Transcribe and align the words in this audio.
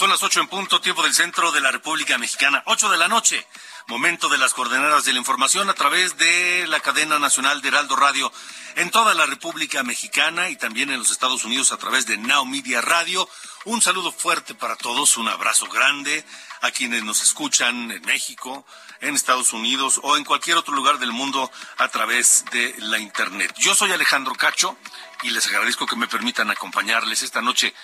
Son 0.00 0.08
las 0.08 0.22
ocho 0.22 0.40
en 0.40 0.48
punto, 0.48 0.80
tiempo 0.80 1.02
del 1.02 1.12
centro 1.12 1.52
de 1.52 1.60
la 1.60 1.70
República 1.70 2.16
Mexicana. 2.16 2.62
Ocho 2.64 2.88
de 2.88 2.96
la 2.96 3.06
noche, 3.06 3.46
momento 3.86 4.30
de 4.30 4.38
las 4.38 4.54
coordenadas 4.54 5.04
de 5.04 5.12
la 5.12 5.18
información 5.18 5.68
a 5.68 5.74
través 5.74 6.16
de 6.16 6.66
la 6.68 6.80
cadena 6.80 7.18
nacional 7.18 7.60
de 7.60 7.68
Heraldo 7.68 7.96
Radio 7.96 8.32
en 8.76 8.90
toda 8.90 9.12
la 9.12 9.26
República 9.26 9.82
Mexicana 9.82 10.48
y 10.48 10.56
también 10.56 10.90
en 10.90 11.00
los 11.00 11.10
Estados 11.10 11.44
Unidos 11.44 11.70
a 11.70 11.76
través 11.76 12.06
de 12.06 12.16
Now 12.16 12.46
Media 12.46 12.80
Radio. 12.80 13.28
Un 13.66 13.82
saludo 13.82 14.10
fuerte 14.10 14.54
para 14.54 14.74
todos, 14.76 15.18
un 15.18 15.28
abrazo 15.28 15.66
grande 15.66 16.24
a 16.62 16.70
quienes 16.70 17.04
nos 17.04 17.20
escuchan 17.20 17.90
en 17.90 18.00
México, 18.06 18.64
en 19.02 19.14
Estados 19.14 19.52
Unidos 19.52 20.00
o 20.02 20.16
en 20.16 20.24
cualquier 20.24 20.56
otro 20.56 20.74
lugar 20.74 20.98
del 20.98 21.12
mundo 21.12 21.52
a 21.76 21.88
través 21.88 22.46
de 22.52 22.74
la 22.78 22.98
Internet. 22.98 23.52
Yo 23.58 23.74
soy 23.74 23.92
Alejandro 23.92 24.34
Cacho 24.34 24.78
y 25.24 25.28
les 25.28 25.46
agradezco 25.48 25.84
que 25.84 25.96
me 25.96 26.08
permitan 26.08 26.50
acompañarles 26.50 27.20
esta 27.20 27.42
noche 27.42 27.74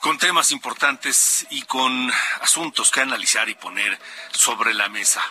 con 0.00 0.16
temas 0.16 0.50
importantes 0.50 1.46
y 1.50 1.62
con 1.62 2.10
asuntos 2.40 2.90
que 2.90 3.00
analizar 3.00 3.48
y 3.48 3.54
poner 3.54 3.98
sobre 4.32 4.72
la 4.72 4.88
mesa. 4.88 5.22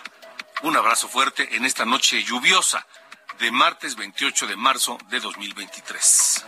Un 0.61 0.77
abrazo 0.77 1.09
fuerte 1.09 1.55
en 1.55 1.65
esta 1.65 1.85
noche 1.85 2.23
lluviosa 2.23 2.85
de 3.39 3.51
martes 3.51 3.95
28 3.95 4.45
de 4.45 4.55
marzo 4.55 4.97
de 5.09 5.19
2023. 5.19 6.45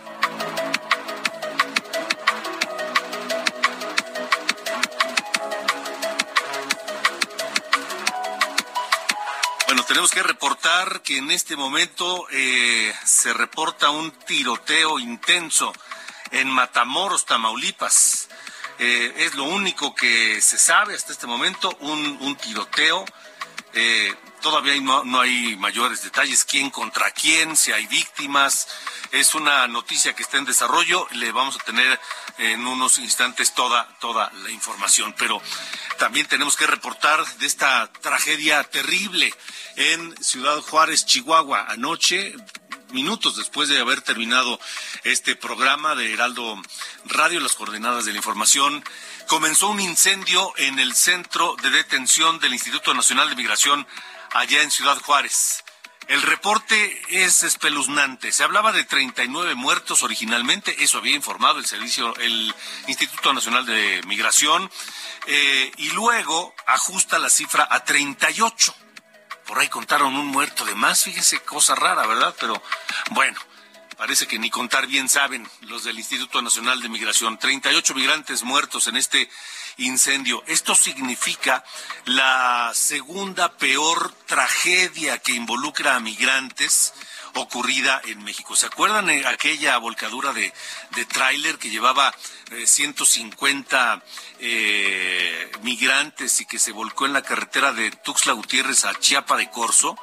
Bueno, 9.66 9.84
tenemos 9.84 10.10
que 10.12 10.22
reportar 10.22 11.00
que 11.00 11.18
en 11.18 11.30
este 11.30 11.56
momento 11.56 12.28
eh, 12.30 12.94
se 13.04 13.32
reporta 13.32 13.90
un 13.90 14.12
tiroteo 14.12 14.98
intenso 15.00 15.72
en 16.32 16.48
Matamoros, 16.48 17.26
Tamaulipas. 17.26 18.28
Eh, 18.78 19.14
es 19.18 19.34
lo 19.34 19.44
único 19.44 19.94
que 19.94 20.40
se 20.40 20.58
sabe 20.58 20.94
hasta 20.94 21.12
este 21.12 21.26
momento, 21.26 21.76
un, 21.80 22.36
tiroteo. 22.36 23.04
Eh, 23.74 24.14
todavía 24.40 24.74
no, 24.80 25.20
hay 25.20 25.56
mayores 25.56 26.02
detalles, 26.02 26.44
quién 26.44 26.70
contra 26.70 27.10
quién, 27.12 27.56
si 27.56 27.70
hay 27.72 27.86
víctimas. 27.86 28.68
Es 29.12 29.34
una 29.34 29.68
noticia 29.68 30.14
que 30.14 30.22
está 30.22 30.38
en 30.38 30.46
desarrollo. 30.46 31.06
Le 31.12 31.30
vamos 31.32 31.56
a 31.56 31.64
tener 31.64 32.00
en 32.38 32.66
unos 32.66 32.98
instantes 32.98 33.54
toda, 33.54 33.86
toda 34.00 34.32
la 34.42 34.50
información. 34.50 35.14
Pero 35.18 35.40
también 35.98 36.26
tenemos 36.26 36.56
que 36.56 36.66
reportar 36.66 37.24
de 37.36 37.46
esta 37.46 37.92
tragedia 38.00 38.64
terrible 38.64 39.32
en 39.76 40.16
Ciudad 40.24 40.60
Juárez, 40.60 41.04
Chihuahua. 41.06 41.66
Anoche, 41.68 42.34
minutos 42.92 43.36
después 43.36 43.68
de 43.68 43.80
haber 43.80 44.02
terminado 44.02 44.58
este 45.04 45.36
programa 45.36 45.94
de 45.94 46.12
Heraldo 46.12 46.60
Radio, 47.06 47.40
las 47.40 47.54
coordenadas 47.54 48.04
de 48.04 48.12
la 48.12 48.18
información, 48.18 48.84
comenzó 49.28 49.68
un 49.68 49.80
incendio 49.80 50.52
en 50.56 50.78
el 50.78 50.94
centro 50.94 51.56
de 51.62 51.70
detención 51.70 52.38
del 52.38 52.52
Instituto 52.52 52.94
Nacional 52.94 53.28
de 53.28 53.36
Migración 53.36 53.86
allá 54.32 54.62
en 54.62 54.70
Ciudad 54.70 54.98
Juárez. 55.00 55.64
El 56.08 56.20
reporte 56.22 57.00
es 57.08 57.42
espeluznante. 57.42 58.32
Se 58.32 58.42
hablaba 58.42 58.72
de 58.72 58.84
39 58.84 59.54
muertos 59.54 60.02
originalmente, 60.02 60.82
eso 60.82 60.98
había 60.98 61.14
informado 61.14 61.58
el 61.58 61.66
servicio, 61.66 62.14
el 62.16 62.54
Instituto 62.88 63.32
Nacional 63.32 63.64
de 63.64 64.02
Migración, 64.06 64.70
eh, 65.26 65.72
y 65.76 65.90
luego 65.90 66.54
ajusta 66.66 67.18
la 67.18 67.30
cifra 67.30 67.66
a 67.70 67.84
38 67.84 68.74
por 69.46 69.58
ahí 69.58 69.68
contaron 69.68 70.16
un 70.16 70.26
muerto 70.26 70.64
de 70.64 70.74
más, 70.74 71.04
fíjese, 71.04 71.40
cosa 71.40 71.74
rara, 71.74 72.06
¿verdad? 72.06 72.34
Pero 72.38 72.62
bueno, 73.10 73.38
parece 73.96 74.26
que 74.26 74.38
ni 74.38 74.50
contar 74.50 74.86
bien 74.86 75.08
saben 75.08 75.48
los 75.62 75.84
del 75.84 75.98
Instituto 75.98 76.42
Nacional 76.42 76.80
de 76.80 76.88
Migración. 76.88 77.38
38 77.38 77.94
migrantes 77.94 78.42
muertos 78.42 78.88
en 78.88 78.96
este 78.96 79.30
incendio. 79.76 80.42
Esto 80.46 80.74
significa 80.74 81.64
la 82.04 82.72
segunda 82.74 83.56
peor 83.56 84.12
tragedia 84.26 85.18
que 85.18 85.32
involucra 85.32 85.94
a 85.94 86.00
migrantes 86.00 86.94
ocurrida 87.34 88.00
en 88.04 88.22
México. 88.24 88.56
¿Se 88.56 88.66
acuerdan 88.66 89.06
de 89.06 89.26
aquella 89.26 89.76
volcadura 89.78 90.32
de, 90.32 90.52
de 90.96 91.04
tráiler 91.04 91.58
que 91.58 91.70
llevaba 91.70 92.14
150 92.64 94.02
eh, 94.38 94.40
eh, 94.40 95.52
migrantes 95.62 96.40
y 96.40 96.46
que 96.46 96.58
se 96.58 96.72
volcó 96.72 97.06
en 97.06 97.12
la 97.12 97.22
carretera 97.22 97.72
de 97.72 97.90
Tuxtla 97.90 98.32
Gutiérrez 98.32 98.84
a 98.84 98.98
Chiapa 98.98 99.36
de 99.36 99.50
Corzo? 99.50 99.96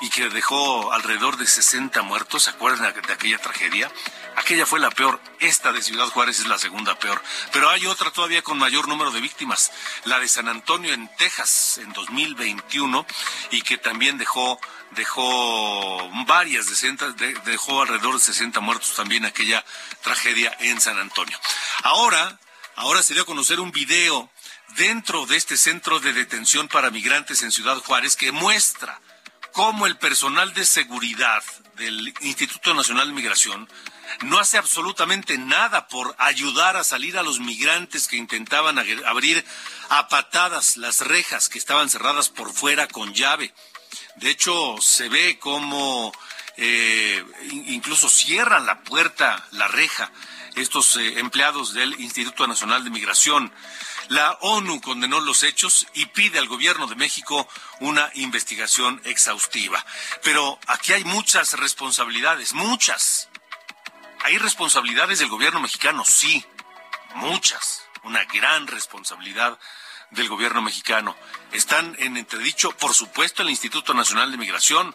y 0.00 0.10
que 0.10 0.28
dejó 0.28 0.92
alrededor 0.92 1.36
de 1.36 1.46
60 1.46 2.02
muertos. 2.02 2.44
¿Se 2.44 2.50
acuerdan 2.50 2.92
de 2.92 3.12
aquella 3.12 3.38
tragedia? 3.38 3.90
Aquella 4.36 4.66
fue 4.66 4.80
la 4.80 4.90
peor. 4.90 5.20
Esta 5.40 5.72
de 5.72 5.82
Ciudad 5.82 6.08
Juárez 6.08 6.40
es 6.40 6.46
la 6.46 6.58
segunda 6.58 6.98
peor. 6.98 7.22
Pero 7.52 7.70
hay 7.70 7.86
otra 7.86 8.10
todavía 8.10 8.42
con 8.42 8.58
mayor 8.58 8.88
número 8.88 9.10
de 9.10 9.20
víctimas. 9.20 9.72
La 10.04 10.18
de 10.18 10.28
San 10.28 10.48
Antonio 10.48 10.92
en 10.92 11.08
Texas 11.16 11.78
en 11.78 11.92
2021 11.92 13.06
y 13.50 13.62
que 13.62 13.78
también 13.78 14.18
dejó 14.18 14.60
dejó 14.90 16.08
varias 16.26 16.68
decenas, 16.68 17.14
dejó 17.44 17.82
alrededor 17.82 18.14
de 18.14 18.20
60 18.20 18.60
muertos 18.60 18.94
también 18.94 19.24
aquella 19.24 19.64
tragedia 20.02 20.56
en 20.60 20.80
San 20.80 20.98
Antonio. 20.98 21.38
Ahora, 21.82 22.38
ahora 22.76 23.02
se 23.02 23.14
dio 23.14 23.24
a 23.24 23.26
conocer 23.26 23.60
un 23.60 23.72
video 23.72 24.30
dentro 24.76 25.26
de 25.26 25.36
este 25.36 25.56
centro 25.56 26.00
de 26.00 26.12
detención 26.12 26.68
para 26.68 26.90
migrantes 26.90 27.42
en 27.42 27.52
Ciudad 27.52 27.78
Juárez 27.78 28.16
que 28.16 28.32
muestra 28.32 29.00
cómo 29.52 29.86
el 29.86 29.96
personal 29.96 30.52
de 30.54 30.64
seguridad 30.64 31.42
del 31.76 32.14
Instituto 32.20 32.74
Nacional 32.74 33.08
de 33.08 33.14
Migración 33.14 33.68
no 34.22 34.38
hace 34.38 34.58
absolutamente 34.58 35.38
nada 35.38 35.88
por 35.88 36.14
ayudar 36.18 36.76
a 36.76 36.84
salir 36.84 37.18
a 37.18 37.22
los 37.22 37.40
migrantes 37.40 38.08
que 38.08 38.16
intentaban 38.16 38.78
abrir 38.78 39.44
a 39.88 40.08
patadas 40.08 40.76
las 40.76 41.00
rejas 41.00 41.48
que 41.48 41.58
estaban 41.58 41.88
cerradas 41.88 42.28
por 42.28 42.52
fuera 42.52 42.86
con 42.88 43.14
llave. 43.14 43.52
De 44.16 44.30
hecho, 44.30 44.76
se 44.80 45.08
ve 45.08 45.38
como 45.38 46.12
eh, 46.56 47.24
incluso 47.50 48.08
cierran 48.08 48.66
la 48.66 48.80
puerta, 48.80 49.46
la 49.52 49.68
reja, 49.68 50.10
estos 50.56 50.96
eh, 50.96 51.18
empleados 51.18 51.74
del 51.74 51.98
Instituto 52.00 52.46
Nacional 52.46 52.84
de 52.84 52.90
Migración. 52.90 53.52
La 54.08 54.32
ONU 54.42 54.80
condenó 54.80 55.18
los 55.20 55.42
hechos 55.42 55.86
y 55.94 56.06
pide 56.06 56.38
al 56.38 56.46
gobierno 56.46 56.86
de 56.86 56.94
México 56.94 57.48
una 57.80 58.10
investigación 58.14 59.00
exhaustiva. 59.04 59.84
Pero 60.22 60.58
aquí 60.66 60.92
hay 60.92 61.04
muchas 61.04 61.54
responsabilidades, 61.54 62.52
muchas. 62.52 63.28
¿Hay 64.24 64.38
responsabilidades 64.38 65.18
del 65.18 65.28
gobierno 65.28 65.60
mexicano? 65.60 66.02
Sí, 66.06 66.44
muchas. 67.14 67.84
Una 68.04 68.24
gran 68.24 68.66
responsabilidad 68.66 69.58
del 70.10 70.28
gobierno 70.28 70.62
mexicano. 70.62 71.14
Están 71.52 71.94
en 71.98 72.16
entredicho, 72.16 72.70
por 72.72 72.94
supuesto, 72.94 73.42
el 73.42 73.50
Instituto 73.50 73.92
Nacional 73.92 74.30
de 74.30 74.38
Migración, 74.38 74.94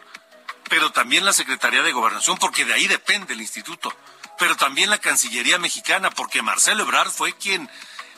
pero 0.68 0.90
también 0.90 1.24
la 1.24 1.32
Secretaría 1.32 1.82
de 1.82 1.92
Gobernación, 1.92 2.38
porque 2.38 2.64
de 2.64 2.74
ahí 2.74 2.88
depende 2.88 3.34
el 3.34 3.40
instituto, 3.40 3.94
pero 4.36 4.56
también 4.56 4.90
la 4.90 4.98
Cancillería 4.98 5.58
mexicana, 5.58 6.10
porque 6.10 6.42
Marcelo 6.42 6.82
Ebrard 6.82 7.10
fue 7.10 7.32
quien 7.36 7.70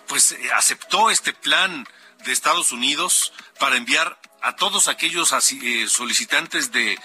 pues 0.07 0.33
eh, 0.33 0.51
aceptó 0.55 1.11
este 1.11 1.35
plan 1.35 1.87
de 2.25 2.33
Estados 2.33 2.73
Unidos 2.73 3.35
para 3.59 3.77
enviar 3.77 4.19
a 4.41 4.57
todos 4.57 4.89
aquellos 4.89 5.33
eh, 5.33 5.87
solicitantes 5.89 6.73
de, 6.73 6.99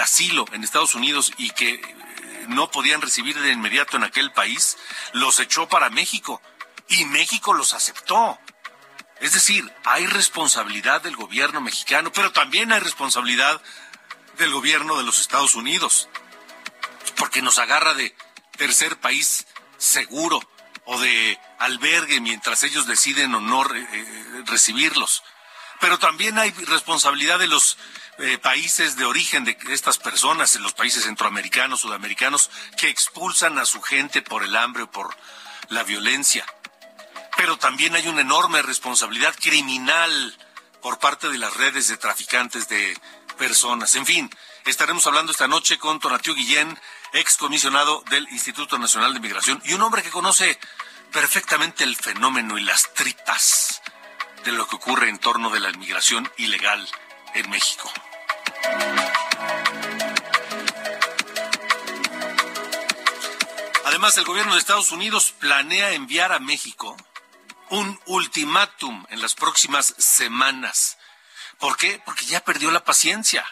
asilo 0.00 0.44
en 0.52 0.64
Estados 0.64 0.94
Unidos 0.94 1.32
y 1.36 1.50
que 1.50 1.80
no 2.50 2.70
podían 2.70 3.00
recibir 3.00 3.38
de 3.40 3.52
inmediato 3.52 3.96
en 3.96 4.04
aquel 4.04 4.32
país, 4.32 4.76
los 5.12 5.40
echó 5.40 5.68
para 5.68 5.90
México 5.90 6.40
y 6.88 7.04
México 7.06 7.54
los 7.54 7.72
aceptó. 7.72 8.38
Es 9.20 9.32
decir, 9.32 9.70
hay 9.84 10.06
responsabilidad 10.06 11.02
del 11.02 11.16
gobierno 11.16 11.60
mexicano, 11.60 12.10
pero 12.12 12.32
también 12.32 12.72
hay 12.72 12.80
responsabilidad 12.80 13.60
del 14.38 14.52
gobierno 14.52 14.96
de 14.96 15.04
los 15.04 15.18
Estados 15.18 15.54
Unidos, 15.54 16.08
porque 17.16 17.42
nos 17.42 17.58
agarra 17.58 17.94
de 17.94 18.14
tercer 18.56 18.98
país 18.98 19.46
seguro 19.76 20.40
o 20.86 20.98
de 20.98 21.38
albergue 21.58 22.20
mientras 22.20 22.62
ellos 22.62 22.86
deciden 22.86 23.34
o 23.34 23.40
no 23.40 23.62
eh, 23.74 24.44
recibirlos. 24.46 25.22
Pero 25.80 25.98
también 25.98 26.38
hay 26.38 26.50
responsabilidad 26.50 27.38
de 27.38 27.48
los 27.48 27.78
eh, 28.20 28.38
países 28.38 28.96
de 28.96 29.04
origen 29.04 29.44
de 29.44 29.56
estas 29.70 29.98
personas, 29.98 30.54
en 30.54 30.62
los 30.62 30.74
países 30.74 31.04
centroamericanos, 31.04 31.80
sudamericanos, 31.80 32.50
que 32.76 32.88
expulsan 32.88 33.58
a 33.58 33.64
su 33.64 33.80
gente 33.80 34.22
por 34.22 34.44
el 34.44 34.56
hambre 34.56 34.82
o 34.82 34.90
por 34.90 35.16
la 35.68 35.84
violencia. 35.84 36.44
Pero 37.36 37.56
también 37.56 37.94
hay 37.94 38.08
una 38.08 38.20
enorme 38.20 38.60
responsabilidad 38.62 39.34
criminal 39.40 40.36
por 40.82 40.98
parte 40.98 41.28
de 41.28 41.38
las 41.38 41.56
redes 41.56 41.88
de 41.88 41.96
traficantes 41.96 42.68
de 42.68 42.98
personas. 43.38 43.94
En 43.94 44.04
fin, 44.04 44.30
estaremos 44.66 45.06
hablando 45.06 45.32
esta 45.32 45.48
noche 45.48 45.78
con 45.78 45.98
Tonatiu 45.98 46.34
Guillén, 46.34 46.78
ex 47.12 47.36
comisionado 47.36 48.02
del 48.10 48.28
Instituto 48.30 48.78
Nacional 48.78 49.14
de 49.14 49.20
Migración 49.20 49.62
y 49.64 49.72
un 49.72 49.82
hombre 49.82 50.02
que 50.02 50.10
conoce 50.10 50.58
perfectamente 51.10 51.84
el 51.84 51.96
fenómeno 51.96 52.58
y 52.58 52.62
las 52.62 52.92
tripas 52.92 53.80
de 54.44 54.52
lo 54.52 54.66
que 54.68 54.76
ocurre 54.76 55.08
en 55.08 55.18
torno 55.18 55.50
de 55.50 55.60
la 55.60 55.70
inmigración 55.70 56.30
ilegal 56.36 56.86
en 57.34 57.50
México. 57.50 57.90
Además, 63.84 64.16
el 64.16 64.24
gobierno 64.24 64.54
de 64.54 64.60
Estados 64.60 64.92
Unidos 64.92 65.34
planea 65.38 65.92
enviar 65.92 66.32
a 66.32 66.38
México 66.38 66.96
un 67.70 68.00
ultimátum 68.06 69.04
en 69.10 69.20
las 69.20 69.34
próximas 69.34 69.94
semanas. 69.98 70.96
¿Por 71.58 71.76
qué? 71.76 72.00
Porque 72.04 72.24
ya 72.24 72.44
perdió 72.44 72.70
la 72.70 72.84
paciencia. 72.84 73.44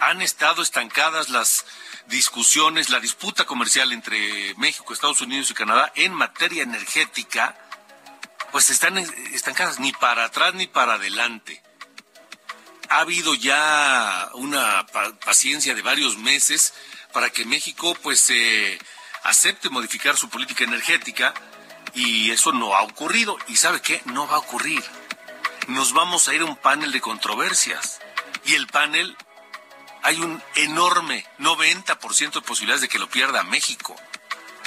Han 0.00 0.22
estado 0.22 0.62
estancadas 0.62 1.28
las 1.28 1.66
discusiones, 2.06 2.88
la 2.88 3.00
disputa 3.00 3.44
comercial 3.44 3.92
entre 3.92 4.54
México, 4.54 4.92
Estados 4.92 5.20
Unidos 5.20 5.50
y 5.50 5.54
Canadá 5.54 5.92
en 5.96 6.14
materia 6.14 6.62
energética, 6.62 7.58
pues 8.52 8.70
están 8.70 8.96
estancadas 8.96 9.80
ni 9.80 9.92
para 9.92 10.24
atrás 10.24 10.54
ni 10.54 10.66
para 10.66 10.94
adelante. 10.94 11.62
Ha 12.88 13.00
habido 13.00 13.34
ya 13.34 14.30
una 14.34 14.86
paciencia 15.24 15.74
de 15.74 15.82
varios 15.82 16.18
meses 16.18 16.74
para 17.12 17.30
que 17.30 17.44
México 17.44 17.96
pues 18.02 18.30
eh, 18.30 18.78
acepte 19.24 19.70
modificar 19.70 20.16
su 20.16 20.28
política 20.28 20.64
energética 20.64 21.34
y 21.94 22.30
eso 22.30 22.52
no 22.52 22.74
ha 22.74 22.82
ocurrido. 22.82 23.36
¿Y 23.48 23.56
sabe 23.56 23.80
qué? 23.80 24.02
No 24.04 24.28
va 24.28 24.36
a 24.36 24.40
ocurrir. 24.40 24.84
Nos 25.68 25.92
vamos 25.92 26.28
a 26.28 26.34
ir 26.34 26.42
a 26.42 26.44
un 26.44 26.56
panel 26.56 26.92
de 26.92 27.00
controversias 27.00 27.98
y 28.44 28.54
el 28.54 28.66
panel 28.68 29.16
hay 30.02 30.20
un 30.20 30.40
enorme 30.54 31.26
90% 31.40 32.34
de 32.34 32.40
posibilidades 32.42 32.82
de 32.82 32.88
que 32.88 33.00
lo 33.00 33.08
pierda 33.08 33.42
México. 33.42 33.96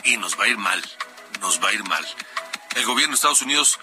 Y 0.04 0.18
nos 0.18 0.38
va 0.38 0.46
a 0.46 0.48
ir 0.50 0.58
mal, 0.58 0.84
nos 1.40 1.64
va 1.64 1.70
a 1.70 1.74
ir 1.74 1.84
mal. 1.84 2.06
El 2.76 2.86
gobierno 2.86 3.14
de 3.14 3.16
Estados 3.16 3.42
Unidos 3.42 3.80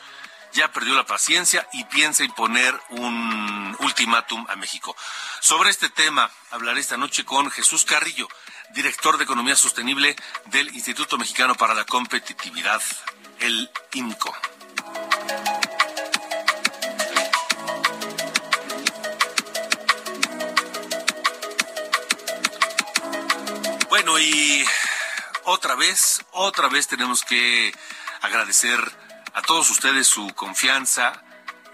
ya 0.57 0.73
perdió 0.73 0.95
la 0.95 1.05
paciencia 1.05 1.69
y 1.75 1.85
piensa 1.85 2.25
imponer 2.25 2.75
un 2.89 3.77
ultimátum 3.81 4.47
a 4.49 4.57
México. 4.57 4.97
Sobre 5.41 5.69
este 5.69 5.91
tema 5.91 6.31
hablaré 6.51 6.81
esta 6.81 6.97
noche 6.97 7.27
con 7.27 7.51
Jesús 7.51 7.85
Carrillo, 7.85 8.27
director 8.71 9.19
de 9.19 9.25
Economía 9.25 9.55
Sostenible 9.55 10.17
del 10.47 10.75
Instituto 10.75 11.19
Mexicano 11.19 11.55
para 11.57 11.75
la 11.75 11.85
Competitividad, 11.85 12.81
el 13.41 13.71
IMCO. 13.93 14.35
Bueno, 23.91 24.19
y 24.19 24.65
otra 25.45 25.75
vez, 25.75 26.25
otra 26.33 26.69
vez 26.69 26.89
tenemos 26.89 27.25
que 27.25 27.75
agradecer 28.23 29.06
a 29.37 29.43
todos 29.43 29.69
ustedes 29.71 30.09
su 30.09 30.27
confianza 30.35 31.13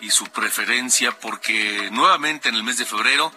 y 0.00 0.10
su 0.10 0.26
preferencia 0.26 1.12
porque 1.12 1.88
nuevamente 1.92 2.48
en 2.48 2.56
el 2.56 2.64
mes 2.64 2.76
de 2.76 2.84
febrero 2.84 3.32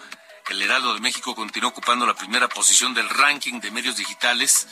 el 0.50 0.62
Heraldo 0.62 0.96
de 0.96 1.00
México 1.00 1.36
continuó 1.36 1.70
ocupando 1.70 2.08
la 2.08 2.16
primera 2.16 2.48
posición 2.48 2.96
del 2.96 3.08
ranking 3.08 3.60
de 3.62 3.70
medios 3.70 3.98
digitales, 3.98 4.68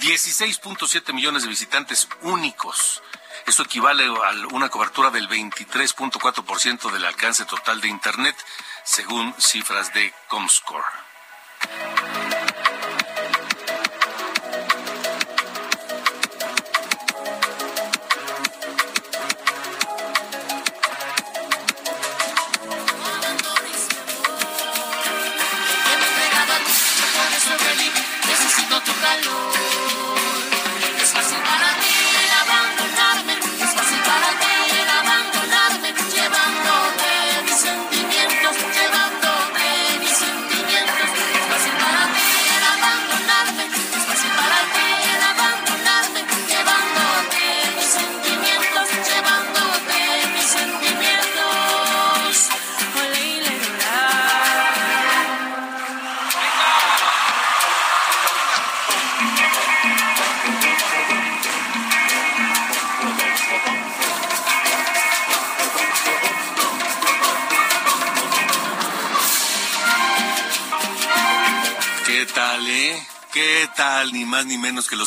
16.7 0.00 1.12
millones 1.14 1.42
de 1.42 1.48
visitantes 1.48 2.06
únicos. 2.22 3.02
Esto 3.46 3.62
equivale 3.62 4.04
a 4.04 4.54
una 4.54 4.68
cobertura 4.68 5.10
del 5.10 5.28
23.4% 5.28 6.90
del 6.90 7.04
alcance 7.04 7.46
total 7.46 7.80
de 7.80 7.88
Internet, 7.88 8.36
según 8.84 9.34
cifras 9.38 9.92
de 9.94 10.12
Comscore. 10.28 10.84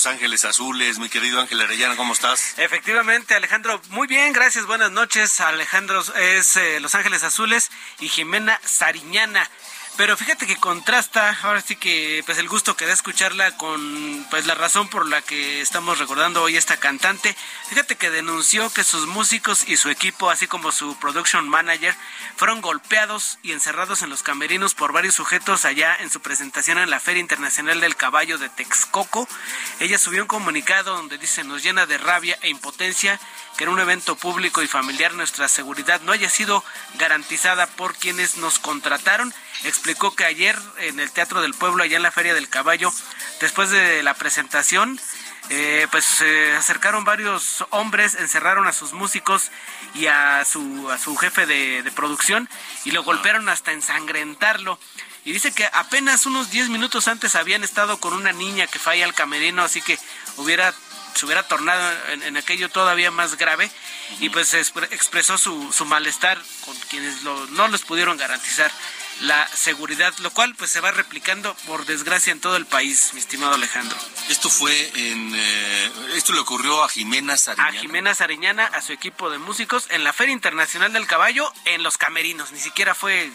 Los 0.01 0.07
Ángeles 0.07 0.45
Azules. 0.45 0.97
Mi 0.97 1.09
querido 1.09 1.39
Ángel 1.39 1.61
Arellana, 1.61 1.95
¿cómo 1.95 2.13
estás? 2.13 2.57
Efectivamente, 2.57 3.35
Alejandro, 3.35 3.79
muy 3.89 4.07
bien, 4.07 4.33
gracias, 4.33 4.65
buenas 4.65 4.89
noches. 4.89 5.39
Alejandro 5.39 6.01
es 6.15 6.57
eh, 6.57 6.79
Los 6.79 6.95
Ángeles 6.95 7.21
Azules 7.21 7.69
y 7.99 8.09
Jimena 8.09 8.59
Sariñana. 8.65 9.47
Pero 9.97 10.17
fíjate 10.17 10.47
que 10.47 10.55
contrasta, 10.55 11.37
ahora 11.43 11.61
sí 11.61 11.75
que 11.75 12.23
pues 12.25 12.37
el 12.37 12.47
gusto 12.47 12.75
que 12.75 12.85
da 12.85 12.93
escucharla 12.93 13.55
con 13.57 14.25
pues 14.31 14.47
la 14.47 14.55
razón 14.55 14.87
por 14.87 15.07
la 15.07 15.21
que 15.21 15.61
estamos 15.61 15.99
recordando 15.99 16.41
hoy 16.41 16.55
esta 16.57 16.77
cantante. 16.77 17.35
Fíjate 17.69 17.97
que 17.97 18.09
denunció 18.09 18.71
que 18.71 18.83
sus 18.83 19.05
músicos 19.05 19.67
y 19.67 19.77
su 19.77 19.89
equipo, 19.89 20.29
así 20.29 20.47
como 20.47 20.71
su 20.71 20.97
production 20.97 21.47
manager, 21.47 21.93
fueron 22.35 22.61
golpeados 22.61 23.37
y 23.43 23.51
encerrados 23.51 24.01
en 24.01 24.09
los 24.09 24.23
camerinos 24.23 24.73
por 24.73 24.93
varios 24.93 25.15
sujetos 25.15 25.65
allá 25.65 25.95
en 25.99 26.09
su 26.09 26.21
presentación 26.21 26.77
en 26.77 26.89
la 26.89 26.99
Feria 26.99 27.21
Internacional 27.21 27.81
del 27.81 27.95
Caballo 27.95 28.37
de 28.37 28.49
Texcoco. 28.49 29.27
Ella 29.79 29.97
subió 29.97 30.23
un 30.23 30.27
comunicado 30.27 30.95
donde 30.95 31.17
dice 31.17 31.43
nos 31.43 31.63
llena 31.63 31.85
de 31.85 31.97
rabia 31.97 32.39
e 32.41 32.49
impotencia 32.49 33.19
que 33.57 33.65
en 33.65 33.69
un 33.69 33.79
evento 33.79 34.15
público 34.15 34.63
y 34.63 34.67
familiar 34.67 35.13
nuestra 35.13 35.47
seguridad 35.47 36.01
no 36.01 36.13
haya 36.13 36.29
sido 36.29 36.63
garantizada 36.97 37.67
por 37.67 37.93
quienes 37.95 38.37
nos 38.37 38.57
contrataron 38.57 39.33
explicó 39.63 40.15
que 40.15 40.25
ayer 40.25 40.57
en 40.79 40.99
el 40.99 41.11
Teatro 41.11 41.41
del 41.41 41.53
Pueblo, 41.53 41.83
allá 41.83 41.97
en 41.97 42.03
la 42.03 42.11
Feria 42.11 42.33
del 42.33 42.49
Caballo, 42.49 42.91
después 43.39 43.69
de 43.69 44.03
la 44.03 44.13
presentación, 44.13 44.99
eh, 45.49 45.87
pues 45.91 46.05
se 46.05 46.53
acercaron 46.53 47.03
varios 47.03 47.65
hombres, 47.71 48.15
encerraron 48.15 48.67
a 48.67 48.73
sus 48.73 48.93
músicos 48.93 49.51
y 49.93 50.07
a 50.07 50.45
su, 50.45 50.89
a 50.89 50.97
su 50.97 51.15
jefe 51.17 51.45
de, 51.45 51.91
producción 51.93 52.47
y 52.85 52.91
lo 52.91 53.03
golpearon 53.03 53.49
hasta 53.49 53.73
ensangrentarlo. 53.73 54.79
Y 55.25 55.33
dice 55.33 55.51
que 55.51 55.69
apenas 55.73 56.25
unos 56.25 56.51
10 56.51 56.69
minutos 56.69 57.07
antes 57.07 57.35
habían 57.35 57.63
estado 57.63 57.99
con 57.99 58.13
una 58.13 58.31
niña 58.31 58.65
que 58.67 58.79
falla 58.79 59.05
al 59.05 59.13
camerino, 59.13 59.63
así 59.63 59.81
que 59.81 59.99
hubiera 60.37 60.73
se 61.15 61.25
hubiera 61.25 61.43
tornado 61.43 61.91
en, 62.07 62.37
aquello 62.37 62.69
todavía 62.69 63.11
más 63.11 63.35
grave 63.35 63.69
y 64.21 64.29
pues 64.29 64.53
expresó 64.53 65.37
su, 65.37 65.73
su 65.73 65.83
malestar 65.83 66.41
con 66.63 66.73
quienes 66.89 67.23
no 67.23 67.67
les 67.67 67.81
pudieron 67.81 68.15
garantizar 68.15 68.71
la 69.21 69.47
seguridad, 69.47 70.13
lo 70.19 70.31
cual 70.31 70.55
pues 70.55 70.71
se 70.71 70.79
va 70.79 70.91
replicando 70.91 71.55
por 71.67 71.85
desgracia 71.85 72.31
en 72.31 72.39
todo 72.39 72.55
el 72.55 72.65
país, 72.65 73.11
mi 73.13 73.19
estimado 73.19 73.53
Alejandro. 73.53 73.97
Esto 74.29 74.49
fue 74.49 74.91
en 74.95 75.33
eh, 75.35 75.91
esto 76.15 76.33
le 76.33 76.39
ocurrió 76.39 76.83
a 76.83 76.89
Jimena 76.89 77.37
Sariñana. 77.37 77.77
A 77.77 77.81
Jimena 77.81 78.15
Sariñana, 78.15 78.65
a 78.65 78.81
su 78.81 78.93
equipo 78.93 79.29
de 79.29 79.37
músicos 79.37 79.87
en 79.89 80.03
la 80.03 80.13
Feria 80.13 80.33
Internacional 80.33 80.93
del 80.93 81.07
Caballo 81.07 81.51
en 81.65 81.83
los 81.83 81.97
camerinos, 81.97 82.51
ni 82.51 82.59
siquiera 82.59 82.95
fue 82.95 83.31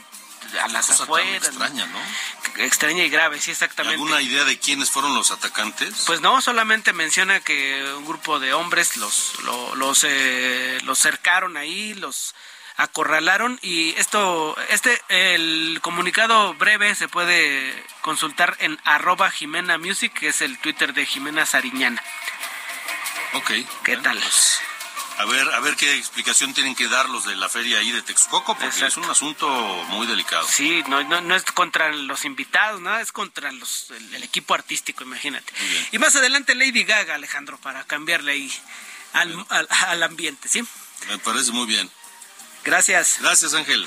a 0.62 0.69
las 0.69 0.90
afueras. 0.90 1.47
Extraña, 1.49 1.87
¿no? 1.87 2.62
Extraña 2.62 3.05
y 3.05 3.09
grave, 3.09 3.40
sí, 3.40 3.50
exactamente. 3.50 3.95
¿Alguna 3.95 4.23
idea 4.23 4.45
de 4.45 4.59
quiénes 4.59 4.90
fueron 4.90 5.14
los 5.14 5.31
atacantes? 5.31 6.05
Pues 6.07 6.21
no, 6.21 6.40
solamente 6.40 6.93
menciona 6.93 7.40
que 7.40 7.85
un 7.97 8.07
grupo 8.07 8.38
de 8.38 8.55
hombres 8.55 8.97
los, 8.97 9.33
los, 9.76 10.05
eh, 10.05 10.78
los 10.83 10.99
cercaron 10.99 11.57
ahí, 11.57 11.95
los 11.95 12.35
acorralaron 12.76 13.59
y 13.62 13.90
esto, 13.97 14.56
este, 14.68 15.00
el 15.09 15.78
comunicado 15.83 16.54
breve 16.54 16.95
se 16.95 17.09
puede 17.09 17.85
consultar 18.02 18.56
en 18.61 18.78
arroba 18.85 19.30
Jimena 19.30 19.78
Music, 19.78 20.12
que 20.12 20.28
es 20.28 20.42
el 20.42 20.59
Twitter 20.59 20.92
de 20.92 21.06
Jimena 21.06 21.47
Sariñana. 21.47 22.02
Ok. 23.35 23.52
¿Qué 23.85 23.97
tal? 23.99 24.18
Pues, 24.18 24.61
a 25.18 25.25
ver, 25.25 25.49
a 25.54 25.61
ver 25.61 25.76
qué 25.76 25.97
explicación 25.97 26.52
tienen 26.52 26.75
que 26.75 26.88
dar 26.88 27.09
los 27.09 27.25
de 27.25 27.37
la 27.37 27.49
feria 27.49 27.78
ahí 27.78 27.90
de 27.90 28.02
Texcoco, 28.02 28.56
porque 28.56 28.85
es 28.85 28.97
un 28.99 29.04
asunto 29.04 29.49
muy 29.88 30.06
delicado. 30.06 30.47
Sí, 30.47 30.85
no, 30.88 31.02
no, 31.02 31.35
es 31.35 31.45
contra 31.45 31.90
los 31.90 32.26
invitados, 32.26 32.83
nada, 32.83 33.00
es 33.00 33.12
contra 33.12 33.50
los, 33.52 33.90
el, 33.90 34.23
equipo 34.23 34.52
artístico, 34.52 35.04
imagínate. 35.04 35.50
Y 35.92 35.99
más 35.99 36.14
adelante 36.16 36.54
Lady 36.54 36.85
Gaga, 36.85 37.14
Alejandro, 37.14 37.56
para 37.59 37.85
cambiarle 37.85 38.33
ahí 38.33 38.52
al, 39.14 39.47
al 39.49 40.02
ambiente, 40.02 40.49
¿sí? 40.49 40.62
Me 41.09 41.18
parece 41.18 41.52
muy 41.52 41.66
bien. 41.66 41.90
Gracias. 42.67 43.19
Gracias, 43.21 43.55
Ángel. 43.55 43.87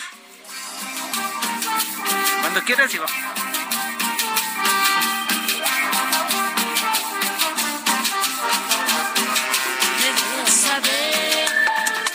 Cuando 2.39 2.63
quieras, 2.63 2.93
Iván. 2.93 3.09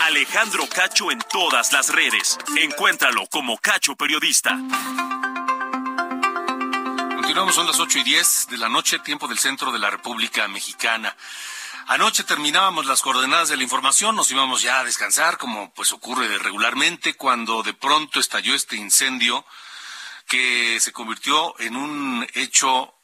Alejandro 0.00 0.66
Cacho 0.75 1.11
en 1.11 1.18
todas 1.30 1.71
las 1.75 1.90
redes. 1.90 2.38
Encuéntralo 2.56 3.26
como 3.26 3.59
Cacho 3.59 3.94
Periodista. 3.94 4.59
Continuamos, 7.14 7.54
son 7.54 7.66
las 7.66 7.78
8 7.78 7.99
y 7.99 8.04
10 8.04 8.47
de 8.49 8.56
la 8.56 8.71
noche, 8.71 8.99
tiempo 9.00 9.28
del 9.28 9.38
centro 9.38 9.71
de 9.71 9.78
la 9.78 9.90
República 9.90 10.49
Mexicana. 10.49 11.14
Anoche 11.86 12.24
terminábamos 12.24 12.86
las 12.86 13.02
coordenadas 13.02 13.50
de 13.50 13.58
la 13.58 13.62
información, 13.62 14.16
nos 14.16 14.30
íbamos 14.30 14.62
ya 14.62 14.80
a 14.80 14.84
descansar, 14.84 15.36
como 15.36 15.72
pues 15.74 15.92
ocurre 15.92 16.38
regularmente, 16.38 17.14
cuando 17.14 17.62
de 17.62 17.74
pronto 17.74 18.20
estalló 18.20 18.54
este 18.54 18.76
incendio 18.76 19.44
que 20.26 20.80
se 20.80 20.92
convirtió 20.92 21.54
en 21.60 21.76
un 21.76 22.26
hecho 22.32 22.94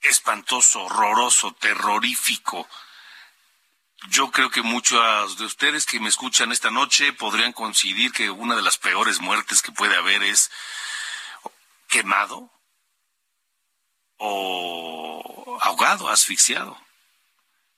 espantoso, 0.00 0.84
horroroso, 0.84 1.52
terrorífico. 1.54 2.68
Yo 4.10 4.30
creo 4.30 4.48
que 4.48 4.62
muchos 4.62 5.36
de 5.36 5.46
ustedes 5.46 5.84
que 5.84 5.98
me 5.98 6.08
escuchan 6.08 6.52
esta 6.52 6.70
noche 6.70 7.12
podrían 7.12 7.52
coincidir 7.52 8.12
que 8.12 8.30
una 8.30 8.54
de 8.54 8.62
las 8.62 8.78
peores 8.78 9.20
muertes 9.20 9.62
que 9.62 9.72
puede 9.72 9.96
haber 9.96 10.22
es 10.22 10.52
quemado 11.88 12.52
o 14.18 15.58
ahogado, 15.62 16.08
asfixiado. 16.08 16.78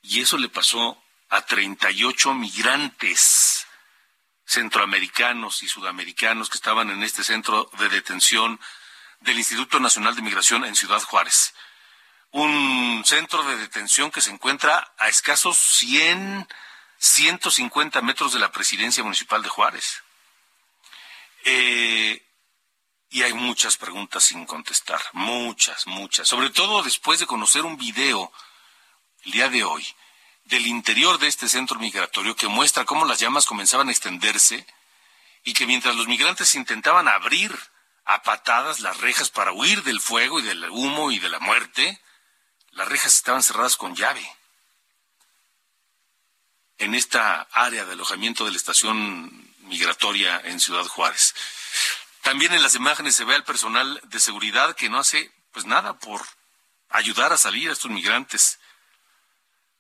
Y 0.03 0.21
eso 0.21 0.39
le 0.39 0.49
pasó 0.49 1.03
a 1.29 1.43
38 1.43 2.35
migrantes 2.35 3.67
centroamericanos 4.47 5.63
y 5.63 5.69
sudamericanos 5.69 6.51
que 6.51 6.57
estaban 6.57 6.91
en 6.91 7.03
este 7.03 7.23
centro 7.23 7.71
de 7.79 7.89
detención 7.89 8.59
del 9.21 9.39
Instituto 9.39 9.79
Nacional 9.79 10.17
de 10.17 10.23
Migración 10.23 10.65
en 10.65 10.75
Ciudad 10.75 11.03
Juárez. 11.03 11.55
Un 12.33 13.03
centro 13.05 13.43
de 13.45 13.57
detención 13.57 14.11
que 14.11 14.21
se 14.21 14.31
encuentra 14.31 14.93
a 14.99 15.09
escasos 15.09 15.57
100, 15.57 16.49
150 16.99 18.03
metros 18.03 18.33
de 18.33 18.41
la 18.41 18.51
presidencia 18.51 19.05
municipal 19.05 19.43
de 19.43 19.49
Juárez. 19.49 20.03
Eh, 21.45 22.23
y 23.11 23.23
hay 23.23 23.35
muchas 23.35 23.77
preguntas 23.77 24.25
sin 24.25 24.47
contestar, 24.47 25.01
muchas, 25.13 25.87
muchas, 25.87 26.29
sobre 26.29 26.51
todo 26.51 26.83
después 26.83 27.19
de 27.19 27.27
conocer 27.27 27.65
un 27.65 27.77
video 27.77 28.33
el 29.25 29.33
día 29.33 29.49
de 29.49 29.65
hoy 29.65 29.87
del 30.45 30.67
interior 30.67 31.19
de 31.19 31.27
este 31.27 31.49
centro 31.49 31.79
migratorio 31.79 32.37
que 32.37 32.49
muestra 32.49 32.85
cómo 32.85 33.05
las 33.05 33.19
llamas 33.19 33.47
comenzaban 33.47 33.89
a 33.89 33.93
extenderse 33.93 34.67
y 35.45 35.53
que 35.53 35.67
mientras 35.67 35.97
los 35.97 36.07
migrantes 36.07 36.55
intentaban 36.55 37.09
abrir 37.09 37.57
a 38.05 38.23
patadas 38.23 38.81
las 38.81 38.99
rejas 38.99 39.31
para 39.31 39.53
huir 39.53 39.83
del 39.83 40.01
fuego 40.01 40.41
y 40.41 40.43
del 40.43 40.69
humo 40.71 41.11
y 41.11 41.19
de 41.19 41.29
la 41.29 41.39
muerte, 41.39 42.01
las 42.73 42.89
rejas 42.89 43.15
estaban 43.15 43.43
cerradas 43.43 43.77
con 43.77 43.95
llave. 43.95 44.27
En 46.79 46.95
esta 46.95 47.43
área 47.53 47.85
de 47.85 47.93
alojamiento 47.93 48.45
de 48.45 48.53
la 48.53 48.57
estación 48.57 49.55
migratoria 49.61 50.41
en 50.45 50.59
Ciudad 50.59 50.87
Juárez. 50.87 51.35
También 52.23 52.53
en 52.53 52.63
las 52.63 52.75
imágenes 52.75 53.17
se 53.17 53.25
ve 53.25 53.35
al 53.35 53.45
personal 53.45 54.01
de 54.05 54.21
seguridad 54.21 54.77
que 54.77 54.89
no 54.89 54.99
hace 54.99 55.33
pues 55.53 55.65
nada 55.65 55.99
por 55.99 56.23
ayudar 56.91 57.33
a 57.33 57.39
salir 57.39 57.71
a 57.71 57.73
estos 57.73 57.91
migrantes. 57.91 58.61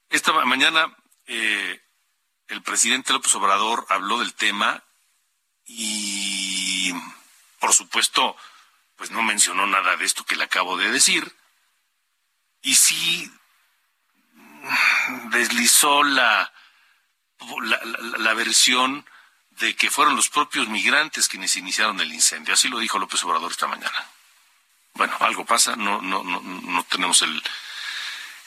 Esta 0.08 0.32
mañana 0.44 0.96
eh, 1.26 1.80
el 2.48 2.62
presidente 2.62 3.12
López 3.12 3.34
Obrador 3.34 3.86
habló 3.88 4.18
del 4.18 4.34
tema 4.34 4.82
y 5.66 6.92
por 7.58 7.72
supuesto 7.74 8.36
pues 8.96 9.10
no 9.10 9.22
mencionó 9.22 9.66
nada 9.66 9.96
de 9.96 10.04
esto 10.04 10.24
que 10.24 10.36
le 10.36 10.44
acabo 10.44 10.76
de 10.76 10.90
decir 10.90 11.36
y 12.62 12.74
sí 12.74 13.32
deslizó 15.30 16.02
la, 16.02 16.52
la, 17.62 17.80
la 18.18 18.34
versión 18.34 19.06
de 19.60 19.76
que 19.76 19.90
fueron 19.90 20.16
los 20.16 20.28
propios 20.30 20.68
migrantes 20.68 21.28
quienes 21.28 21.54
iniciaron 21.56 22.00
el 22.00 22.12
incendio. 22.12 22.54
Así 22.54 22.68
lo 22.68 22.78
dijo 22.78 22.98
López 22.98 23.22
Obrador 23.24 23.50
esta 23.50 23.68
mañana. 23.68 24.06
Bueno, 24.94 25.14
algo 25.20 25.44
pasa, 25.44 25.76
no, 25.76 26.00
no, 26.00 26.24
no, 26.24 26.40
no 26.40 26.82
tenemos 26.84 27.22
el, 27.22 27.42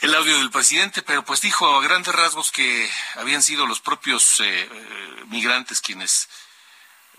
el 0.01 0.15
audio 0.15 0.38
del 0.39 0.51
presidente, 0.51 1.01
pero 1.01 1.24
pues 1.24 1.41
dijo 1.41 1.77
a 1.77 1.84
grandes 1.84 2.13
rasgos 2.13 2.51
que 2.51 2.89
habían 3.15 3.43
sido 3.43 3.65
los 3.67 3.79
propios 3.79 4.39
eh, 4.39 4.70
eh, 4.70 5.24
migrantes 5.27 5.82
quienes 5.82 6.27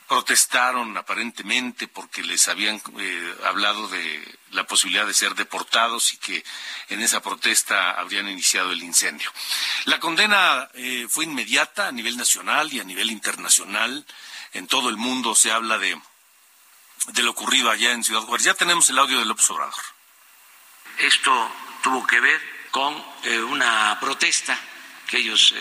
protestaron 0.09 0.97
aparentemente 0.97 1.89
porque 1.89 2.23
les 2.23 2.49
habían 2.49 2.81
eh, 2.99 3.35
hablado 3.45 3.89
de 3.89 4.39
la 4.51 4.67
posibilidad 4.67 5.07
de 5.07 5.15
ser 5.15 5.35
deportados 5.35 6.13
y 6.13 6.19
que 6.19 6.45
en 6.89 7.01
esa 7.01 7.21
protesta 7.21 7.93
habrían 7.93 8.29
iniciado 8.29 8.73
el 8.73 8.83
incendio. 8.83 9.31
La 9.87 9.99
condena 10.01 10.69
eh, 10.75 11.07
fue 11.09 11.25
inmediata 11.25 11.89
a 11.89 11.93
nivel 11.93 12.17
nacional 12.17 12.73
y 12.73 12.81
a 12.81 12.85
nivel 12.85 13.11
internacional. 13.11 14.05
En 14.53 14.67
todo 14.67 14.91
el 14.91 14.97
mundo 14.97 15.35
se 15.35 15.51
habla 15.51 15.79
de, 15.79 15.99
lo 17.23 17.31
ocurrido 17.31 17.71
allá 17.71 17.93
en 17.93 18.05
Ciudad 18.05 18.23
Juárez. 18.23 18.45
Ya 18.45 18.55
tenemos 18.55 18.89
el 18.91 18.99
audio 18.99 19.19
de 19.19 19.25
López 19.25 19.49
Obrador. 19.51 19.83
Esto 20.99 21.51
tuvo 21.83 22.07
que 22.07 22.21
ver 22.21 22.41
con 22.71 23.03
eh, 23.25 23.41
una 23.41 23.99
protesta 24.01 24.59
que 25.09 25.19
ellos 25.19 25.55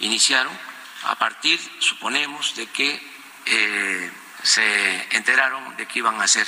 iniciaron 0.00 0.56
a 1.04 1.16
partir, 1.16 1.60
suponemos, 1.78 2.54
de 2.56 2.66
que 2.66 3.17
eh, 3.50 4.10
se 4.42 5.16
enteraron 5.16 5.76
de 5.76 5.86
que 5.86 6.00
iban 6.00 6.20
a 6.20 6.28
ser 6.28 6.46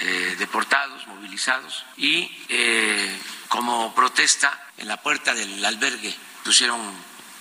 eh, 0.00 0.36
deportados, 0.38 1.06
movilizados 1.06 1.84
y 1.96 2.30
eh, 2.48 3.20
como 3.48 3.94
protesta 3.94 4.58
en 4.78 4.88
la 4.88 4.96
puerta 5.02 5.34
del 5.34 5.62
albergue 5.64 6.14
pusieron 6.44 6.80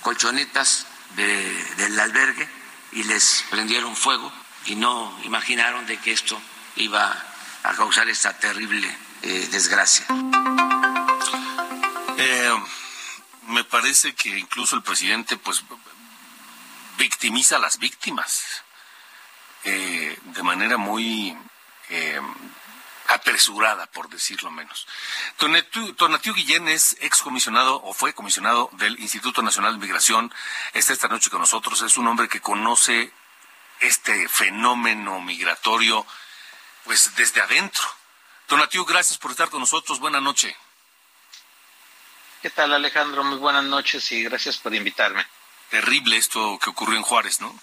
colchonetas 0.02 0.88
del 1.16 2.00
albergue 2.00 2.48
y 2.92 3.04
les 3.04 3.46
prendieron 3.50 3.96
fuego 3.96 4.32
y 4.66 4.76
no 4.76 5.18
imaginaron 5.24 5.86
de 5.86 5.98
que 5.98 6.12
esto 6.12 6.40
iba 6.76 7.16
a 7.64 7.74
causar 7.74 8.10
esta 8.10 8.38
terrible 8.38 8.94
desgracia. 9.22 10.06
me 13.48 13.64
parece 13.64 14.14
que 14.14 14.38
incluso 14.38 14.76
el 14.76 14.84
presidente 14.84 15.38
pues 15.38 15.64
victimiza 16.98 17.56
a 17.56 17.60
las 17.60 17.80
víctimas 17.80 18.64
eh, 19.70 20.18
de 20.24 20.44
manera 20.44 20.78
muy 20.78 21.38
eh, 21.90 22.22
apresurada, 23.08 23.86
por 23.88 24.08
decirlo 24.08 24.50
menos. 24.50 24.88
Tonatiu 25.98 26.34
Guillén 26.34 26.70
es 26.70 26.96
excomisionado 27.02 27.82
o 27.84 27.94
fue 27.94 28.14
comisionado 28.14 28.70
del 28.74 28.98
Instituto 29.00 29.42
Nacional 29.42 29.74
de 29.74 29.80
Migración. 29.86 30.34
Está 30.74 30.94
esta 30.94 31.10
noche 31.10 31.30
con 31.30 31.42
nosotros. 31.42 31.82
Es 31.82 31.98
un 31.98 32.08
hombre 32.08 32.30
que 32.30 32.40
conoce 32.40 33.12
este 33.82 34.30
fenómeno 34.30 35.20
migratorio 35.20 36.06
pues 36.86 37.14
desde 37.18 37.42
adentro. 37.42 37.84
Tonatiu, 38.46 38.86
gracias 38.86 39.18
por 39.20 39.32
estar 39.32 39.50
con 39.50 39.60
nosotros. 39.60 40.00
Buenas 40.00 40.22
noches. 40.22 40.56
¿Qué 42.42 42.50
tal 42.52 42.74
Alejandro? 42.74 43.26
Muy 43.26 43.38
buenas 43.38 43.66
noches 43.66 44.10
y 44.14 44.24
gracias 44.24 44.58
por 44.60 44.74
invitarme. 44.74 45.28
Terrible 45.70 46.16
esto 46.16 46.58
que 46.58 46.70
ocurrió 46.70 46.96
en 46.96 47.04
Juárez, 47.04 47.42
¿no? 47.42 47.54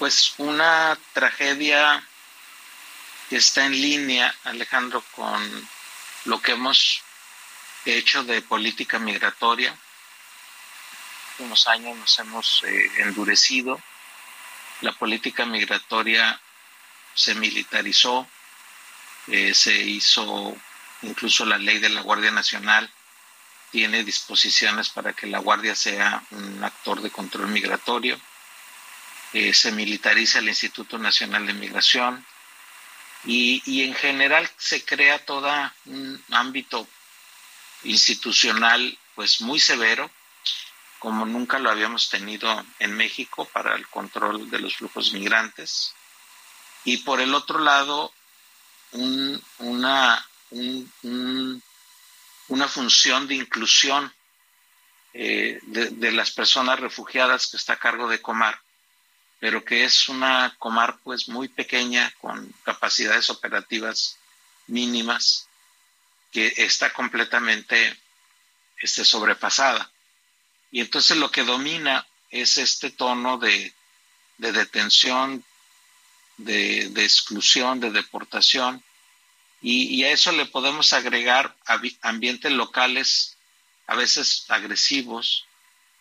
Pues 0.00 0.32
una 0.38 0.98
tragedia 1.12 2.02
que 3.28 3.36
está 3.36 3.66
en 3.66 3.72
línea, 3.72 4.34
Alejandro, 4.44 5.04
con 5.14 5.68
lo 6.24 6.40
que 6.40 6.52
hemos 6.52 7.02
hecho 7.84 8.24
de 8.24 8.40
política 8.40 8.98
migratoria. 8.98 9.76
Unos 11.40 11.68
años 11.68 11.98
nos 11.98 12.18
hemos 12.18 12.64
eh, 12.64 12.90
endurecido. 12.96 13.78
La 14.80 14.92
política 14.92 15.44
migratoria 15.44 16.40
se 17.12 17.34
militarizó, 17.34 18.26
eh, 19.26 19.52
se 19.54 19.74
hizo 19.74 20.56
incluso 21.02 21.44
la 21.44 21.58
ley 21.58 21.78
de 21.78 21.90
la 21.90 22.00
Guardia 22.00 22.30
Nacional 22.30 22.90
tiene 23.70 24.02
disposiciones 24.02 24.88
para 24.88 25.12
que 25.12 25.26
la 25.26 25.40
Guardia 25.40 25.74
sea 25.74 26.22
un 26.30 26.64
actor 26.64 27.02
de 27.02 27.10
control 27.10 27.48
migratorio. 27.48 28.18
Eh, 29.32 29.54
se 29.54 29.72
militariza 29.72 30.40
el 30.40 30.48
Instituto 30.48 30.98
Nacional 30.98 31.46
de 31.46 31.54
Migración. 31.54 32.24
Y, 33.24 33.62
y, 33.66 33.82
en 33.82 33.94
general 33.94 34.48
se 34.56 34.82
crea 34.82 35.24
todo 35.24 35.52
un 35.84 36.24
ámbito 36.30 36.88
institucional 37.82 38.98
pues 39.14 39.42
muy 39.42 39.60
severo 39.60 40.10
como 41.00 41.24
nunca 41.24 41.58
lo 41.58 41.70
habíamos 41.70 42.10
tenido 42.10 42.64
en 42.78 42.94
México 42.94 43.46
para 43.46 43.74
el 43.74 43.88
control 43.88 44.50
de 44.50 44.60
los 44.60 44.76
flujos 44.76 45.12
migrantes. 45.12 45.94
Y 46.84 46.98
por 46.98 47.20
el 47.20 47.34
otro 47.34 47.58
lado 47.58 48.12
un, 48.92 49.42
una, 49.58 50.24
una 52.48 52.68
función 52.68 53.26
de 53.26 53.34
inclusión 53.34 54.12
eh, 55.14 55.58
de, 55.62 56.12
las 56.12 56.30
personas 56.32 56.78
refugiadas 56.78 57.48
que 57.48 57.56
está 57.56 57.72
a 57.74 57.78
cargo 57.78 58.06
de 58.06 58.20
Comar, 58.20 58.60
pero 59.40 59.64
que 59.64 59.84
es 59.84 60.08
una 60.08 60.54
Comar 60.58 60.98
pues 61.02 61.28
muy 61.28 61.48
pequeña 61.48 62.12
con 62.20 62.54
capacidades 62.62 63.30
operativas 63.30 64.18
mínimas 64.66 65.48
que 66.30 66.52
está 66.58 66.92
completamente 66.92 67.98
este, 68.78 69.04
sobrepasada. 69.04 69.90
Y 70.70 70.80
entonces 70.80 71.16
lo 71.16 71.30
que 71.30 71.42
domina 71.42 72.06
es 72.30 72.58
este 72.58 72.90
tono 72.90 73.38
de, 73.38 73.74
de 74.38 74.52
detención, 74.52 75.44
de, 76.36 76.88
de, 76.90 77.02
exclusión, 77.02 77.80
de 77.80 77.90
deportación, 77.90 78.84
y, 79.62 80.04
a 80.04 80.12
eso 80.12 80.32
le 80.32 80.46
podemos 80.46 80.94
agregar 80.94 81.54
ambientes 82.00 82.50
locales 82.50 83.36
a 83.86 83.94
veces 83.94 84.46
agresivos, 84.48 85.44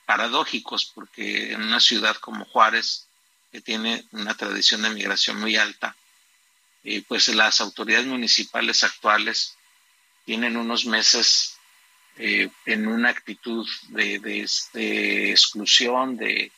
paradójicos, 0.06 0.86
porque 0.86 1.52
en 1.52 1.64
una 1.64 1.82
ciudad 1.82 2.16
como 2.16 2.46
Juárez, 2.46 3.09
que 3.52 3.62
tiene 3.62 4.06
una 4.12 4.36
tradición 4.36 4.82
de 4.82 4.90
migración 4.90 5.40
muy 5.40 5.56
alta, 5.56 5.96
eh, 6.84 7.04
pues 7.08 7.28
las 7.30 7.62
autoridades 7.62 8.06
municipales 8.06 8.84
actuales 8.84 9.56
tienen 10.26 10.58
unos 10.58 10.86
meses 10.86 11.58
eh, 12.18 12.50
en 12.66 12.88
una 12.88 13.10
actitud 13.10 13.68
de, 13.90 14.20
de, 14.20 15.32
exclusión, 15.32 16.18
de, 16.18 16.52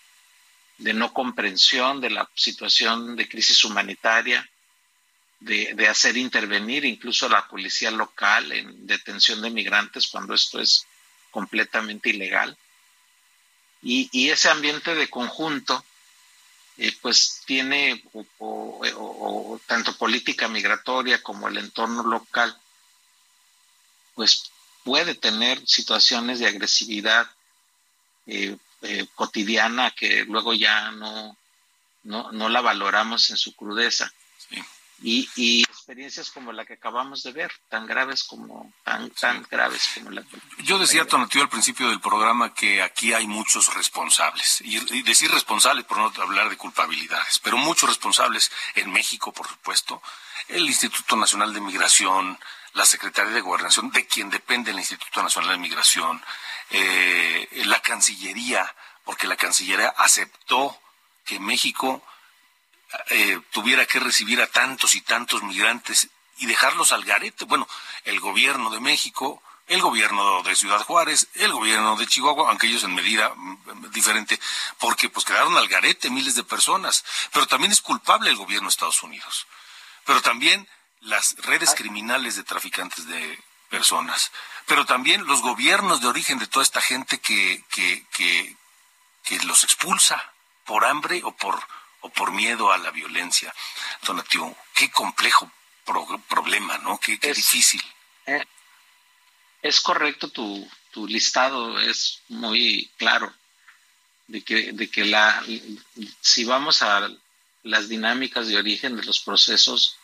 de, 0.78 0.94
no 0.94 1.14
comprensión 1.14 2.02
de 2.02 2.10
la 2.10 2.30
situación 2.36 3.16
de 3.16 3.30
crisis 3.30 3.64
humanitaria, 3.64 4.48
de, 5.42 5.88
hacer 5.88 6.18
intervenir 6.18 6.86
incluso 6.86 7.26
a 7.26 7.30
la 7.30 7.48
policía 7.48 7.92
local 7.92 8.52
en 8.52 8.86
detención 8.86 9.42
de 9.42 9.50
migrantes 9.50 10.08
cuando 10.08 10.34
esto 10.34 10.60
es 10.60 10.86
completamente 11.32 12.10
ilegal. 12.10 12.58
Y, 13.82 14.30
ese 14.30 14.50
ambiente 14.50 14.94
de 14.94 15.10
conjunto, 15.10 15.84
eh, 16.84 16.98
pues 17.00 17.44
tiene 17.46 18.04
tanto 19.68 19.96
política 19.98 20.48
migratoria 20.48 21.22
como 21.22 21.48
el 21.48 21.60
entorno 21.60 22.02
local, 22.02 22.58
pues 24.16 24.52
puede 24.84 25.14
tener 25.14 25.62
situaciones 25.68 26.40
de 26.40 26.48
agresividad 26.48 27.30
eh, 28.26 28.58
eh, 28.82 29.06
cotidiana 29.14 29.92
que 29.92 30.24
luego 30.26 30.56
ya 30.56 30.90
no, 30.90 31.38
no, 32.02 32.32
no 32.32 32.50
la 32.50 32.62
valoramos 32.62 33.30
en 33.30 33.38
su 33.38 33.56
crudeza 33.56 34.12
y, 35.04 35.64
experiencias 35.64 36.30
como 36.30 36.52
la 36.52 36.66
que 36.66 36.74
acabamos 36.74 37.24
de 37.24 37.32
ver, 37.32 37.52
tan 37.68 37.88
graves 37.88 38.24
como 38.24 38.72
tan 38.84 39.10
tan 39.12 39.46
graves 39.50 39.90
como 39.96 40.12
la 40.12 40.24
Yo 40.60 40.78
decía 40.78 41.08
Tonatiuh 41.08 41.42
al 41.42 41.50
principio 41.50 41.90
del 41.90 42.00
programa 42.00 42.54
que 42.54 42.82
aquí 42.82 43.14
hay 43.14 43.28
muchos 43.28 43.74
responsables 43.74 44.62
y, 44.62 45.02
decir 45.02 45.32
responsables 45.32 45.86
por 45.86 45.98
no 45.98 46.12
hablar 46.22 46.50
de 46.50 46.58
culpabilidades, 46.58 47.40
pero 47.40 47.58
muchos 47.58 47.90
responsables 47.90 48.52
en 48.76 48.92
México, 48.92 49.32
por 49.34 49.48
supuesto, 49.48 50.02
el 50.48 50.66
Instituto 50.66 51.16
Nacional 51.16 51.54
de 51.54 51.62
Migración, 51.62 52.38
la 52.74 52.86
Secretaría 52.86 53.34
de 53.34 53.42
Gobernación, 53.42 53.92
de 53.92 54.06
quien 54.06 54.30
depende 54.30 54.72
el 54.72 54.78
Instituto 54.78 55.24
Nacional 55.24 55.52
de 55.52 55.58
Migración, 55.58 56.22
eh, 56.70 57.64
la 57.66 57.82
Cancillería, 57.82 58.74
porque 59.04 59.28
la 59.28 59.36
Cancillería 59.36 59.94
aceptó 59.98 60.80
que 61.26 61.40
México 61.40 62.04
eh, 63.10 63.40
tuviera 63.52 63.86
que 63.86 64.00
recibir 64.00 64.42
a 64.42 64.48
tantos 64.48 64.96
y 64.96 65.02
tantos 65.02 65.44
migrantes 65.44 66.10
y 66.38 66.46
dejarlos 66.46 66.92
al 66.92 67.04
garete. 67.04 67.46
Bueno, 67.46 67.68
el 68.04 68.20
gobierno 68.20 68.70
de 68.70 68.80
México, 68.80 69.42
el 69.68 69.82
gobierno 69.82 70.44
de 70.44 70.56
Ciudad 70.56 70.84
Juárez, 70.84 71.28
el 71.36 71.52
gobierno 71.52 71.96
de 71.96 72.08
Chihuahua, 72.08 72.50
aunque 72.50 72.68
ellos 72.68 72.84
en 72.84 72.96
medida 72.96 73.34
mm, 73.36 73.92
diferente, 73.92 74.40
porque 74.80 75.10
pues 75.10 75.26
quedaron 75.26 75.56
al 75.58 75.68
garete 75.68 76.10
miles 76.10 76.36
de 76.36 76.44
personas. 76.44 77.06
Pero 77.32 77.48
también 77.48 77.72
es 77.72 77.82
culpable 77.82 78.30
el 78.30 78.36
gobierno 78.36 78.68
de 78.68 78.72
Estados 78.72 79.04
Unidos. 79.04 79.48
Pero 80.06 80.22
también 80.22 80.68
las 81.00 81.36
redes 81.38 81.74
criminales 81.76 82.36
de 82.36 82.44
traficantes 82.44 83.08
de 83.08 83.40
personas. 83.70 84.32
Pero 84.66 84.86
también 84.86 85.26
los 85.26 85.42
gobiernos 85.42 86.02
de 86.02 86.08
origen 86.08 86.40
de 86.40 86.48
toda 86.48 86.64
esta 86.64 86.82
gente 86.82 87.20
que, 87.20 87.64
que, 87.70 88.06
que, 88.12 88.58
que 89.24 89.40
los 89.46 89.64
expulsa 89.64 90.34
por 90.66 90.86
hambre 90.86 91.22
o 91.24 91.32
por 91.36 91.60
o 92.02 92.10
por 92.10 92.32
miedo 92.32 92.72
a 92.72 92.78
la 92.78 92.92
violencia. 92.92 93.54
Donativo, 94.04 94.56
qué 94.74 94.92
complejo 94.92 95.52
problema, 96.28 96.78
¿no? 96.80 97.00
Qué, 97.00 97.18
difícil. 97.18 97.82
Eh, 98.26 98.44
es 99.62 99.82
correcto 99.82 100.30
tu, 100.30 100.70
tu 100.92 101.08
listado, 101.08 101.80
es 101.80 102.22
muy 102.30 102.90
claro 102.98 103.34
de 104.28 104.42
que, 104.44 104.72
de 104.72 104.90
que 104.90 105.06
la, 105.06 105.44
si 106.22 106.46
vamos 106.46 106.82
a 106.82 107.10
las 107.64 107.90
dinámicas 107.90 108.48
de 108.48 108.58
origen 108.58 108.96
de 108.96 109.04
los 109.04 109.20
procesos, 109.20 109.98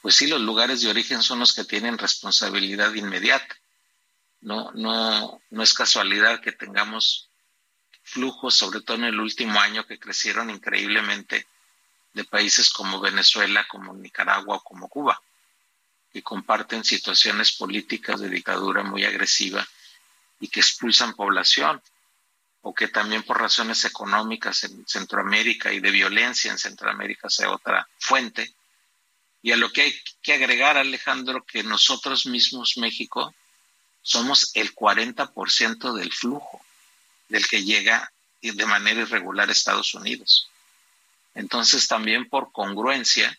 pues 0.00 0.16
sí, 0.16 0.26
los 0.26 0.40
lugares 0.40 0.80
de 0.80 0.90
origen 0.90 1.22
son 1.22 1.38
los 1.38 1.52
que 1.52 1.64
tienen 1.64 1.98
responsabilidad 1.98 2.94
inmediata. 2.94 3.56
No, 4.40 4.70
no, 4.72 5.40
no 5.50 5.62
es 5.62 5.74
casualidad 5.74 6.40
que 6.40 6.52
tengamos 6.52 7.28
flujos, 8.04 8.54
sobre 8.54 8.82
todo 8.82 8.98
en 8.98 9.04
el 9.04 9.18
último 9.18 9.58
año, 9.58 9.86
que 9.86 9.98
crecieron 9.98 10.50
increíblemente 10.50 11.46
de 12.12 12.24
países 12.24 12.70
como 12.70 13.00
Venezuela, 13.00 13.66
como 13.66 13.92
Nicaragua 13.94 14.56
o 14.56 14.60
como 14.60 14.88
Cuba, 14.88 15.20
que 16.12 16.22
comparten 16.22 16.84
situaciones 16.84 17.52
políticas 17.52 18.20
de 18.20 18.28
dictadura 18.28 18.84
muy 18.84 19.04
agresiva 19.04 19.66
y 20.38 20.48
que 20.48 20.60
expulsan 20.60 21.14
población, 21.14 21.82
o 22.66 22.74
que 22.74 22.88
también 22.88 23.24
por 23.24 23.40
razones 23.40 23.84
económicas 23.84 24.64
en 24.64 24.86
Centroamérica 24.86 25.72
y 25.72 25.80
de 25.80 25.90
violencia 25.90 26.50
en 26.50 26.58
Centroamérica 26.58 27.28
sea 27.28 27.50
otra 27.50 27.86
fuente. 27.98 28.54
Y 29.42 29.52
a 29.52 29.56
lo 29.56 29.70
que 29.70 29.82
hay 29.82 30.00
que 30.22 30.32
agregar, 30.32 30.78
Alejandro, 30.78 31.44
que 31.44 31.62
nosotros 31.62 32.24
mismos, 32.24 32.78
México, 32.78 33.34
somos 34.00 34.50
el 34.54 34.74
40% 34.74 35.92
del 35.92 36.10
flujo 36.10 36.64
del 37.28 37.46
que 37.46 37.64
llega 37.64 38.12
de 38.40 38.66
manera 38.66 39.00
irregular 39.00 39.48
a 39.48 39.52
Estados 39.52 39.94
Unidos. 39.94 40.48
Entonces 41.34 41.88
también 41.88 42.28
por 42.28 42.52
congruencia, 42.52 43.36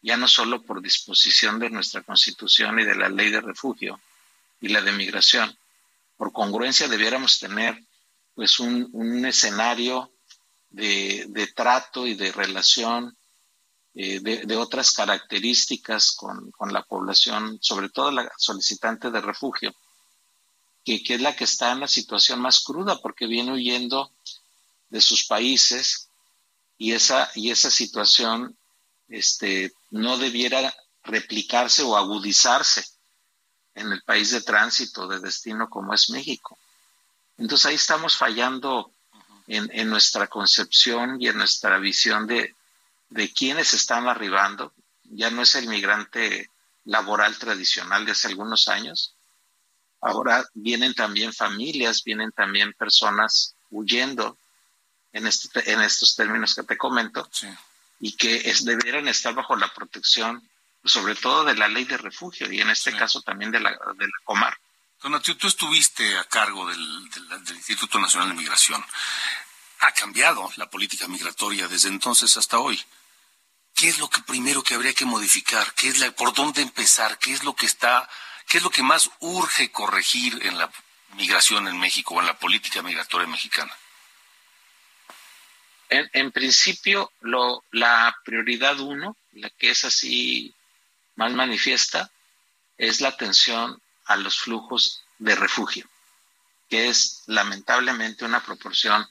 ya 0.00 0.16
no 0.16 0.28
solo 0.28 0.62
por 0.62 0.80
disposición 0.80 1.58
de 1.58 1.70
nuestra 1.70 2.02
Constitución 2.02 2.78
y 2.80 2.84
de 2.84 2.94
la 2.94 3.08
ley 3.08 3.30
de 3.30 3.40
refugio 3.40 4.00
y 4.60 4.68
la 4.68 4.80
de 4.80 4.92
migración, 4.92 5.56
por 6.16 6.32
congruencia 6.32 6.88
debiéramos 6.88 7.38
tener 7.38 7.78
pues 8.34 8.60
un, 8.60 9.24
escenario 9.26 10.12
de, 10.70 11.52
trato 11.54 12.06
y 12.06 12.14
de 12.14 12.30
relación 12.30 13.16
eh, 13.94 14.20
de, 14.20 14.56
otras 14.56 14.92
características 14.92 16.12
con, 16.12 16.52
la 16.72 16.82
población, 16.82 17.58
sobre 17.60 17.88
todo 17.88 18.12
la 18.12 18.30
solicitante 18.36 19.10
de 19.10 19.20
refugio, 19.20 19.74
que, 20.84 21.02
es 21.06 21.20
la 21.20 21.36
que 21.36 21.44
está 21.44 21.72
en 21.72 21.80
la 21.80 21.88
situación 21.88 22.40
más 22.40 22.60
cruda 22.60 23.00
porque 23.00 23.26
viene 23.26 23.52
huyendo 23.52 24.10
de 24.88 25.00
sus 25.00 25.24
países 25.24 26.08
y 26.78 26.92
esa, 26.92 27.30
y 27.34 27.50
esa 27.50 27.70
situación 27.70 28.56
este, 29.08 29.72
no 29.90 30.16
debiera 30.16 30.74
replicarse 31.02 31.82
o 31.82 31.96
agudizarse 31.96 32.84
en 33.74 33.92
el 33.92 34.02
país 34.02 34.30
de 34.30 34.40
tránsito, 34.40 35.06
de 35.06 35.20
destino 35.20 35.68
como 35.68 35.94
es 35.94 36.10
México. 36.10 36.58
Entonces 37.36 37.66
ahí 37.66 37.74
estamos 37.74 38.16
fallando 38.16 38.92
en, 39.46 39.68
en 39.72 39.88
nuestra 39.88 40.26
concepción 40.26 41.20
y 41.20 41.28
en 41.28 41.36
nuestra 41.38 41.78
visión 41.78 42.26
de, 42.26 42.54
de 43.10 43.32
quiénes 43.32 43.74
están 43.74 44.08
arribando. 44.08 44.72
Ya 45.04 45.30
no 45.30 45.42
es 45.42 45.54
el 45.54 45.68
migrante 45.68 46.50
laboral 46.84 47.36
tradicional 47.38 48.04
de 48.04 48.12
hace 48.12 48.28
algunos 48.28 48.68
años. 48.68 49.14
Ahora 50.00 50.44
vienen 50.54 50.94
también 50.94 51.32
familias, 51.32 52.02
vienen 52.04 52.32
también 52.32 52.72
personas 52.72 53.54
huyendo 53.70 54.38
en, 55.12 55.26
este, 55.26 55.72
en 55.72 55.80
estos 55.80 56.14
términos 56.14 56.54
que 56.54 56.62
te 56.62 56.76
comento 56.76 57.28
y 58.00 58.16
que 58.16 58.50
es, 58.50 58.64
debieran 58.64 59.08
estar 59.08 59.34
bajo 59.34 59.56
la 59.56 59.72
protección 59.74 60.48
sobre 60.84 61.14
todo 61.14 61.44
de 61.44 61.54
la 61.54 61.68
ley 61.68 61.84
de 61.84 61.96
refugio 61.96 62.50
y 62.50 62.60
en 62.60 62.70
este 62.70 62.96
caso 62.96 63.20
también 63.22 63.50
de 63.50 63.60
la, 63.60 63.70
de 63.70 64.06
la 64.06 64.18
Comar. 64.24 64.56
Donatio, 65.02 65.36
tú 65.36 65.46
estuviste 65.46 66.16
a 66.18 66.24
cargo 66.24 66.66
del, 66.68 67.10
del, 67.44 67.56
Instituto 67.56 67.98
Nacional 68.00 68.30
de 68.30 68.34
Migración. 68.34 68.84
Ha 69.80 69.92
cambiado 69.92 70.50
la 70.56 70.68
política 70.68 71.06
migratoria 71.06 71.68
desde 71.68 71.88
entonces 71.88 72.36
hasta 72.36 72.58
hoy. 72.58 72.82
¿Qué 73.74 73.88
es 73.88 73.98
lo 73.98 74.10
que 74.10 74.22
primero 74.22 74.62
que 74.62 74.74
habría 74.74 74.92
que 74.92 75.04
modificar? 75.04 75.72
¿Qué 75.74 75.88
es 75.88 75.98
la, 75.98 76.10
¿Por 76.10 76.34
dónde 76.34 76.62
empezar? 76.62 77.16
¿Qué 77.18 77.32
es 77.32 77.44
lo 77.44 77.54
que 77.54 77.66
está, 77.66 78.08
qué 78.48 78.58
es 78.58 78.64
lo 78.64 78.70
que 78.70 78.82
más 78.82 79.10
urge 79.20 79.70
corregir 79.70 80.44
en 80.44 80.58
la 80.58 80.70
migración 81.14 81.68
en 81.68 81.78
México 81.78 82.14
o 82.14 82.20
en 82.20 82.26
la 82.26 82.38
política 82.38 82.82
migratoria 82.82 83.26
mexicana? 83.26 83.74
En, 85.90 86.32
principio, 86.32 87.10
la 87.22 88.14
prioridad 88.22 88.78
uno, 88.80 89.16
la 89.32 89.48
que 89.48 89.70
es 89.70 89.84
así 89.84 90.54
más 91.16 91.32
manifiesta 91.32 92.10
es 92.76 93.00
la 93.00 93.08
atención 93.08 93.80
a 94.04 94.16
los 94.16 94.38
flujos 94.38 95.02
de 95.18 95.34
refugio, 95.34 95.88
que 96.68 96.88
es 96.88 97.22
lamentablemente 97.26 98.26
una 98.26 98.44
proporción 98.44 99.08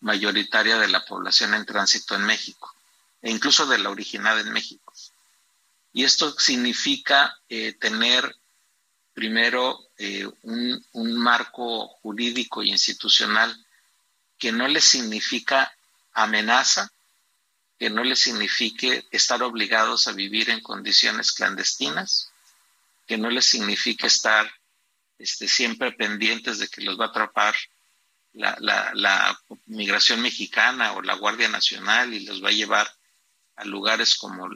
mayoritaria 0.00 0.76
de 0.76 0.88
la 0.88 1.04
población 1.06 1.54
en 1.54 1.64
tránsito 1.64 2.14
en 2.14 2.24
México, 2.24 2.74
e 3.22 3.30
incluso 3.30 3.66
de 3.66 3.78
la 3.78 3.88
originada 3.88 4.40
en 4.40 4.52
México. 4.52 4.92
Y 5.94 6.04
esto 6.04 6.38
significa 6.38 7.34
eh, 7.48 7.72
tener 7.72 8.36
primero 9.12 9.90
eh, 9.98 10.26
un, 10.42 11.14
marco 11.16 11.88
jurídico 12.02 12.62
e 12.62 12.68
institucional 12.68 13.54
que 14.38 14.52
no 14.52 14.66
le 14.68 14.80
significa 14.80 15.72
amenaza, 16.12 16.90
que 17.78 17.90
no 17.90 18.02
les 18.04 18.20
signifique 18.20 19.06
estar 19.10 19.42
obligados 19.42 20.08
a 20.08 20.12
vivir 20.12 20.50
en 20.50 20.60
condiciones 20.60 21.32
clandestinas, 21.32 22.30
que 23.06 23.18
no 23.18 23.30
les 23.30 23.46
signifique 23.46 24.06
estar 24.06 24.50
este, 25.18 25.46
siempre 25.46 25.92
pendientes 25.92 26.58
de 26.58 26.68
que 26.68 26.82
los 26.82 26.98
va 26.98 27.06
a 27.06 27.08
atrapar 27.08 27.54
la, 28.32 29.38
migración 29.66 30.22
mexicana 30.22 30.94
o 30.94 31.02
la 31.02 31.14
Guardia 31.14 31.48
Nacional 31.48 32.14
y 32.14 32.24
los 32.24 32.42
va 32.42 32.48
a 32.48 32.52
llevar 32.52 32.90
a 33.56 33.64
lugares 33.64 34.16
como 34.16 34.48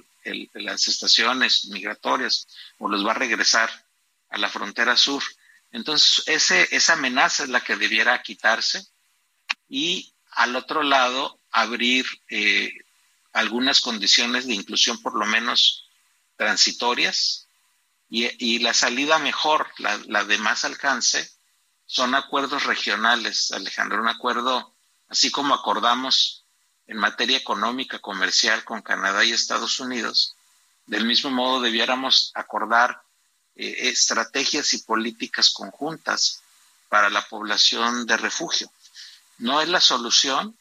las 0.55 0.88
estaciones 0.88 1.66
migratorias 1.66 2.49
o 2.79 2.88
los 2.88 3.07
va 3.07 3.12
a 3.12 3.19
regresar 3.19 3.86
a 4.30 4.38
la 4.38 4.48
frontera 4.48 4.96
sur. 4.96 5.22
Entonces, 5.70 6.22
ese, 6.26 6.68
esa 6.70 6.94
amenaza 6.94 7.44
es 7.44 7.48
la 7.48 7.60
que 7.60 7.76
debiera 7.76 8.22
quitarse 8.22 8.86
y 9.68 10.14
al 10.32 10.56
otro 10.56 10.82
lado 10.82 11.40
abrir 11.50 12.06
eh, 12.28 12.72
algunas 13.32 13.80
condiciones 13.80 14.46
de 14.46 14.54
inclusión 14.54 15.00
por 15.02 15.14
lo 15.14 15.26
menos 15.26 15.84
transitorias 16.36 17.46
y, 18.08 18.60
la 18.60 18.72
salida 18.72 19.18
mejor, 19.18 19.68
la, 19.78 20.24
de 20.24 20.38
más 20.38 20.64
alcance, 20.64 21.28
son 21.86 22.14
acuerdos 22.14 22.64
regionales, 22.64 23.50
Alejandro, 23.50 24.00
un 24.00 24.08
acuerdo, 24.08 24.74
así 25.08 25.30
como 25.30 25.54
acordamos 25.54 26.44
en 26.86 26.98
materia 26.98 27.36
económica, 27.36 27.98
comercial 27.98 28.62
con 28.64 28.82
Canadá 28.82 29.24
y 29.24 29.32
Estados 29.32 29.80
Unidos, 29.80 30.36
del 30.86 31.04
mismo 31.04 31.30
modo 31.30 31.60
debiéramos 31.60 32.30
acordar 32.34 33.02
eh, 33.57 33.88
estrategias 33.88 34.73
y 34.75 34.83
políticas 34.83 35.51
conjuntas 35.51 36.42
para 36.88 37.11
la 37.11 37.27
población 37.27 38.07
de 38.07 38.16
refugio. 38.16 38.71
No 39.38 39.61
es 39.61 39.69
la 39.69 39.81
solución, 39.81 40.57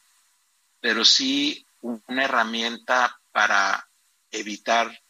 pero 0.80 1.04
sí 1.04 1.66
una 1.80 2.24
herramienta 2.24 3.20
para 3.32 3.88
evitar 4.30 5.02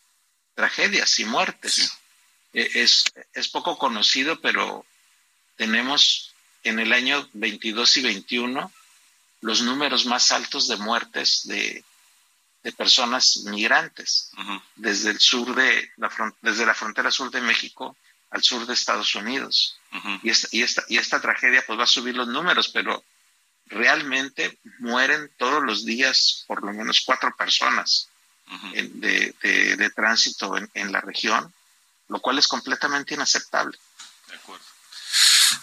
tragedias 0.54 1.18
y 1.18 1.24
muertes. 1.24 1.92
E, 2.52 2.82
es, 2.82 3.04
es 3.32 3.48
poco 3.48 3.78
conocido, 3.78 4.40
pero 4.40 4.84
tenemos 5.56 6.34
en 6.64 6.78
el 6.80 6.92
año 6.92 7.28
22 7.32 7.96
y 7.98 8.02
21 8.02 8.72
los 9.40 9.62
números 9.62 10.06
más 10.06 10.32
altos 10.32 10.66
de 10.66 10.76
muertes 10.76 11.46
de, 11.46 11.84
de 12.66 12.72
personas 12.72 13.44
migrantes 13.44 14.32
desde 14.74 15.10
el 15.10 15.20
sur 15.20 15.54
de 15.54 15.88
la 15.98 16.10
desde 16.42 16.66
la 16.66 16.74
frontera 16.74 17.12
sur 17.12 17.30
de 17.30 17.40
México 17.40 17.96
al 18.30 18.42
sur 18.42 18.66
de 18.66 18.74
Estados 18.74 19.14
Unidos. 19.14 19.78
y, 20.24 20.30
esta, 20.30 20.48
y, 20.50 20.62
esta, 20.62 20.82
y 20.88 20.98
esta 20.98 21.20
tragedia 21.20 21.62
pues 21.64 21.78
va 21.78 21.84
a 21.84 21.86
subir 21.96 22.16
los 22.16 22.26
números, 22.26 22.68
pero 22.74 23.04
realmente 23.66 24.58
mueren 24.80 25.30
todos 25.38 25.62
los 25.62 25.84
días 25.84 26.42
por 26.48 26.64
lo 26.64 26.72
menos 26.72 27.02
cuatro 27.06 27.32
personas 27.36 28.08
de, 28.72 29.32
de, 29.78 29.90
tránsito 29.90 30.56
en, 30.56 30.90
la 30.90 31.00
región, 31.00 31.54
lo 32.08 32.18
cual 32.18 32.38
es 32.38 32.48
completamente 32.48 33.14
inaceptable. 33.14 33.78
De 34.26 34.34
acuerdo. 34.34 34.65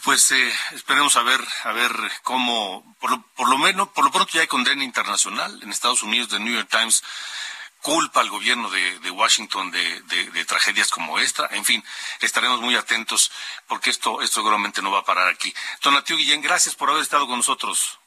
Pues 0.04 0.32
eh, 0.32 0.54
esperemos 0.74 1.15
a 1.15 1.24
ver, 1.24 1.41
a 1.63 1.72
ver 1.72 1.91
cómo, 2.24 2.96
por 3.00 3.12
lo, 3.12 3.22
por 3.36 3.50
lo 3.50 3.58
menos, 3.58 3.89
por 3.89 4.06
lo 4.06 4.12
pronto 4.12 4.32
ya 4.34 4.41
hay 4.41 4.48
condena 4.48 4.84
internacional 4.84 5.60
en 5.62 5.72
Estados 5.72 6.04
Unidos, 6.04 6.30
The 6.30 6.39
New 6.39 6.54
York 6.54 6.69
Times 6.69 7.04
culpa 7.84 8.22
al 8.22 8.30
gobierno 8.30 8.69
de, 8.69 9.00
de 9.00 9.12
Washington 9.12 9.69
de, 9.69 10.02
de, 10.02 10.46
tragedias 10.46 10.89
como 10.89 11.19
esta. 11.19 11.48
En 11.52 11.65
fin, 11.65 11.84
estaremos 12.22 12.62
muy 12.62 12.76
atentos 12.76 13.30
porque 13.67 13.89
esto, 13.89 14.22
esto 14.22 14.36
seguramente 14.36 14.82
no 14.82 14.89
va 14.89 15.00
a 15.00 15.06
parar 15.06 15.28
aquí. 15.28 15.54
Donatiu 15.84 16.15
Guillén, 16.15 16.41
gracias 16.41 16.76
por 16.76 16.89
haber 16.89 17.04
estado 17.04 17.28
con 17.28 17.38
nosotros. 17.38 18.00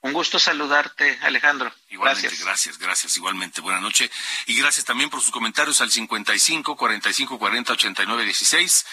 Un 0.00 0.12
gusto 0.12 0.38
saludarte, 0.38 1.18
Alejandro. 1.22 1.74
Igualmente, 1.88 2.28
gracias. 2.28 2.44
gracias, 2.44 2.78
gracias, 2.78 3.16
igualmente. 3.16 3.60
Buenas 3.60 3.82
noches. 3.82 4.12
Y 4.46 4.56
gracias 4.56 4.84
también 4.84 5.10
por 5.10 5.20
sus 5.20 5.32
comentarios 5.32 5.80
al 5.80 5.90
55 5.90 6.76
45 6.76 7.36
40 7.36 7.72
89 7.72 8.24
16. 8.24 8.86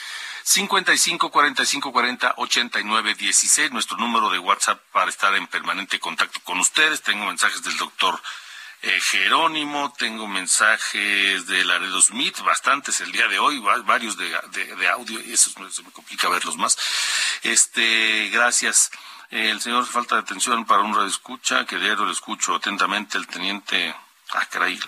55 0.46 1.32
45 1.32 1.92
40 1.92 2.36
89 2.38 3.16
16, 3.16 3.72
nuestro 3.72 3.98
número 3.98 4.30
de 4.30 4.38
WhatsApp 4.38 4.80
para 4.92 5.10
estar 5.10 5.34
en 5.36 5.48
permanente 5.48 6.00
contacto 6.00 6.40
con 6.44 6.60
ustedes. 6.60 7.02
Tengo 7.02 7.26
mensajes 7.26 7.64
del 7.64 7.76
doctor 7.78 8.22
eh, 8.84 9.00
Jerónimo, 9.02 9.92
tengo 9.98 10.28
mensajes 10.28 11.48
de 11.48 11.66
Laredo 11.66 12.00
Smith, 12.00 12.42
bastantes 12.42 13.02
el 13.02 13.12
día 13.12 13.28
de 13.28 13.40
hoy, 13.40 13.60
varios 13.86 14.18
de, 14.18 14.30
de, 14.78 14.88
audio, 14.88 15.20
y 15.20 15.34
eso 15.34 15.50
se 15.72 15.82
me 15.82 15.90
complica 15.90 16.30
verlos 16.30 16.58
más. 16.58 16.78
Este, 17.42 18.30
gracias. 18.30 18.92
el 19.32 19.60
señor 19.60 19.88
falta 19.88 20.14
de 20.14 20.22
atención 20.22 20.64
para 20.66 20.84
un 20.84 20.94
radio 20.94 21.08
escucha, 21.08 21.66
que 21.66 21.80
diario 21.80 22.06
lo 22.06 22.12
escucho 22.12 22.54
atentamente, 22.54 23.18
el 23.18 23.26
teniente. 23.26 23.96
Ah, 24.32 24.46
caray. 24.46 24.80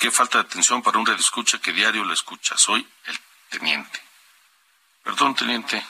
Qué 0.00 0.10
falta 0.10 0.38
de 0.38 0.44
atención 0.48 0.80
para 0.82 0.98
un 0.98 1.04
radio 1.04 1.20
escucha 1.20 1.58
que 1.58 1.74
diario 1.74 2.02
lo 2.04 2.14
escucha. 2.14 2.56
Soy 2.56 2.88
el 3.04 3.20
teniente. 3.50 4.02
Perdón, 5.04 5.34
teniente. 5.34 5.86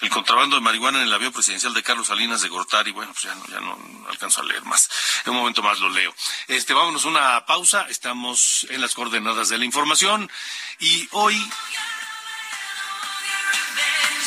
El 0.00 0.10
contrabando 0.10 0.54
de 0.54 0.62
marihuana 0.62 0.98
en 0.98 1.08
el 1.08 1.12
avión 1.12 1.32
presidencial 1.32 1.74
de 1.74 1.82
Carlos 1.82 2.06
Salinas 2.06 2.40
de 2.40 2.48
Gortari. 2.48 2.92
Bueno, 2.92 3.12
pues 3.12 3.24
ya 3.24 3.34
no, 3.34 3.46
ya 3.48 3.58
no 3.58 4.06
alcanzo 4.08 4.42
a 4.42 4.44
leer 4.44 4.64
más. 4.64 4.88
En 5.24 5.32
un 5.32 5.38
momento 5.38 5.60
más 5.60 5.80
lo 5.80 5.90
leo. 5.90 6.14
Este, 6.46 6.72
vámonos 6.72 7.04
una 7.04 7.44
pausa. 7.46 7.84
Estamos 7.88 8.64
en 8.70 8.80
las 8.80 8.94
coordenadas 8.94 9.48
de 9.48 9.58
la 9.58 9.64
información. 9.64 10.30
Y 10.78 11.08
hoy 11.10 11.50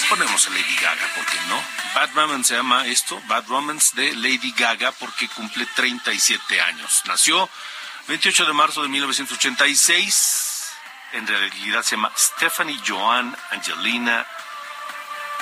ponemos 0.10 0.46
a 0.46 0.50
Lady 0.50 0.76
Gaga, 0.76 1.10
¿por 1.16 1.26
qué 1.26 1.40
no? 1.48 1.64
Bad 1.96 2.14
Romance 2.16 2.50
se 2.50 2.56
llama 2.56 2.86
esto, 2.86 3.22
Bad 3.28 3.48
Romance 3.48 3.96
de 3.96 4.14
Lady 4.14 4.52
Gaga, 4.52 4.92
porque 4.92 5.30
cumple 5.30 5.66
37 5.68 6.60
años. 6.60 7.02
Nació 7.06 7.50
28 8.12 8.45
de 8.45 8.52
marzo 8.52 8.82
de 8.82 8.89
1986. 8.89 10.69
En 11.13 11.26
realidad 11.26 11.82
se 11.82 11.95
llama 11.95 12.12
Stephanie 12.17 12.78
Joan 12.86 13.34
Angelina 13.52 14.28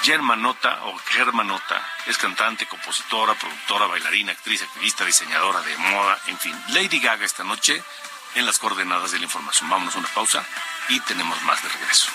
Germanota 0.03 0.86
o 0.86 0.95
Germanota 0.99 1.84
es 2.05 2.19
cantante, 2.19 2.67
compositora, 2.67 3.34
productora, 3.34 3.88
bailarina, 3.88 4.34
actriz, 4.34 4.62
activista, 4.62 5.03
diseñadora 5.03 5.62
de 5.62 5.75
moda, 5.77 6.19
en 6.27 6.38
fin. 6.38 6.55
Lady 6.67 6.99
Gaga 6.99 7.25
esta 7.25 7.43
noche 7.43 7.84
en 8.36 8.45
las 8.45 8.60
coordenadas 8.60 9.13
de 9.13 9.17
la 9.17 9.25
información. 9.25 9.67
Vámonos 9.67 9.95
a 9.95 9.97
una 9.97 10.10
pausa 10.10 10.45
y 10.89 10.99
tenemos 10.99 11.41
más 11.41 11.63
de 11.63 11.69
regreso. 11.69 12.12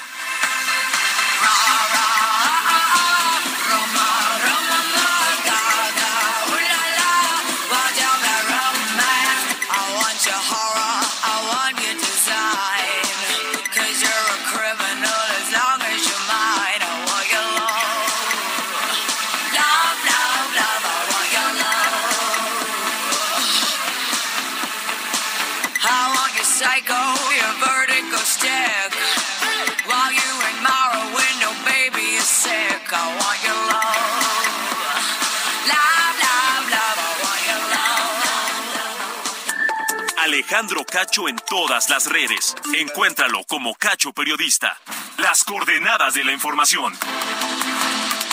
Alejandro 40.55 40.85
Cacho 40.85 41.29
en 41.29 41.35
todas 41.51 41.91
las 41.91 42.09
redes. 42.09 42.55
Encuéntralo 42.79 43.43
como 43.49 43.75
Cacho 43.75 44.13
Periodista. 44.13 44.79
Las 45.19 45.43
coordenadas 45.43 46.15
de 46.15 46.23
la 46.23 46.31
información. 46.31 46.93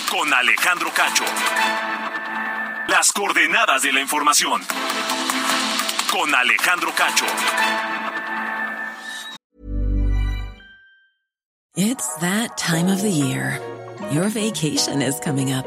Con 0.08 0.32
Alejandro 0.32 0.92
Cacho. 0.94 1.24
Las 2.88 3.12
coordenadas 3.12 3.82
de 3.82 3.92
la 3.92 4.02
información. 4.02 4.62
Con 6.12 6.36
Alejandro 6.36 6.92
Cacho. 6.96 7.26
It's 11.76 12.08
that 12.20 12.56
time 12.56 12.88
of 12.88 13.02
the 13.02 13.10
year. 13.10 13.60
Your 14.12 14.30
vacation 14.30 15.02
is 15.02 15.20
coming 15.22 15.52
up. 15.52 15.66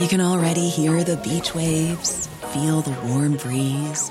You 0.00 0.08
can 0.08 0.20
already 0.20 0.68
hear 0.68 1.04
the 1.04 1.18
beach 1.18 1.54
waves, 1.54 2.28
feel 2.52 2.82
the 2.82 2.96
warm 3.06 3.36
breeze, 3.36 4.10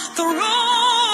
the 0.21 0.27
perilous 0.27 1.10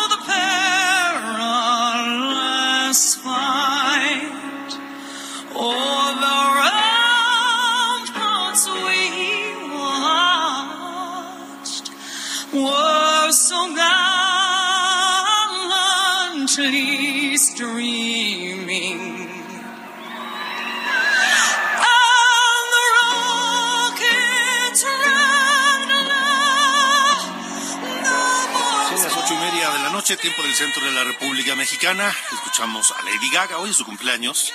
noche, 30.07 30.21
tiempo 30.21 30.41
del 30.41 30.53
centro 30.53 30.85
de 30.85 30.91
la 30.91 31.03
República 31.03 31.53
Mexicana. 31.55 32.09
Escuchamos 32.31 32.93
a 32.93 33.01
Lady 33.03 33.29
Gaga, 33.29 33.57
hoy 33.57 33.71
es 33.71 33.75
su 33.75 33.83
cumpleaños. 33.83 34.53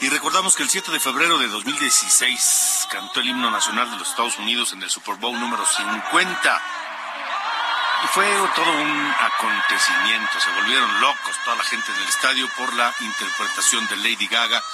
Y 0.00 0.08
recordamos 0.08 0.56
que 0.56 0.64
el 0.64 0.70
7 0.70 0.90
de 0.90 0.98
febrero 0.98 1.38
de 1.38 1.46
2016 1.46 2.88
cantó 2.90 3.20
el 3.20 3.28
himno 3.28 3.48
nacional 3.52 3.88
de 3.92 3.98
los 3.98 4.08
Estados 4.08 4.36
Unidos 4.38 4.72
en 4.72 4.82
el 4.82 4.90
Super 4.90 5.14
Bowl 5.16 5.38
número 5.38 5.64
50. 5.64 6.62
Y 8.02 8.06
fue 8.08 8.26
todo 8.56 8.72
un 8.72 9.14
acontecimiento, 9.20 10.40
se 10.40 10.50
volvieron 10.50 11.00
locos 11.00 11.36
toda 11.44 11.58
la 11.58 11.64
gente 11.64 11.92
del 11.92 12.08
estadio 12.08 12.48
por 12.56 12.74
la 12.74 12.92
interpretación 12.98 13.86
de 13.86 13.96
Lady 13.98 14.26
Gaga 14.26 14.64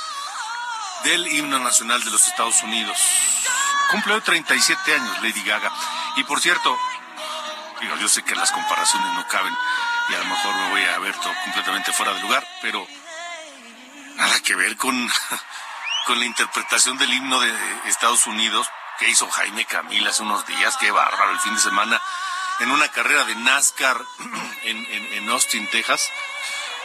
del 1.05 1.27
himno 1.27 1.59
nacional 1.59 2.03
de 2.03 2.11
los 2.11 2.27
Estados 2.27 2.62
Unidos. 2.62 2.99
Cumple 3.90 4.14
hoy 4.14 4.23
37 4.23 4.94
años 4.94 5.23
Lady 5.23 5.42
Gaga. 5.42 5.71
Y 6.16 6.25
por 6.25 6.40
cierto, 6.40 6.79
yo 8.01 8.09
sé 8.09 8.23
que 8.23 8.35
las 8.35 8.51
comparaciones 8.53 9.12
no 9.12 9.27
caben 9.29 9.55
y 10.09 10.14
a 10.14 10.18
lo 10.18 10.25
mejor 10.25 10.55
me 10.55 10.71
voy 10.71 10.83
a 10.83 10.99
ver 10.99 11.14
todo 11.16 11.35
completamente 11.44 11.92
fuera 11.92 12.12
de 12.14 12.21
lugar, 12.21 12.47
pero 12.62 12.87
nada 14.16 14.40
que 14.40 14.55
ver 14.55 14.77
con, 14.77 15.11
con 16.07 16.18
la 16.18 16.25
interpretación 16.25 16.99
del 16.99 17.12
himno 17.12 17.40
de 17.40 17.55
Estados 17.87 18.27
Unidos 18.27 18.68
que 18.99 19.09
hizo 19.09 19.31
Jaime 19.31 19.64
Camil 19.64 20.07
hace 20.07 20.23
unos 20.23 20.44
días, 20.47 20.77
qué 20.79 20.90
bárbaro, 20.90 21.31
el 21.31 21.40
fin 21.40 21.55
de 21.55 21.61
semana, 21.61 22.01
en 22.61 22.71
una 22.71 22.88
carrera 22.88 23.25
de 23.25 23.35
NASCAR 23.37 24.01
en, 24.64 24.77
en, 24.77 25.12
en 25.12 25.29
Austin, 25.31 25.68
Texas. 25.71 26.11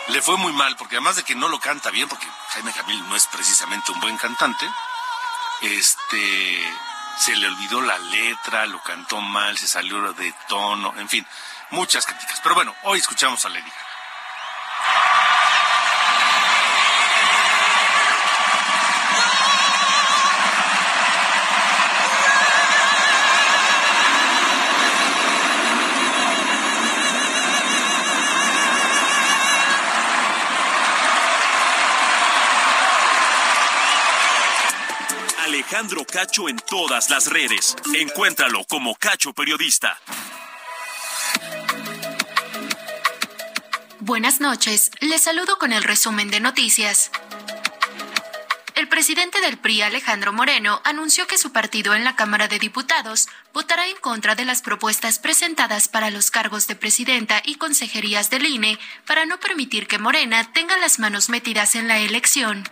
Le 0.10 0.22
fue 0.22 0.38
muy 0.38 0.52
mal, 0.52 0.76
porque 0.76 0.98
además 0.98 1.16
de 1.16 1.24
que 1.24 1.34
no 1.34 1.48
lo 1.48 1.60
canta 1.60 1.90
bien, 1.90 2.10
porque 2.10 2.28
Jaime 2.50 2.74
Camil 2.74 3.08
no 3.08 3.16
es 3.16 3.26
precisamente 3.28 3.92
un 3.94 4.02
buen 4.02 4.18
cantante, 4.18 4.70
este 5.62 6.74
se 7.18 7.36
le 7.36 7.48
olvidó 7.48 7.82
la 7.82 7.98
letra, 7.98 8.66
lo 8.66 8.82
cantó 8.82 9.22
mal, 9.22 9.58
se 9.58 9.68
salió 9.68 10.14
de 10.14 10.34
tono, 10.48 10.94
en 10.98 11.08
fin, 11.08 11.26
muchas 11.74 12.06
críticas. 12.06 12.40
Pero 12.42 12.56
bueno, 12.56 12.74
hoy 12.84 13.00
escuchamos 13.00 13.44
a 13.46 13.50
Lady. 13.50 13.64
Alejandro 35.44 36.06
Cacho 36.06 36.50
en 36.50 36.58
todas 36.58 37.10
las 37.10 37.28
redes. 37.28 37.76
Encuéntralo 37.96 38.64
como 38.66 38.96
Cacho 38.96 39.34
Periodista. 39.34 39.98
Buenas 44.06 44.42
noches, 44.42 44.92
les 45.00 45.22
saludo 45.22 45.58
con 45.58 45.72
el 45.72 45.82
resumen 45.82 46.30
de 46.30 46.42
noticias. 46.42 47.10
El 48.76 48.90
presidente 48.90 49.40
del 49.40 49.58
PRI, 49.58 49.82
Alejandro 49.84 50.34
Moreno, 50.34 50.82
anunció 50.84 51.26
que 51.26 51.38
su 51.38 51.54
partido 51.54 51.96
en 51.96 52.04
la 52.04 52.18
Cámara 52.18 52.50
de 52.50 52.60
Diputados 52.60 53.30
votará 53.54 53.88
en 53.88 53.96
contra 53.96 54.36
de 54.36 54.44
las 54.44 54.62
propuestas 54.62 55.20
presentadas 55.20 55.88
para 55.88 56.10
los 56.10 56.32
cargos 56.32 56.68
de 56.68 56.76
presidenta 56.76 57.42
y 57.46 57.56
consejerías 57.56 58.30
del 58.30 58.46
INE 58.46 58.78
para 59.08 59.26
no 59.26 59.40
permitir 59.40 59.88
que 59.88 60.00
Morena 60.00 60.52
tenga 60.52 60.76
las 60.76 61.00
manos 61.00 61.30
metidas 61.30 61.74
en 61.76 61.88
la 61.88 62.00
elección. 62.00 62.66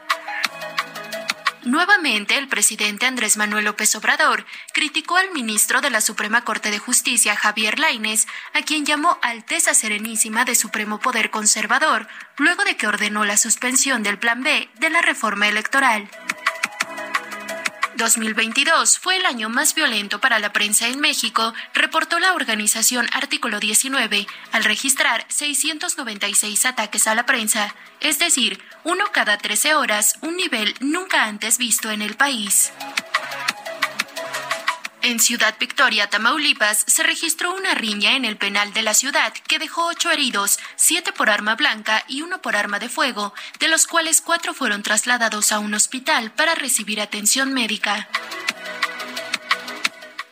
Nuevamente, 1.64 2.40
el 2.40 2.48
presidente 2.48 3.06
Andrés 3.06 3.38
Manuel 3.38 3.66
López 3.66 3.96
Obrador 3.96 4.48
criticó 4.74 5.18
al 5.18 5.32
ministro 5.32 5.80
de 5.80 5.92
la 5.92 6.02
Suprema 6.02 6.44
Corte 6.44 6.72
de 6.72 6.80
Justicia, 6.80 7.36
Javier 7.36 7.78
Lainez, 7.78 8.26
a 8.54 8.64
quien 8.64 8.84
llamó 8.84 9.20
Alteza 9.22 9.76
Serenísima 9.76 10.44
de 10.44 10.56
Supremo 10.56 11.00
Poder 11.00 11.30
Conservador, 11.30 12.08
luego 12.38 12.64
de 12.64 12.78
que 12.78 12.88
ordenó 12.88 13.26
la 13.26 13.38
suspensión 13.38 14.02
del 14.02 14.18
Plan 14.18 14.42
B 14.42 14.70
de 14.80 14.90
la 14.90 15.04
reforma 15.04 15.48
electoral. 15.48 16.10
2022 18.02 18.98
fue 18.98 19.18
el 19.18 19.28
año 19.28 19.48
más 19.48 19.76
violento 19.76 20.20
para 20.20 20.40
la 20.40 20.52
prensa 20.52 20.88
en 20.88 21.00
México, 21.00 21.54
reportó 21.76 22.18
la 22.18 22.34
organización 22.34 23.08
Artículo 23.14 23.60
19, 23.60 24.26
al 24.52 24.64
registrar 24.64 25.24
696 25.28 26.66
ataques 26.66 27.06
a 27.06 27.14
la 27.14 27.28
prensa, 27.28 27.76
es 28.00 28.18
decir, 28.18 28.60
uno 28.84 29.06
cada 29.12 29.38
13 29.38 29.76
horas, 29.76 30.16
un 30.22 30.36
nivel 30.36 30.74
nunca 30.80 31.26
antes 31.26 31.60
visto 31.60 31.92
en 31.92 32.02
el 32.02 32.16
país. 32.16 32.72
En 35.04 35.20
Ciudad 35.20 35.56
Victoria, 35.60 36.10
Tamaulipas, 36.12 36.84
se 36.86 37.02
registró 37.02 37.56
una 37.56 37.74
riña 37.74 38.16
en 38.16 38.24
el 38.24 38.38
penal 38.38 38.72
de 38.72 38.84
la 38.84 38.94
ciudad 38.94 39.34
que 39.34 39.58
dejó 39.58 39.88
ocho 39.88 40.12
heridos, 40.12 40.60
siete 40.76 41.12
por 41.12 41.32
arma 41.32 41.56
blanca 41.56 42.04
y 42.08 42.22
uno 42.22 42.40
por 42.40 42.56
arma 42.56 42.78
de 42.78 42.88
fuego, 42.88 43.34
de 43.60 43.68
los 43.68 43.88
cuales 43.88 44.22
cuatro 44.22 44.54
fueron 44.54 44.84
trasladados 44.84 45.52
a 45.52 45.60
un 45.60 45.74
hospital 45.74 46.32
para 46.32 46.54
recibir 46.54 47.02
atención 47.02 47.52
médica. 47.52 48.08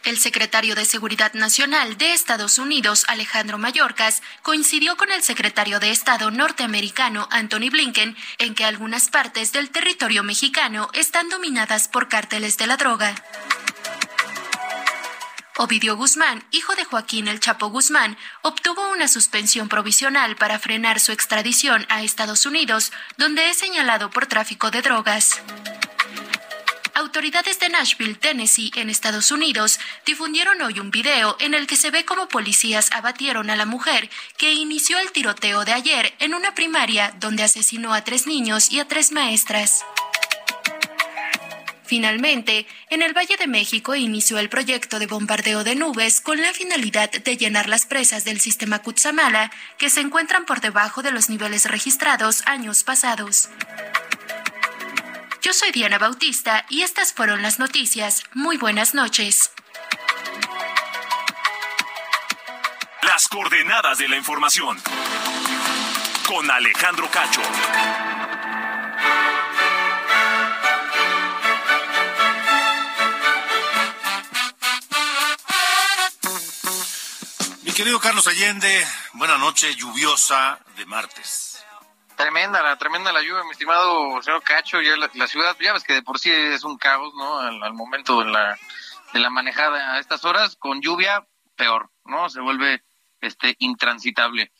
El 0.04 0.20
secretario 0.20 0.76
de 0.76 0.86
Seguridad 0.86 1.34
Nacional 1.34 1.98
de 1.98 2.14
Estados 2.14 2.60
Unidos, 2.60 3.06
Alejandro 3.08 3.58
Mayorkas, 3.58 4.22
coincidió 4.44 4.98
con 4.98 5.12
el 5.12 5.24
secretario 5.24 5.80
de 5.80 5.90
Estado 5.90 6.30
norteamericano, 6.30 7.28
Anthony 7.32 7.70
Blinken, 7.72 8.16
en 8.38 8.54
que 8.54 8.66
algunas 8.66 9.10
partes 9.10 9.52
del 9.52 9.72
territorio 9.72 10.24
mexicano 10.24 10.90
están 10.94 11.28
dominadas 11.30 11.88
por 11.88 12.08
cárteles 12.08 12.58
de 12.58 12.68
la 12.68 12.78
droga. 12.78 13.16
Ovidio 15.62 15.98
Guzmán, 15.98 16.42
hijo 16.52 16.74
de 16.76 16.86
Joaquín 16.86 17.28
El 17.28 17.42
Chapo 17.42 17.68
Guzmán, 17.68 18.18
obtuvo 18.44 18.92
una 18.92 19.10
suspensión 19.10 19.68
provisional 19.68 20.38
para 20.38 20.58
frenar 20.58 21.02
su 21.02 21.12
extradición 21.12 21.86
a 21.90 22.02
Estados 22.02 22.46
Unidos, 22.46 22.94
donde 23.18 23.50
es 23.50 23.58
señalado 23.58 24.10
por 24.10 24.26
tráfico 24.26 24.72
de 24.72 24.82
drogas. 24.82 25.42
Autoridades 26.94 27.60
de 27.60 27.68
Nashville, 27.68 28.16
Tennessee, 28.16 28.72
en 28.76 28.90
Estados 28.90 29.34
Unidos, 29.34 29.82
difundieron 30.06 30.62
hoy 30.62 30.80
un 30.80 30.92
video 30.92 31.36
en 31.42 31.54
el 31.54 31.68
que 31.68 31.76
se 31.76 31.92
ve 31.92 32.06
cómo 32.06 32.30
policías 32.30 32.90
abatieron 32.94 33.50
a 33.50 33.58
la 33.58 33.66
mujer 33.66 34.10
que 34.38 34.54
inició 34.54 34.98
el 34.98 35.12
tiroteo 35.12 35.66
de 35.66 35.74
ayer 35.74 36.16
en 36.20 36.36
una 36.36 36.56
primaria 36.56 37.14
donde 37.20 37.44
asesinó 37.44 37.94
a 37.94 38.06
tres 38.06 38.28
niños 38.28 38.72
y 38.72 38.80
a 38.80 38.88
tres 38.88 39.12
maestras. 39.12 39.84
Finalmente, 41.90 42.68
en 42.92 43.02
el 43.02 43.18
Valle 43.18 43.36
de 43.36 43.48
México 43.48 43.96
inició 43.96 44.38
el 44.38 44.48
proyecto 44.48 45.00
de 45.00 45.08
bombardeo 45.08 45.64
de 45.64 45.74
nubes 45.74 46.22
con 46.22 46.40
la 46.40 46.54
finalidad 46.54 47.10
de 47.10 47.36
llenar 47.36 47.68
las 47.68 47.88
presas 47.88 48.24
del 48.24 48.40
sistema 48.40 48.84
Cutzamala 48.84 49.50
que 49.80 49.90
se 49.90 50.00
encuentran 50.00 50.46
por 50.46 50.62
debajo 50.62 51.02
de 51.02 51.10
los 51.10 51.32
niveles 51.32 51.66
registrados 51.66 52.44
años 52.46 52.84
pasados. 52.84 53.50
Yo 55.42 55.52
soy 55.52 55.72
Diana 55.72 55.98
Bautista 55.98 56.64
y 56.70 56.84
estas 56.84 57.12
fueron 57.12 57.42
las 57.42 57.58
noticias. 57.58 58.22
Muy 58.36 58.58
buenas 58.58 58.94
noches. 58.94 59.50
Las 63.02 63.28
coordenadas 63.28 63.98
de 63.98 64.10
la 64.10 64.16
información. 64.16 64.78
Con 66.28 66.52
Alejandro 66.52 67.10
Cacho. 67.10 67.42
Querido 77.80 78.02
Carlos 78.02 78.28
Allende, 78.28 78.86
buena 79.14 79.38
noche, 79.38 79.74
lluviosa 79.74 80.60
de 80.76 80.86
martes. 80.86 81.66
Tremenda, 82.18 82.62
la 82.62 82.78
tremenda 82.78 83.14
la 83.14 83.22
lluvia, 83.22 83.46
mi 83.46 83.52
estimado 83.52 84.22
señor 84.22 84.44
Cacho, 84.44 84.82
ya 84.82 84.98
la, 84.98 85.28
ciudad, 85.28 85.56
ya 85.62 85.72
ves 85.72 85.86
que 85.86 85.94
de 85.94 86.02
por 86.02 86.20
sí 86.20 86.30
es 86.30 86.66
un 86.66 86.78
caos, 86.78 87.14
¿no? 87.16 87.40
Al, 87.40 87.64
al 87.64 87.74
momento 87.74 88.20
de 88.20 88.30
la, 88.32 88.60
de 89.14 89.20
la 89.22 89.30
manejada 89.30 89.94
a 89.94 90.00
estas 90.00 90.26
horas, 90.26 90.58
con 90.58 90.82
lluvia, 90.82 91.26
peor, 91.56 91.90
¿no? 92.04 92.30
Se 92.30 92.42
vuelve 92.42 92.84
este 93.22 93.56
intransitable. 93.60 94.52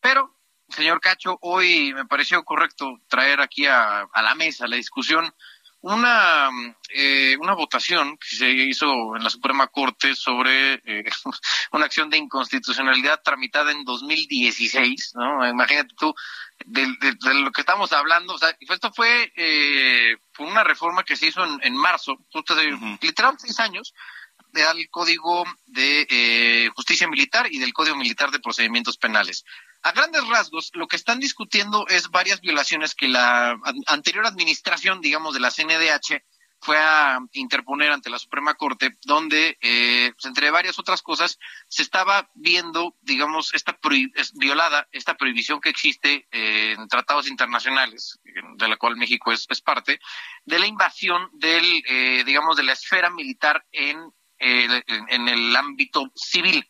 Pero, 0.00 0.38
señor 0.68 1.00
Cacho, 1.00 1.36
hoy 1.40 1.92
me 1.94 2.06
pareció 2.06 2.44
correcto 2.44 3.00
traer 3.08 3.40
aquí 3.40 3.66
a, 3.66 4.02
a 4.02 4.22
la 4.22 4.36
mesa 4.36 4.68
la 4.68 4.76
discusión 4.76 5.34
una, 5.80 6.48
eh, 6.88 7.36
una 7.40 7.54
votación 7.54 8.16
que 8.18 8.36
se 8.36 8.50
hizo 8.50 9.14
en 9.16 9.22
la 9.22 9.30
Suprema 9.30 9.68
Corte 9.68 10.14
sobre 10.16 10.74
eh, 10.84 11.04
una 11.72 11.84
acción 11.86 12.10
de 12.10 12.18
inconstitucionalidad 12.18 13.22
tramitada 13.22 13.70
en 13.72 13.84
2016, 13.84 15.12
¿no? 15.14 15.48
Imagínate 15.48 15.94
tú, 15.96 16.14
de, 16.66 16.82
de- 17.00 17.12
de 17.20 17.34
lo 17.34 17.52
que 17.52 17.60
estamos 17.62 17.92
hablando, 17.92 18.34
o 18.34 18.38
sea, 18.38 18.56
esto 18.60 18.92
fue 18.92 19.32
eh, 19.36 20.16
fue 20.32 20.46
una 20.46 20.64
reforma 20.64 21.04
que 21.04 21.16
se 21.16 21.26
hizo 21.28 21.44
en, 21.44 21.58
en 21.62 21.76
marzo, 21.76 22.16
justo 22.32 22.54
hace 22.54 22.70
literal 23.00 23.36
seis 23.38 23.58
años, 23.60 23.94
de- 24.52 24.64
al 24.64 24.88
Código 24.90 25.44
de 25.66 26.06
eh, 26.10 26.68
Justicia 26.74 27.06
Militar 27.08 27.46
y 27.50 27.58
del 27.58 27.72
Código 27.72 27.96
Militar 27.96 28.30
de 28.30 28.40
Procedimientos 28.40 28.96
Penales. 28.96 29.44
A 29.82 29.92
grandes 29.92 30.26
rasgos, 30.28 30.70
lo 30.74 30.86
que 30.88 30.96
están 30.96 31.20
discutiendo 31.20 31.86
es 31.88 32.08
varias 32.10 32.40
violaciones 32.40 32.94
que 32.94 33.08
la 33.08 33.50
an- 33.50 33.82
anterior 33.86 34.26
administración, 34.26 35.00
digamos, 35.00 35.34
de 35.34 35.40
la 35.40 35.50
CNDH 35.50 36.22
fue 36.60 36.76
a 36.76 37.20
interponer 37.34 37.92
ante 37.92 38.10
la 38.10 38.18
Suprema 38.18 38.54
Corte, 38.54 38.98
donde, 39.02 39.56
eh, 39.60 40.10
pues, 40.12 40.24
entre 40.24 40.50
varias 40.50 40.80
otras 40.80 41.02
cosas, 41.02 41.38
se 41.68 41.82
estaba 41.82 42.28
viendo, 42.34 42.96
digamos, 43.00 43.54
esta 43.54 43.78
es- 44.16 44.32
violada 44.34 44.88
esta 44.90 45.16
prohibición 45.16 45.60
que 45.60 45.68
existe 45.70 46.26
eh, 46.32 46.74
en 46.76 46.88
tratados 46.88 47.28
internacionales, 47.28 48.18
de 48.56 48.68
la 48.68 48.76
cual 48.76 48.96
México 48.96 49.30
es, 49.30 49.46
es 49.48 49.60
parte, 49.60 50.00
de 50.44 50.58
la 50.58 50.66
invasión 50.66 51.28
del, 51.34 51.64
eh, 51.86 52.24
digamos, 52.26 52.56
de 52.56 52.64
la 52.64 52.72
esfera 52.72 53.08
militar 53.10 53.64
en, 53.70 54.00
eh, 54.40 54.82
en, 54.88 55.06
en 55.10 55.28
el 55.28 55.54
ámbito 55.54 56.10
civil. 56.16 56.66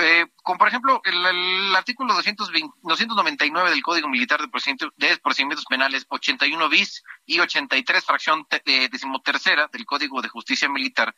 Eh, 0.00 0.26
como 0.44 0.58
por 0.58 0.68
ejemplo 0.68 1.00
el, 1.04 1.26
el 1.26 1.74
artículo 1.76 2.14
220 2.14 2.72
299 2.82 3.70
del 3.70 3.82
Código 3.82 4.08
Militar 4.08 4.40
de 4.40 4.46
Procedimientos, 4.48 4.90
de 4.96 5.16
Procedimientos 5.18 5.64
Penales 5.66 6.06
81 6.08 6.68
bis 6.68 7.02
y 7.26 7.40
83 7.40 8.04
fracción 8.04 8.46
te- 8.48 8.62
eh, 8.64 8.88
decimotercera 8.88 9.68
del 9.72 9.84
Código 9.86 10.22
de 10.22 10.28
Justicia 10.28 10.68
Militar 10.68 11.14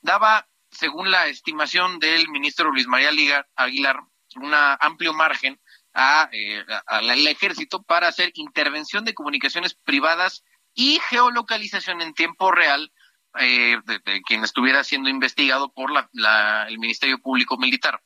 daba, 0.00 0.48
según 0.70 1.10
la 1.10 1.26
estimación 1.26 1.98
del 1.98 2.28
ministro 2.30 2.70
Luis 2.70 2.86
María 2.86 3.10
Liga 3.12 3.46
Aguilar, 3.54 4.00
un 4.36 4.54
amplio 4.54 5.12
margen 5.12 5.60
a, 5.92 6.30
eh, 6.32 6.64
al 6.86 7.26
ejército 7.26 7.82
para 7.82 8.08
hacer 8.08 8.30
intervención 8.34 9.04
de 9.04 9.12
comunicaciones 9.12 9.74
privadas 9.74 10.42
y 10.72 10.98
geolocalización 11.10 12.00
en 12.00 12.14
tiempo 12.14 12.50
real 12.50 12.90
eh, 13.40 13.78
de, 13.84 14.22
quien 14.22 14.44
estuviera 14.44 14.84
siendo 14.84 15.08
investigado 15.08 15.72
por 15.72 15.90
la- 15.90 16.08
la- 16.12 16.66
el 16.68 16.78
Ministerio 16.78 17.18
Público 17.20 17.56
Militar. 17.56 18.00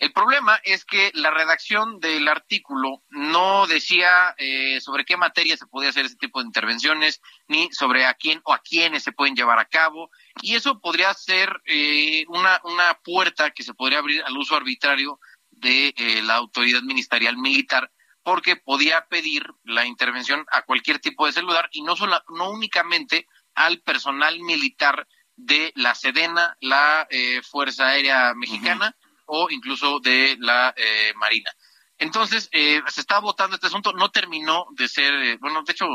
El 0.00 0.12
problema 0.12 0.60
es 0.64 0.84
que 0.84 1.12
la 1.14 1.30
redacción 1.30 2.00
del 2.00 2.26
artículo 2.26 3.04
no 3.10 3.66
decía 3.68 4.34
eh, 4.38 4.80
sobre 4.80 5.04
qué 5.04 5.16
materia 5.16 5.56
se 5.56 5.66
podía 5.68 5.90
hacer 5.90 6.04
ese 6.04 6.16
tipo 6.16 6.40
de 6.40 6.46
intervenciones, 6.46 7.20
ni 7.46 7.70
sobre 7.72 8.04
a 8.04 8.14
quién 8.14 8.40
o 8.44 8.52
a 8.52 8.58
quiénes 8.58 9.04
se 9.04 9.12
pueden 9.12 9.36
llevar 9.36 9.60
a 9.60 9.66
cabo, 9.66 10.10
y 10.42 10.56
eso 10.56 10.80
podría 10.80 11.14
ser 11.14 11.62
eh, 11.66 12.24
una, 12.28 12.60
una 12.64 12.94
puerta 13.04 13.52
que 13.52 13.62
se 13.62 13.72
podría 13.72 13.98
abrir 14.00 14.22
al 14.24 14.36
uso 14.36 14.56
arbitrario 14.56 15.20
de 15.52 15.94
eh, 15.96 16.22
la 16.22 16.34
autoridad 16.34 16.82
ministerial 16.82 17.36
militar, 17.38 17.88
porque 18.24 18.56
podía 18.56 19.06
pedir 19.06 19.46
la 19.62 19.86
intervención 19.86 20.44
a 20.50 20.62
cualquier 20.62 20.98
tipo 20.98 21.24
de 21.26 21.32
celular 21.32 21.68
y 21.70 21.82
no, 21.82 21.94
sola, 21.94 22.24
no 22.30 22.50
únicamente 22.50 23.28
al 23.54 23.80
personal 23.80 24.40
militar 24.40 25.06
de 25.36 25.72
la 25.74 25.94
Sedena, 25.94 26.56
la 26.60 27.06
eh, 27.10 27.42
Fuerza 27.42 27.88
Aérea 27.88 28.34
Mexicana 28.34 28.96
o 29.26 29.48
incluso 29.50 30.00
de 30.00 30.36
la 30.38 30.74
eh, 30.76 31.12
Marina. 31.16 31.50
Entonces, 31.98 32.48
eh, 32.52 32.82
se 32.88 33.00
está 33.00 33.20
votando 33.20 33.54
este 33.54 33.68
asunto, 33.68 33.92
no 33.92 34.10
terminó 34.10 34.66
de 34.72 34.88
ser, 34.88 35.14
eh, 35.14 35.38
bueno, 35.40 35.62
de 35.62 35.72
hecho, 35.72 35.86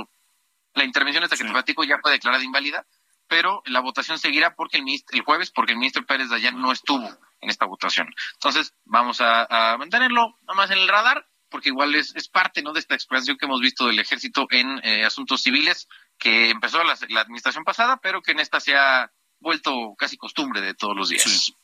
la 0.74 0.84
intervención 0.84 1.24
esta 1.24 1.36
que 1.36 1.43
te 1.43 1.52
platico 1.52 1.84
ya 1.84 2.00
fue 2.02 2.12
declarada 2.12 2.43
inválida, 2.43 2.86
pero 3.28 3.62
la 3.65 3.82
votación 3.82 4.17
seguirá 4.17 4.56
porque 4.56 4.78
el, 4.78 4.84
ministro, 4.84 5.15
el 5.15 5.24
jueves, 5.24 5.52
porque 5.52 5.74
el 5.74 5.78
ministro 5.78 6.06
Pérez 6.06 6.30
Dayan 6.30 6.60
no 6.60 6.72
estuvo 6.72 7.08
en 7.41 7.50
esta 7.50 7.65
votación. 7.65 8.08
Entonces, 8.34 8.74
vamos 8.86 9.22
a, 9.22 9.74
a 9.74 9.78
mantenerlo 9.78 10.38
nomás 10.48 10.72
en 10.72 10.80
el 10.80 10.88
radar, 10.88 11.28
porque 11.50 11.69
igual 11.69 11.95
es, 11.95 12.15
es 12.15 12.30
parte 12.30 12.62
¿no? 12.62 12.74
de 12.74 12.80
esta 12.80 12.95
expansión 12.95 13.38
que 13.38 13.45
hemos 13.45 13.60
visto 13.60 13.88
del 13.88 14.00
ejército 14.00 14.48
en 14.50 14.80
eh, 14.84 15.04
asuntos 15.04 15.41
civiles, 15.41 15.88
que 16.20 16.50
empezó 16.50 16.84
la, 16.84 16.98
la 17.10 17.22
administración 17.22 17.64
pasada, 17.64 17.98
pero 17.98 18.22
que 18.22 18.34
en 18.34 18.40
esta 18.40 18.60
se 18.60 18.76
ha 18.76 19.10
vuelto 19.40 19.96
casi 19.98 20.18
costumbre 20.18 20.62
de 20.62 20.74
todos 20.74 20.96
los 20.96 21.10
días. 21.10 21.24
Sí. 21.24 21.56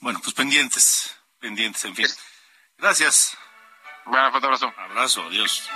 Bueno, 0.00 0.20
pues 0.22 0.34
pendientes, 0.34 1.14
pendientes, 1.38 1.84
en 1.84 1.94
fin. 1.94 2.06
Gracias. 2.78 3.36
Bueno, 4.06 4.30
fuerte 4.30 4.46
abrazo. 4.46 4.72
Abrazo, 4.76 5.22
adiós. 5.22 5.70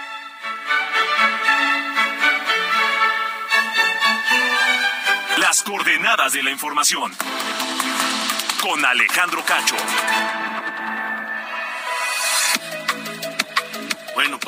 Las 5.39 5.63
coordenadas 5.63 6.33
de 6.33 6.43
la 6.43 6.51
información. 6.51 7.15
Con 8.61 8.85
Alejandro 8.85 9.45
Cacho. 9.45 9.77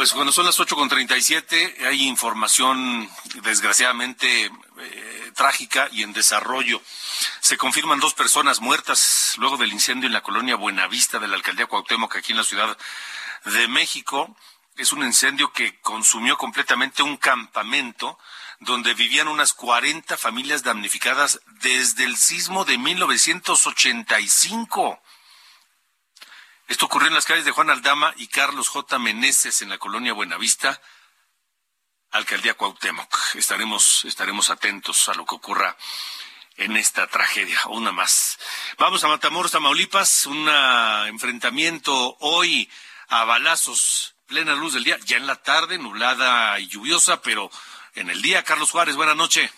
Pues 0.01 0.15
cuando 0.15 0.33
son 0.33 0.47
las 0.47 0.59
8.37 0.59 1.87
hay 1.87 2.09
información 2.09 3.07
desgraciadamente 3.43 4.47
eh, 4.47 5.33
trágica 5.35 5.91
y 5.93 6.03
en 6.03 6.15
desarrollo. 6.15 6.81
Se 7.41 7.59
confirman 7.59 8.01
dos 8.01 8.15
personas 8.15 8.63
muertas 8.63 9.35
luego 9.37 9.59
del 9.59 9.75
incendio 9.75 10.07
en 10.07 10.15
la 10.15 10.23
colonia 10.23 10.57
Buenavista 10.57 11.19
de 11.19 11.29
la 11.29 11.37
alcaldía 11.37 11.67
Cuauhtémoc 11.67 12.17
aquí 12.17 12.33
en 12.33 12.39
la 12.39 12.45
Ciudad 12.45 12.79
de 13.45 13.69
México. 13.69 14.35
Es 14.79 14.95
un 14.95 15.05
incendio 15.05 15.53
que 15.53 15.79
consumió 15.81 16.39
completamente 16.39 17.03
un 17.03 17.19
campamento 17.19 18.19
donde 18.61 18.95
vivían 18.95 19.29
unas 19.29 19.53
40 19.53 20.17
familias 20.17 20.63
damnificadas 20.63 21.43
desde 21.61 22.05
el 22.05 22.17
sismo 22.17 22.65
de 22.65 22.79
1985. 22.79 24.99
Esto 26.71 26.87
ocurrió 26.87 27.09
en 27.09 27.15
las 27.15 27.25
calles 27.25 27.45
de 27.45 27.51
Juan 27.51 27.69
Aldama 27.69 28.15
y 28.17 28.29
Carlos 28.29 28.69
J. 28.69 28.97
Meneses 29.01 29.61
en 29.61 29.71
la 29.71 29.79
colonia 29.79 30.13
Buenavista, 30.13 30.81
alcaldía 32.13 32.55
Cuauhtémoc. 32.55 33.13
Estaremos, 33.35 34.05
estaremos 34.05 34.51
atentos 34.51 35.09
a 35.09 35.15
lo 35.15 35.27
que 35.27 35.35
ocurra 35.35 35.77
en 36.59 36.77
esta 36.77 37.09
tragedia, 37.09 37.59
una 37.71 37.91
más. 37.91 38.39
Vamos 38.79 39.03
a 39.03 39.09
Matamoros, 39.09 39.51
Tamaulipas, 39.51 40.27
un 40.27 40.47
ah, 40.49 41.07
enfrentamiento 41.09 42.17
hoy 42.21 42.71
a 43.09 43.25
balazos, 43.25 44.15
plena 44.27 44.55
luz 44.55 44.75
del 44.75 44.85
día, 44.85 44.97
ya 45.07 45.17
en 45.17 45.27
la 45.27 45.43
tarde, 45.43 45.77
nublada 45.77 46.61
y 46.61 46.69
lluviosa, 46.69 47.21
pero 47.21 47.51
en 47.97 48.11
el 48.11 48.23
día. 48.23 48.45
Carlos 48.45 48.71
Juárez, 48.71 48.95
buena 48.95 49.17
noche. 49.17 49.51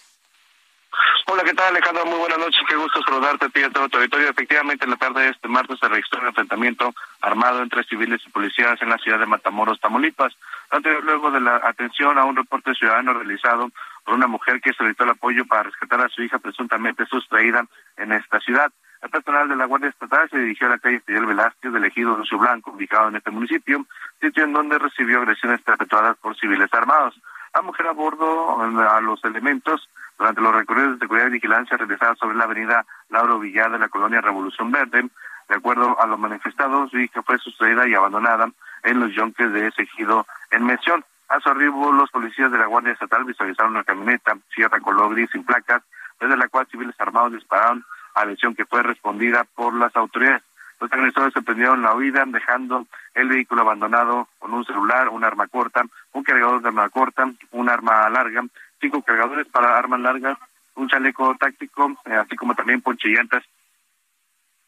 Hola, 1.26 1.43
¿qué 1.45 1.55
tal 1.55 1.68
Alejandro? 1.74 2.05
Muy 2.05 2.18
buenas 2.18 2.38
noches, 2.38 2.61
qué 2.68 2.76
gusto 2.76 3.01
saludarte 3.05 3.47
a 3.47 3.49
ti 3.49 3.62
a 3.62 3.70
todo 3.70 3.88
tu 3.88 3.97
auditorio. 3.97 4.28
Efectivamente, 4.28 4.84
en 4.84 4.90
la 4.90 4.97
tarde 4.97 5.22
de 5.22 5.28
este 5.30 5.49
martes 5.49 5.78
se 5.78 5.88
registró 5.88 6.20
un 6.20 6.26
enfrentamiento 6.26 6.93
armado 7.22 7.62
entre 7.62 7.84
civiles 7.84 8.20
y 8.26 8.30
policías 8.30 8.80
en 8.82 8.90
la 8.90 8.99
ciudad 8.99 9.18
de 9.18 9.26
Matamoros, 9.26 9.80
Tamaulipas. 9.80 10.34
Ante- 10.70 11.01
Luego 11.03 11.30
de 11.30 11.40
la 11.40 11.57
atención 11.64 12.18
a 12.18 12.24
un 12.24 12.36
reporte 12.36 12.74
ciudadano 12.74 13.14
realizado 13.14 13.70
por 14.05 14.14
una 14.14 14.26
mujer 14.26 14.61
que 14.61 14.72
solicitó 14.74 15.05
el 15.05 15.11
apoyo 15.11 15.47
para 15.47 15.62
rescatar 15.64 16.01
a 16.03 16.09
su 16.09 16.22
hija 16.22 16.38
presuntamente 16.38 17.07
sustraída 17.07 17.64
en 17.97 18.12
esta 18.12 18.40
ciudad. 18.40 18.70
El 19.01 19.11
personal 19.11 19.49
de 19.49 19.57
la 19.57 19.64
Guardia 19.64 19.88
Estatal 19.88 20.28
se 20.30 20.38
dirigió 20.38 20.66
a 20.66 20.70
la 20.70 20.78
calle 20.78 21.01
Fidel 21.07 21.26
Velázquez 21.26 21.72
del 21.72 21.84
ejido 21.84 22.16
Lucio 22.16 22.38
Blanco, 22.38 22.72
ubicado 22.72 23.09
en 23.09 23.16
este 23.16 23.30
municipio, 23.30 23.86
sitio 24.20 24.45
en 24.45 24.53
donde 24.53 24.78
recibió 24.78 25.18
agresiones 25.18 25.61
perpetuadas 25.62 26.16
por 26.18 26.36
civiles 26.36 26.72
armados. 26.74 27.14
La 27.55 27.62
mujer 27.62 27.86
a 27.86 27.93
bordo 27.93 28.61
a 28.62 29.01
los 29.01 29.22
elementos 29.24 29.88
durante 30.22 30.40
los 30.40 30.54
recorridos 30.54 30.92
de 30.92 30.98
seguridad 31.00 31.26
y 31.26 31.30
vigilancia 31.30 31.76
realizados 31.76 32.16
sobre 32.16 32.36
la 32.36 32.44
avenida 32.44 32.86
Lauro 33.08 33.40
Villar 33.40 33.72
de 33.72 33.80
la 33.80 33.88
colonia 33.88 34.20
Revolución 34.20 34.70
Verde. 34.70 35.08
De 35.48 35.56
acuerdo 35.56 36.00
a 36.00 36.06
los 36.06 36.16
manifestados, 36.16 36.94
hija 36.94 37.22
fue 37.22 37.38
sustraída 37.38 37.88
y 37.88 37.94
abandonada 37.94 38.48
en 38.84 39.00
los 39.00 39.12
yonques 39.12 39.52
de 39.52 39.66
ese 39.66 39.82
ejido 39.82 40.24
en 40.52 40.64
mención. 40.64 41.04
A 41.28 41.40
su 41.40 41.48
arribo, 41.48 41.90
los 41.90 42.08
policías 42.10 42.52
de 42.52 42.58
la 42.58 42.66
Guardia 42.66 42.92
Estatal 42.92 43.24
visualizaron 43.24 43.72
una 43.72 43.82
camioneta 43.82 44.36
Sierra 44.54 44.78
color 44.78 45.12
gris 45.12 45.28
sin 45.32 45.42
placas, 45.42 45.82
desde 46.20 46.36
la 46.36 46.46
cual 46.46 46.68
civiles 46.70 46.94
armados 47.00 47.32
dispararon 47.32 47.84
a 48.14 48.24
lesión 48.24 48.54
que 48.54 48.64
fue 48.64 48.84
respondida 48.84 49.42
por 49.56 49.74
las 49.74 49.96
autoridades. 49.96 50.44
Los 50.78 50.92
agresores 50.92 51.34
emprendieron 51.34 51.82
la 51.82 51.94
huida, 51.94 52.24
dejando 52.26 52.86
el 53.14 53.28
vehículo 53.28 53.62
abandonado 53.62 54.28
con 54.38 54.54
un 54.54 54.64
celular, 54.64 55.08
un 55.08 55.24
arma 55.24 55.48
corta, 55.48 55.82
un 56.12 56.22
cargador 56.22 56.62
de 56.62 56.68
arma 56.68 56.88
corta, 56.90 57.28
un 57.50 57.68
arma 57.68 58.08
larga, 58.08 58.44
cinco 58.82 59.00
cargadores 59.00 59.46
para 59.46 59.78
armas 59.78 60.00
largas, 60.00 60.36
un 60.74 60.88
chaleco 60.88 61.34
táctico, 61.36 61.96
eh, 62.04 62.14
así 62.14 62.36
como 62.36 62.54
también 62.54 62.82
ponchillantas 62.82 63.44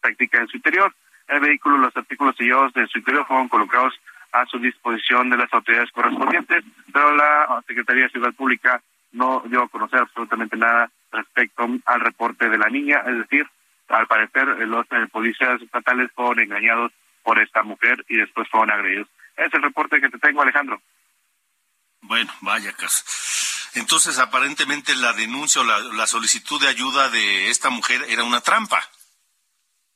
tácticas 0.01 0.43
en 0.43 0.49
su 0.49 0.57
interior. 0.57 0.95
El 1.29 1.41
vehículo, 1.41 1.79
los 1.79 1.97
artículos 1.97 2.37
sellados 2.37 2.73
de 2.75 2.87
su 2.87 2.99
interior 2.99 3.27
fueron 3.27 3.49
colocados 3.49 3.95
a 4.33 4.47
su 4.47 4.59
disposición 4.59 5.31
de 5.31 5.37
las 5.37 5.53
autoridades 5.53 5.91
correspondientes, 5.91 6.65
pero 6.93 7.15
la 7.15 7.63
Secretaría 7.67 8.05
de 8.05 8.11
Ciudad 8.11 8.33
Pública 8.33 8.83
no 9.13 9.43
dio 9.47 9.63
a 9.63 9.69
conocer 9.69 10.01
absolutamente 10.01 10.57
nada 10.57 10.91
respecto 11.13 11.69
al 11.87 12.01
reporte 12.01 12.49
de 12.49 12.59
la 12.59 12.69
niña, 12.69 13.03
es 13.07 13.19
decir, 13.19 13.47
al 13.89 14.07
parecer 14.07 14.49
los 14.67 14.87
eh, 14.91 15.07
policías 15.11 15.61
estatales 15.61 16.11
fueron 16.15 16.41
engañados 16.41 16.93
por 17.23 17.39
esta 17.39 17.63
mujer 17.63 18.05
y 18.09 18.17
después 18.17 18.49
fueron 18.49 18.71
agredidos. 18.71 19.09
Es 19.37 19.53
el 19.55 19.63
reporte 19.63 20.01
que 20.01 20.09
te 20.09 20.19
tengo, 20.19 20.43
Alejandro. 20.43 20.81
Bueno, 22.03 22.33
vaya 22.43 22.73
caso. 22.73 23.03
Entonces, 23.75 24.19
aparentemente 24.19 24.95
la 24.97 25.13
denuncia 25.13 25.61
o 25.61 25.65
la, 25.65 25.79
la 25.79 26.07
solicitud 26.07 26.61
de 26.61 26.69
ayuda 26.69 27.09
de 27.11 27.51
esta 27.51 27.71
mujer 27.71 28.05
era 28.09 28.23
una 28.25 28.41
trampa. 28.41 28.89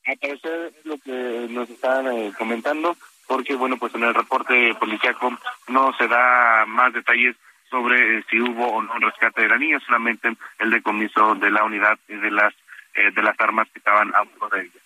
Al 0.05 0.17
parecer 0.17 0.73
es 0.77 0.85
lo 0.85 0.97
que 0.97 1.47
nos 1.49 1.69
están 1.69 2.07
eh, 2.07 2.33
comentando, 2.37 2.97
porque 3.27 3.55
bueno, 3.55 3.77
pues 3.77 3.93
en 3.95 4.03
el 4.03 4.13
reporte 4.13 4.73
policíaco 4.75 5.37
no 5.67 5.93
se 5.97 6.07
da 6.07 6.65
más 6.65 6.93
detalles 6.93 7.35
sobre 7.69 8.17
eh, 8.17 8.25
si 8.29 8.39
hubo 8.39 8.67
o 8.67 8.81
no 8.81 8.93
un 8.93 9.01
rescate 9.01 9.43
de 9.43 9.49
la 9.49 9.57
niña, 9.57 9.79
solamente 9.85 10.35
el 10.57 10.71
decomiso 10.71 11.35
de 11.35 11.51
la 11.51 11.63
unidad 11.63 11.99
y 12.07 12.15
de 12.15 12.31
las 12.31 12.53
eh, 12.95 13.11
de 13.11 13.21
las 13.21 13.39
armas 13.39 13.67
que 13.71 13.79
estaban 13.79 14.13
a 14.15 14.23
bordo 14.23 14.57
de 14.57 14.63
ella. 14.63 14.79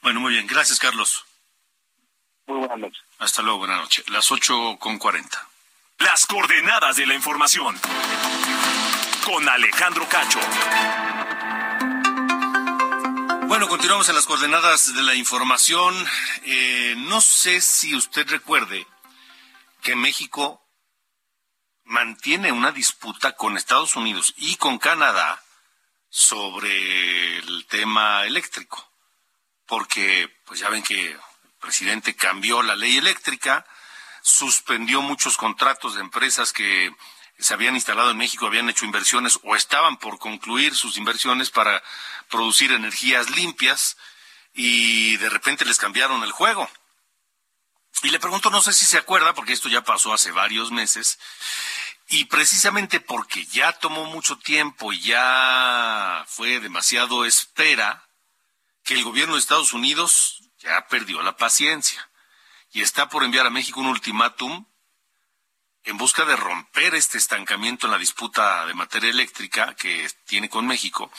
Bueno, 0.00 0.20
muy 0.20 0.32
bien. 0.34 0.46
Gracias, 0.46 0.78
Carlos. 0.78 1.26
Muy 2.46 2.58
buenas 2.60 2.78
noches. 2.78 3.02
Hasta 3.18 3.42
luego, 3.42 3.58
buenas 3.58 3.80
noches. 3.80 4.08
Las 4.10 4.30
ocho 4.30 4.78
con 4.78 4.98
cuarenta. 4.98 5.49
Las 6.00 6.24
coordenadas 6.24 6.96
de 6.96 7.06
la 7.06 7.14
información. 7.14 7.78
Con 9.24 9.46
Alejandro 9.48 10.08
Cacho. 10.08 10.40
Bueno, 13.46 13.68
continuamos 13.68 14.08
en 14.08 14.14
las 14.14 14.24
coordenadas 14.24 14.94
de 14.94 15.02
la 15.02 15.14
información. 15.14 15.94
Eh, 16.44 16.94
no 16.96 17.20
sé 17.20 17.60
si 17.60 17.94
usted 17.94 18.26
recuerde 18.28 18.86
que 19.82 19.94
México 19.94 20.66
mantiene 21.84 22.50
una 22.50 22.72
disputa 22.72 23.36
con 23.36 23.58
Estados 23.58 23.94
Unidos 23.94 24.32
y 24.38 24.56
con 24.56 24.78
Canadá 24.78 25.42
sobre 26.08 27.38
el 27.38 27.66
tema 27.66 28.24
eléctrico, 28.24 28.90
porque 29.66 30.34
pues 30.46 30.60
ya 30.60 30.70
ven 30.70 30.82
que 30.82 31.10
el 31.10 31.20
presidente 31.60 32.16
cambió 32.16 32.62
la 32.62 32.74
ley 32.74 32.96
eléctrica, 32.96 33.66
suspendió 34.22 35.02
muchos 35.02 35.36
contratos 35.36 35.94
de 35.94 36.00
empresas 36.00 36.52
que 36.52 36.94
se 37.38 37.54
habían 37.54 37.74
instalado 37.74 38.10
en 38.10 38.18
México, 38.18 38.46
habían 38.46 38.68
hecho 38.68 38.84
inversiones 38.84 39.38
o 39.42 39.56
estaban 39.56 39.96
por 39.96 40.18
concluir 40.18 40.74
sus 40.76 40.96
inversiones 40.96 41.50
para 41.50 41.82
producir 42.28 42.72
energías 42.72 43.30
limpias 43.30 43.96
y 44.52 45.16
de 45.16 45.28
repente 45.30 45.64
les 45.64 45.78
cambiaron 45.78 46.22
el 46.22 46.32
juego. 46.32 46.68
Y 48.02 48.10
le 48.10 48.20
pregunto, 48.20 48.50
no 48.50 48.62
sé 48.62 48.72
si 48.72 48.86
se 48.86 48.98
acuerda, 48.98 49.34
porque 49.34 49.52
esto 49.52 49.68
ya 49.68 49.82
pasó 49.82 50.12
hace 50.12 50.30
varios 50.30 50.70
meses, 50.70 51.18
y 52.08 52.24
precisamente 52.24 52.98
porque 53.00 53.44
ya 53.46 53.72
tomó 53.72 54.06
mucho 54.06 54.38
tiempo 54.38 54.92
y 54.92 55.00
ya 55.00 56.24
fue 56.26 56.60
demasiado 56.60 57.24
espera, 57.24 58.08
que 58.84 58.94
el 58.94 59.04
gobierno 59.04 59.34
de 59.34 59.40
Estados 59.40 59.72
Unidos 59.72 60.42
ya 60.58 60.86
perdió 60.88 61.22
la 61.22 61.36
paciencia 61.36 62.09
y 62.72 62.82
está 62.82 63.08
por 63.08 63.24
enviar 63.24 63.46
a 63.46 63.50
México 63.50 63.80
un 63.80 63.86
ultimátum 63.86 64.66
en 65.84 65.96
busca 65.96 66.24
de 66.24 66.36
romper 66.36 66.94
este 66.94 67.18
estancamiento 67.18 67.86
en 67.86 67.92
la 67.92 67.98
disputa 67.98 68.66
de 68.66 68.74
materia 68.74 69.10
eléctrica 69.10 69.74
que 69.74 70.08
tiene 70.26 70.48
con 70.48 70.66
México. 70.66 71.10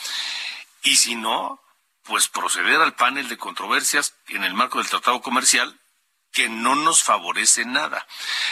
Y 0.82 0.96
si 0.96 1.16
no, 1.16 1.60
pues 2.02 2.28
proceder 2.28 2.80
al 2.80 2.94
panel 2.94 3.28
de 3.28 3.38
controversias 3.38 4.14
en 4.28 4.44
el 4.44 4.54
marco 4.54 4.78
del 4.78 4.88
tratado 4.88 5.20
comercial 5.20 5.78
que 6.32 6.48
no 6.48 6.74
nos 6.74 7.02
favorece 7.02 7.66
nada. 7.66 8.06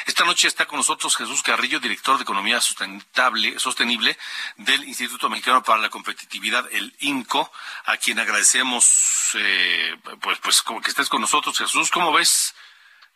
Esta 0.05 0.25
noche 0.25 0.47
está 0.47 0.67
con 0.67 0.77
nosotros 0.77 1.17
Jesús 1.17 1.43
Carrillo, 1.43 1.81
director 1.81 2.17
de 2.17 2.25
Economía 2.25 2.61
Sustentable, 2.61 3.59
Sostenible 3.59 4.19
del 4.59 4.85
Instituto 4.85 5.31
Mexicano 5.31 5.63
para 5.63 5.81
la 5.81 5.89
Competitividad, 5.89 6.69
el 6.73 6.95
INCO, 7.01 7.51
a 7.87 7.97
quien 7.97 8.19
agradecemos 8.19 9.31
eh, 9.35 9.97
pues, 10.21 10.39
pues 10.41 10.63
que 10.63 10.91
estés 10.91 11.09
con 11.09 11.23
nosotros. 11.23 11.57
Jesús, 11.57 11.91
¿cómo 11.91 12.13
ves 12.13 12.55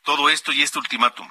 todo 0.05 0.29
esto 0.29 0.53
y 0.53 0.63
este 0.63 0.79
ultimátum? 0.79 1.29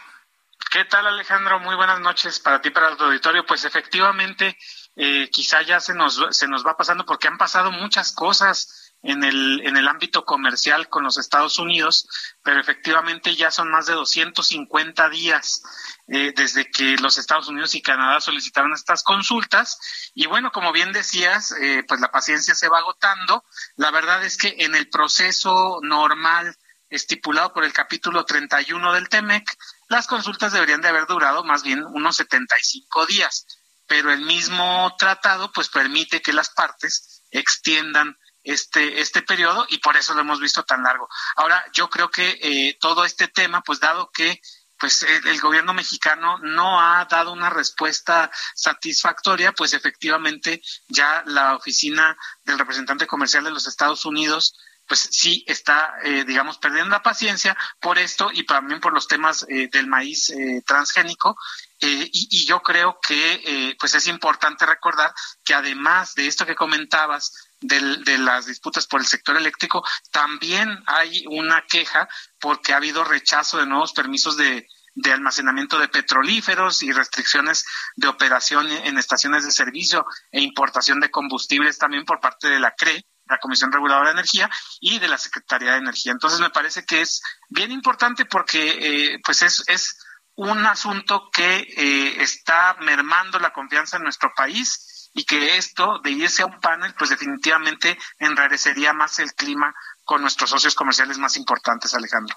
¿Qué 0.71 0.86
tal 0.86 1.05
Alejandro? 1.05 1.59
Muy 1.59 1.76
buenas 1.76 1.99
noches 1.99 2.39
para 2.39 2.59
ti, 2.59 2.71
para 2.71 2.97
tu 2.97 3.03
auditorio. 3.03 3.45
Pues 3.45 3.63
efectivamente, 3.63 4.57
eh, 4.95 5.30
quizá 5.32 5.61
ya 5.61 5.80
se 5.80 5.93
nos, 5.93 6.19
se 6.32 6.47
nos 6.47 6.65
va 6.65 6.76
pasando 6.76 7.05
porque 7.05 7.28
han 7.28 7.38
pasado 7.38 7.71
muchas 7.71 8.11
cosas 8.11 8.95
en 9.03 9.24
el, 9.24 9.61
en 9.65 9.78
el 9.78 9.88
ámbito 9.88 10.26
comercial 10.26 10.89
con 10.89 11.03
los 11.03 11.17
Estados 11.17 11.59
Unidos, 11.59 12.07
pero 12.41 12.59
efectivamente 12.59 13.36
ya 13.36 13.51
son 13.51 13.69
más 13.69 13.86
de 13.86 13.93
250 13.93 15.09
días 15.09 15.61
eh, 16.07 16.34
desde 16.36 16.71
que 16.71 16.95
los 16.97 17.17
Estados 17.17 17.49
Unidos 17.49 17.76
y 17.76 17.82
Canadá 17.82 18.19
solicitaron 18.21 18.74
estas 18.74 19.03
consultas. 19.03 20.11
Y 20.15 20.26
bueno, 20.26 20.51
como 20.51 20.71
bien 20.71 20.91
decías, 20.91 21.51
eh, 21.51 21.84
pues 21.88 21.99
la 21.99 22.11
paciencia 22.11 22.55
se 22.55 22.69
va 22.69 22.80
agotando. 22.80 23.43
La 23.76 23.91
verdad 23.91 24.24
es 24.24 24.38
que 24.38 24.55
en 24.59 24.74
el 24.74 24.89
proceso 24.89 25.80
normal 25.84 26.57
estipulado 26.94 27.54
por 27.54 27.64
el 27.64 27.74
capítulo 27.74 28.24
31 28.24 28.94
del 28.94 29.10
TEMEC, 29.10 29.58
las 29.89 30.08
consultas 30.08 30.54
deberían 30.54 30.82
de 30.82 30.89
haber 30.89 31.08
durado 31.08 31.44
más 31.44 31.64
bien 31.64 31.84
unos 31.84 32.16
75 32.18 33.06
días, 33.08 33.46
pero 33.88 34.12
el 34.12 34.22
mismo 34.22 34.96
tratado 34.98 35.52
pues 35.52 35.70
permite 35.70 36.22
que 36.22 36.34
las 36.34 36.50
partes 36.52 37.24
extiendan 37.32 38.18
este, 38.44 39.02
este 39.02 39.22
periodo 39.22 39.66
y 39.70 39.80
por 39.80 39.98
eso 39.98 40.14
lo 40.14 40.22
hemos 40.22 40.39
visto 40.39 40.64
tan 40.64 40.84
largo. 40.84 41.10
Ahora, 41.36 41.64
yo 41.74 41.89
creo 41.89 42.10
que 42.10 42.38
eh, 42.41 42.78
todo 42.80 43.06
este 43.06 43.28
tema, 43.28 43.62
pues 43.62 43.80
dado 43.80 44.12
que 44.12 44.39
pues 44.80 45.04
el, 45.04 45.28
el, 45.28 45.39
gobierno 45.39 45.74
mexicano 45.74 46.39
no 46.39 46.82
ha 46.82 47.06
dado 47.06 47.32
una 47.32 47.50
respuesta 47.50 48.30
satisfactoria, 48.54 49.54
pues 49.54 49.74
efectivamente 49.74 50.62
ya 50.89 51.24
la 51.26 51.56
oficina 51.56 52.18
del 52.44 52.60
representante 52.60 53.08
comercial 53.08 53.46
de 53.46 53.52
los 53.52 53.66
Estados 53.66 54.06
Unidos 54.06 54.58
pues 54.88 55.08
sí 55.12 55.44
está, 55.48 55.96
eh, 56.04 56.26
digamos, 56.26 56.58
perdiendo 56.58 56.92
la 56.92 57.04
paciencia 57.04 57.58
por 57.80 57.98
esto 57.98 58.30
y 58.34 58.46
también 58.46 58.80
por 58.80 58.94
los 58.94 59.08
temas 59.08 59.46
eh, 59.50 59.70
del 59.72 59.88
maíz 59.88 60.30
eh, 60.30 60.62
transgénico. 60.66 61.36
Y, 61.80 62.10
y, 62.14 62.46
yo 62.46 62.62
creo 62.62 62.98
que 63.06 63.76
pues 63.78 63.94
es 63.94 64.08
importante 64.08 64.66
recordar 64.66 65.14
que 65.44 65.54
además 65.54 66.16
de 66.16 66.28
esto 66.28 66.46
que 66.46 66.56
comentabas 66.56 67.34
de, 67.60 68.18
las 68.20 68.46
disputas 68.46 68.88
por 68.88 69.02
el 69.02 69.06
sector 69.06 69.36
eléctrico, 69.36 69.84
también 70.12 70.82
hay 70.86 71.26
una 71.28 71.66
queja 71.68 72.08
porque 72.40 72.72
ha 72.72 72.78
habido 72.78 73.04
rechazo 73.04 73.58
de 73.58 73.66
nuevos 73.66 73.92
permisos 73.92 74.38
de, 74.38 74.66
de 74.96 75.12
almacenamiento 75.12 75.78
de 75.78 75.90
petrolíferos 75.90 76.84
y 76.84 76.92
restricciones 76.94 77.66
de 77.96 78.08
operación 78.08 78.72
en 78.72 78.98
estaciones 78.98 79.44
de 79.44 79.52
servicio 79.52 80.06
e 80.32 80.42
importación 80.42 81.00
de 81.02 81.12
combustibles 81.12 81.78
también 81.78 82.06
por 82.06 82.22
parte 82.22 82.48
de 82.48 82.60
la 82.60 82.76
CRE, 82.76 83.06
la 83.34 83.40
Comisión 83.40 83.72
Reguladora 83.72 84.10
de 84.10 84.14
Energía 84.14 84.50
y 84.80 85.00
de 85.00 85.08
la 85.08 85.18
Secretaría 85.18 85.74
de 85.74 85.80
Energía. 85.80 86.12
Entonces 86.12 86.40
me 86.40 86.50
parece 86.50 86.86
que 86.86 87.02
es 87.02 87.22
bien 87.50 87.72
importante 87.72 88.26
porque 88.26 88.78
eh, 88.80 89.20
pues 89.24 89.42
es, 89.42 89.64
es 89.68 89.98
un 90.36 90.66
asunto 90.66 91.30
que 91.32 91.58
eh, 91.58 92.22
está 92.22 92.78
mermando 92.82 93.40
la 93.40 93.54
confianza 93.54 93.98
en 93.98 94.04
nuestro 94.04 94.32
país 94.36 95.10
y 95.14 95.26
que 95.26 95.58
esto 95.58 96.00
de 96.04 96.12
irse 96.12 96.42
a 96.42 96.48
un 96.48 96.60
panel, 96.60 96.94
pues 96.98 97.12
definitivamente 97.12 97.98
enrarecería 98.18 98.94
más 98.94 99.20
el 99.20 99.34
clima 99.34 99.74
con 100.04 100.22
nuestros 100.22 100.50
socios 100.50 100.76
comerciales 100.76 101.18
más 101.18 101.38
importantes, 101.38 101.94
Alejandro. 101.94 102.36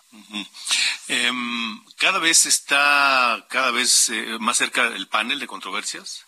Eh, 1.09 1.33
cada 1.97 2.19
vez 2.19 2.47
está 2.47 3.47
cada 3.49 3.71
vez 3.71 4.11
eh, 4.11 4.37
más 4.41 4.59
cerca 4.59 4.87
el 4.89 5.09
panel 5.09 5.41
de 5.41 5.47
controversias. 5.47 6.26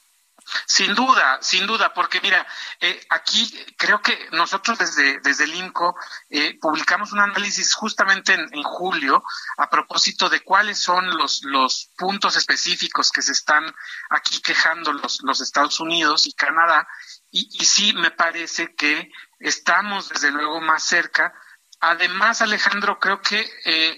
Sin 0.66 0.94
duda, 0.94 1.38
sin 1.42 1.66
duda, 1.66 1.92
porque 1.92 2.20
mira, 2.20 2.46
eh, 2.80 3.00
aquí 3.10 3.52
creo 3.76 4.00
que 4.00 4.28
nosotros 4.32 4.78
desde, 4.78 5.20
desde 5.20 5.44
el 5.44 5.54
INCO 5.54 5.96
eh, 6.30 6.58
publicamos 6.60 7.12
un 7.12 7.20
análisis 7.20 7.74
justamente 7.74 8.34
en, 8.34 8.48
en, 8.52 8.62
julio 8.62 9.22
a 9.56 9.68
propósito 9.68 10.28
de 10.28 10.40
cuáles 10.40 10.78
son 10.78 11.16
los, 11.16 11.42
los 11.44 11.90
puntos 11.96 12.36
específicos 12.36 13.10
que 13.10 13.22
se 13.22 13.32
están 13.32 13.64
aquí 14.10 14.40
quejando 14.40 14.92
los, 14.92 15.20
los 15.22 15.40
Estados 15.40 15.80
Unidos 15.80 16.26
y 16.26 16.32
Canadá. 16.32 16.88
Y, 17.30 17.64
sí 17.64 17.92
me 17.92 18.10
parece 18.10 18.74
que 18.74 19.10
estamos 19.38 20.08
desde 20.08 20.30
luego 20.30 20.60
más 20.60 20.82
cerca. 20.82 21.34
Además, 21.80 22.40
Alejandro, 22.40 22.98
creo 22.98 23.20
que 23.20 23.48
eh, 23.64 23.96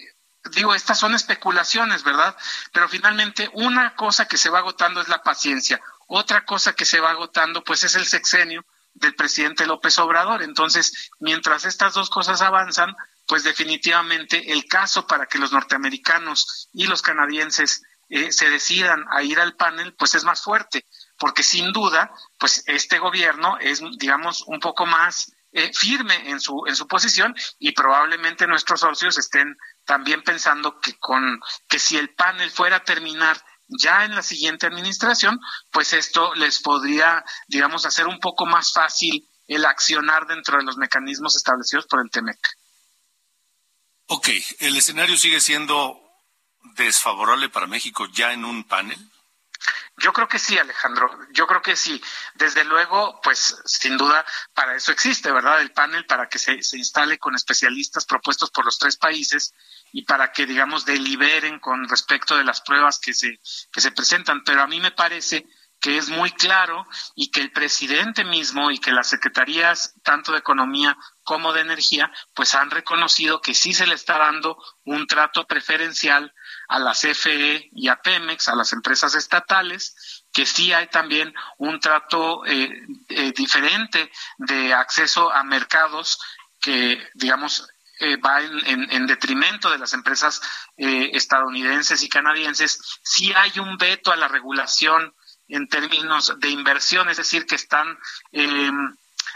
digo, 0.54 0.74
estas 0.74 0.98
son 0.98 1.14
especulaciones, 1.14 2.02
¿verdad? 2.02 2.36
Pero 2.72 2.88
finalmente 2.88 3.50
una 3.54 3.94
cosa 3.94 4.26
que 4.26 4.38
se 4.38 4.50
va 4.50 4.58
agotando 4.58 5.00
es 5.00 5.08
la 5.08 5.22
paciencia. 5.22 5.80
Otra 6.12 6.44
cosa 6.44 6.72
que 6.72 6.84
se 6.84 6.98
va 6.98 7.10
agotando, 7.10 7.62
pues 7.62 7.84
es 7.84 7.94
el 7.94 8.04
sexenio 8.04 8.66
del 8.94 9.14
presidente 9.14 9.64
López 9.64 9.96
Obrador. 9.98 10.42
Entonces, 10.42 11.10
mientras 11.20 11.64
estas 11.64 11.94
dos 11.94 12.10
cosas 12.10 12.42
avanzan, 12.42 12.96
pues 13.28 13.44
definitivamente 13.44 14.52
el 14.52 14.64
caso 14.64 15.06
para 15.06 15.26
que 15.26 15.38
los 15.38 15.52
norteamericanos 15.52 16.68
y 16.72 16.88
los 16.88 17.00
canadienses 17.00 17.84
eh, 18.08 18.32
se 18.32 18.50
decidan 18.50 19.04
a 19.12 19.22
ir 19.22 19.38
al 19.38 19.54
panel, 19.54 19.94
pues 19.94 20.16
es 20.16 20.24
más 20.24 20.42
fuerte, 20.42 20.84
porque 21.16 21.44
sin 21.44 21.72
duda, 21.72 22.10
pues 22.40 22.64
este 22.66 22.98
gobierno 22.98 23.56
es, 23.60 23.80
digamos, 23.96 24.42
un 24.48 24.58
poco 24.58 24.86
más 24.86 25.32
eh, 25.52 25.70
firme 25.72 26.28
en 26.28 26.40
su 26.40 26.64
en 26.66 26.74
su 26.74 26.88
posición 26.88 27.36
y 27.60 27.70
probablemente 27.70 28.48
nuestros 28.48 28.80
socios 28.80 29.16
estén 29.16 29.56
también 29.84 30.22
pensando 30.22 30.80
que 30.80 30.98
con 30.98 31.40
que 31.68 31.78
si 31.78 31.96
el 31.96 32.14
panel 32.14 32.50
fuera 32.50 32.76
a 32.78 32.84
terminar 32.84 33.40
ya 33.78 34.04
en 34.04 34.14
la 34.14 34.22
siguiente 34.22 34.66
administración, 34.66 35.40
pues 35.70 35.92
esto 35.92 36.34
les 36.34 36.60
podría, 36.60 37.24
digamos, 37.48 37.86
hacer 37.86 38.06
un 38.06 38.18
poco 38.18 38.46
más 38.46 38.72
fácil 38.72 39.28
el 39.46 39.64
accionar 39.64 40.26
dentro 40.26 40.58
de 40.58 40.64
los 40.64 40.76
mecanismos 40.76 41.36
establecidos 41.36 41.86
por 41.86 42.00
el 42.00 42.10
TEMEC. 42.10 42.38
Ok, 44.06 44.28
¿el 44.60 44.76
escenario 44.76 45.16
sigue 45.16 45.40
siendo 45.40 46.00
desfavorable 46.76 47.48
para 47.48 47.66
México 47.66 48.06
ya 48.12 48.32
en 48.32 48.44
un 48.44 48.64
panel? 48.64 48.98
Yo 50.00 50.12
creo 50.12 50.26
que 50.26 50.38
sí, 50.38 50.58
Alejandro. 50.58 51.10
Yo 51.32 51.46
creo 51.46 51.60
que 51.60 51.76
sí. 51.76 52.02
Desde 52.34 52.64
luego, 52.64 53.20
pues 53.22 53.56
sin 53.66 53.96
duda, 53.96 54.24
para 54.54 54.74
eso 54.74 54.92
existe, 54.92 55.30
¿verdad? 55.30 55.60
El 55.60 55.72
panel 55.72 56.06
para 56.06 56.28
que 56.28 56.38
se, 56.38 56.62
se 56.62 56.78
instale 56.78 57.18
con 57.18 57.34
especialistas 57.34 58.06
propuestos 58.06 58.50
por 58.50 58.64
los 58.64 58.78
tres 58.78 58.96
países 58.96 59.52
y 59.92 60.02
para 60.02 60.32
que, 60.32 60.46
digamos, 60.46 60.86
deliberen 60.86 61.60
con 61.60 61.86
respecto 61.88 62.36
de 62.36 62.44
las 62.44 62.62
pruebas 62.62 62.98
que 62.98 63.12
se, 63.12 63.40
que 63.70 63.80
se 63.80 63.92
presentan. 63.92 64.42
Pero 64.42 64.62
a 64.62 64.66
mí 64.66 64.80
me 64.80 64.92
parece 64.92 65.46
que 65.80 65.96
es 65.96 66.08
muy 66.10 66.30
claro 66.32 66.86
y 67.14 67.30
que 67.30 67.40
el 67.40 67.52
presidente 67.52 68.24
mismo 68.24 68.70
y 68.70 68.78
que 68.78 68.92
las 68.92 69.08
secretarías, 69.08 69.94
tanto 70.02 70.32
de 70.32 70.38
Economía 70.38 70.96
como 71.24 71.52
de 71.52 71.62
Energía, 71.62 72.12
pues 72.34 72.54
han 72.54 72.70
reconocido 72.70 73.40
que 73.40 73.54
sí 73.54 73.72
se 73.72 73.86
le 73.86 73.94
está 73.94 74.18
dando 74.18 74.62
un 74.84 75.06
trato 75.06 75.46
preferencial 75.46 76.32
a 76.70 76.78
la 76.78 76.92
CFE 76.92 77.68
y 77.72 77.88
a 77.88 77.96
Pemex, 77.96 78.48
a 78.48 78.54
las 78.54 78.72
empresas 78.72 79.16
estatales, 79.16 80.24
que 80.32 80.46
sí 80.46 80.72
hay 80.72 80.86
también 80.86 81.34
un 81.58 81.80
trato 81.80 82.46
eh, 82.46 82.70
eh, 83.08 83.32
diferente 83.36 84.10
de 84.38 84.72
acceso 84.72 85.32
a 85.32 85.42
mercados 85.42 86.20
que, 86.60 87.04
digamos, 87.14 87.68
eh, 87.98 88.16
va 88.18 88.40
en, 88.40 88.66
en, 88.66 88.92
en, 88.92 89.06
detrimento 89.08 89.68
de 89.68 89.78
las 89.78 89.92
empresas 89.94 90.40
eh, 90.76 91.10
estadounidenses 91.12 92.04
y 92.04 92.08
canadienses, 92.08 92.80
sí 93.02 93.32
hay 93.34 93.58
un 93.58 93.76
veto 93.76 94.12
a 94.12 94.16
la 94.16 94.28
regulación 94.28 95.12
en 95.48 95.66
términos 95.66 96.32
de 96.38 96.50
inversión, 96.50 97.08
es 97.08 97.16
decir, 97.16 97.46
que 97.46 97.56
están 97.56 97.98
eh, 98.30 98.70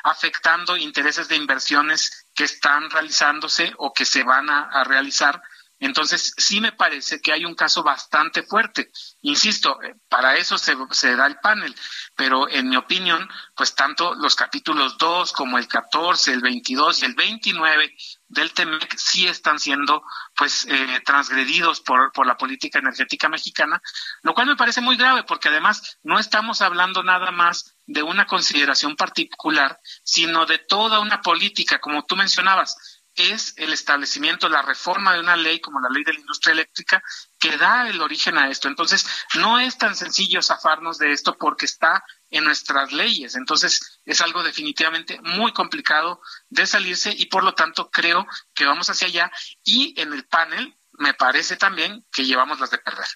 afectando 0.05 0.76
intereses 0.76 1.26
de 1.26 1.37
inversiones 1.37 2.28
que 2.32 2.45
están 2.45 2.89
realizándose 2.91 3.74
o 3.78 3.93
que 3.93 4.05
se 4.05 4.22
van 4.22 4.49
a 4.49 4.85
realizar 4.85 5.43
entonces, 5.80 6.32
sí 6.36 6.60
me 6.60 6.72
parece 6.72 7.20
que 7.20 7.32
hay 7.32 7.44
un 7.44 7.54
caso 7.54 7.82
bastante 7.82 8.42
fuerte. 8.42 8.90
Insisto, 9.22 9.82
eh, 9.82 9.94
para 10.08 10.36
eso 10.36 10.56
se, 10.56 11.16
da 11.16 11.26
el 11.26 11.38
panel, 11.40 11.74
pero 12.16 12.48
en 12.48 12.68
mi 12.68 12.76
opinión, 12.76 13.28
pues 13.56 13.74
tanto 13.74 14.14
los 14.14 14.36
capítulos 14.36 14.96
2 14.98 15.32
como 15.32 15.58
el 15.58 15.66
14, 15.66 16.32
el 16.32 16.40
22 16.40 17.02
y 17.02 17.04
el 17.06 17.14
29 17.14 17.96
del 18.28 18.52
TEMEC 18.52 18.96
sí 18.96 19.26
están 19.26 19.58
siendo 19.58 20.02
pues 20.34 20.66
eh, 20.68 21.02
transgredidos 21.04 21.80
por, 21.80 22.12
por 22.12 22.26
la 22.26 22.36
política 22.36 22.78
energética 22.78 23.28
mexicana, 23.28 23.80
lo 24.22 24.34
cual 24.34 24.46
me 24.46 24.56
parece 24.56 24.80
muy 24.80 24.96
grave 24.96 25.24
porque 25.24 25.48
además 25.48 25.98
no 26.02 26.18
estamos 26.18 26.62
hablando 26.62 27.02
nada 27.02 27.30
más 27.30 27.76
de 27.86 28.02
una 28.02 28.26
consideración 28.26 28.96
particular, 28.96 29.78
sino 30.02 30.46
de 30.46 30.58
toda 30.58 31.00
una 31.00 31.20
política, 31.20 31.80
como 31.80 32.04
tú 32.06 32.16
mencionabas, 32.16 32.93
es 33.16 33.54
el 33.56 33.72
establecimiento, 33.72 34.48
la 34.48 34.62
reforma 34.62 35.14
de 35.14 35.20
una 35.20 35.36
ley 35.36 35.60
como 35.60 35.80
la 35.80 35.88
ley 35.88 36.04
de 36.04 36.14
la 36.14 36.20
industria 36.20 36.52
eléctrica 36.52 37.02
que 37.38 37.56
da 37.56 37.88
el 37.88 38.00
origen 38.00 38.38
a 38.38 38.50
esto. 38.50 38.68
Entonces, 38.68 39.06
no 39.34 39.58
es 39.58 39.78
tan 39.78 39.94
sencillo 39.94 40.42
zafarnos 40.42 40.98
de 40.98 41.12
esto 41.12 41.36
porque 41.38 41.66
está 41.66 42.04
en 42.30 42.44
nuestras 42.44 42.92
leyes. 42.92 43.36
Entonces, 43.36 44.00
es 44.04 44.20
algo 44.20 44.42
definitivamente 44.42 45.20
muy 45.22 45.52
complicado 45.52 46.20
de 46.48 46.66
salirse 46.66 47.14
y 47.16 47.26
por 47.26 47.44
lo 47.44 47.54
tanto 47.54 47.90
creo 47.90 48.26
que 48.54 48.66
vamos 48.66 48.90
hacia 48.90 49.08
allá 49.08 49.30
y 49.62 49.94
en 50.00 50.12
el 50.12 50.24
panel 50.24 50.76
me 50.92 51.14
parece 51.14 51.56
también 51.56 52.04
que 52.12 52.24
llevamos 52.24 52.60
las 52.60 52.70
de 52.70 52.78
perder. 52.78 53.06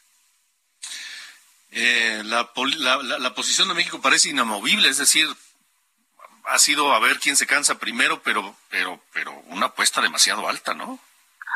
Eh, 1.71 2.23
la, 2.25 2.51
la, 2.79 3.03
la, 3.03 3.19
la 3.19 3.35
posición 3.35 3.69
de 3.69 3.75
México 3.75 4.01
parece 4.01 4.31
inamovible, 4.31 4.89
es 4.89 4.99
decir, 4.99 5.29
ha 6.49 6.59
sido 6.59 6.93
a 6.93 6.99
ver 6.99 7.19
quién 7.19 7.37
se 7.37 7.47
cansa 7.47 7.79
primero, 7.79 8.23
pero, 8.23 8.57
pero, 8.71 9.01
pero 9.13 9.33
una 9.47 9.67
apuesta 9.67 10.01
demasiado 10.01 10.49
alta, 10.49 10.75
¿no? 10.75 10.99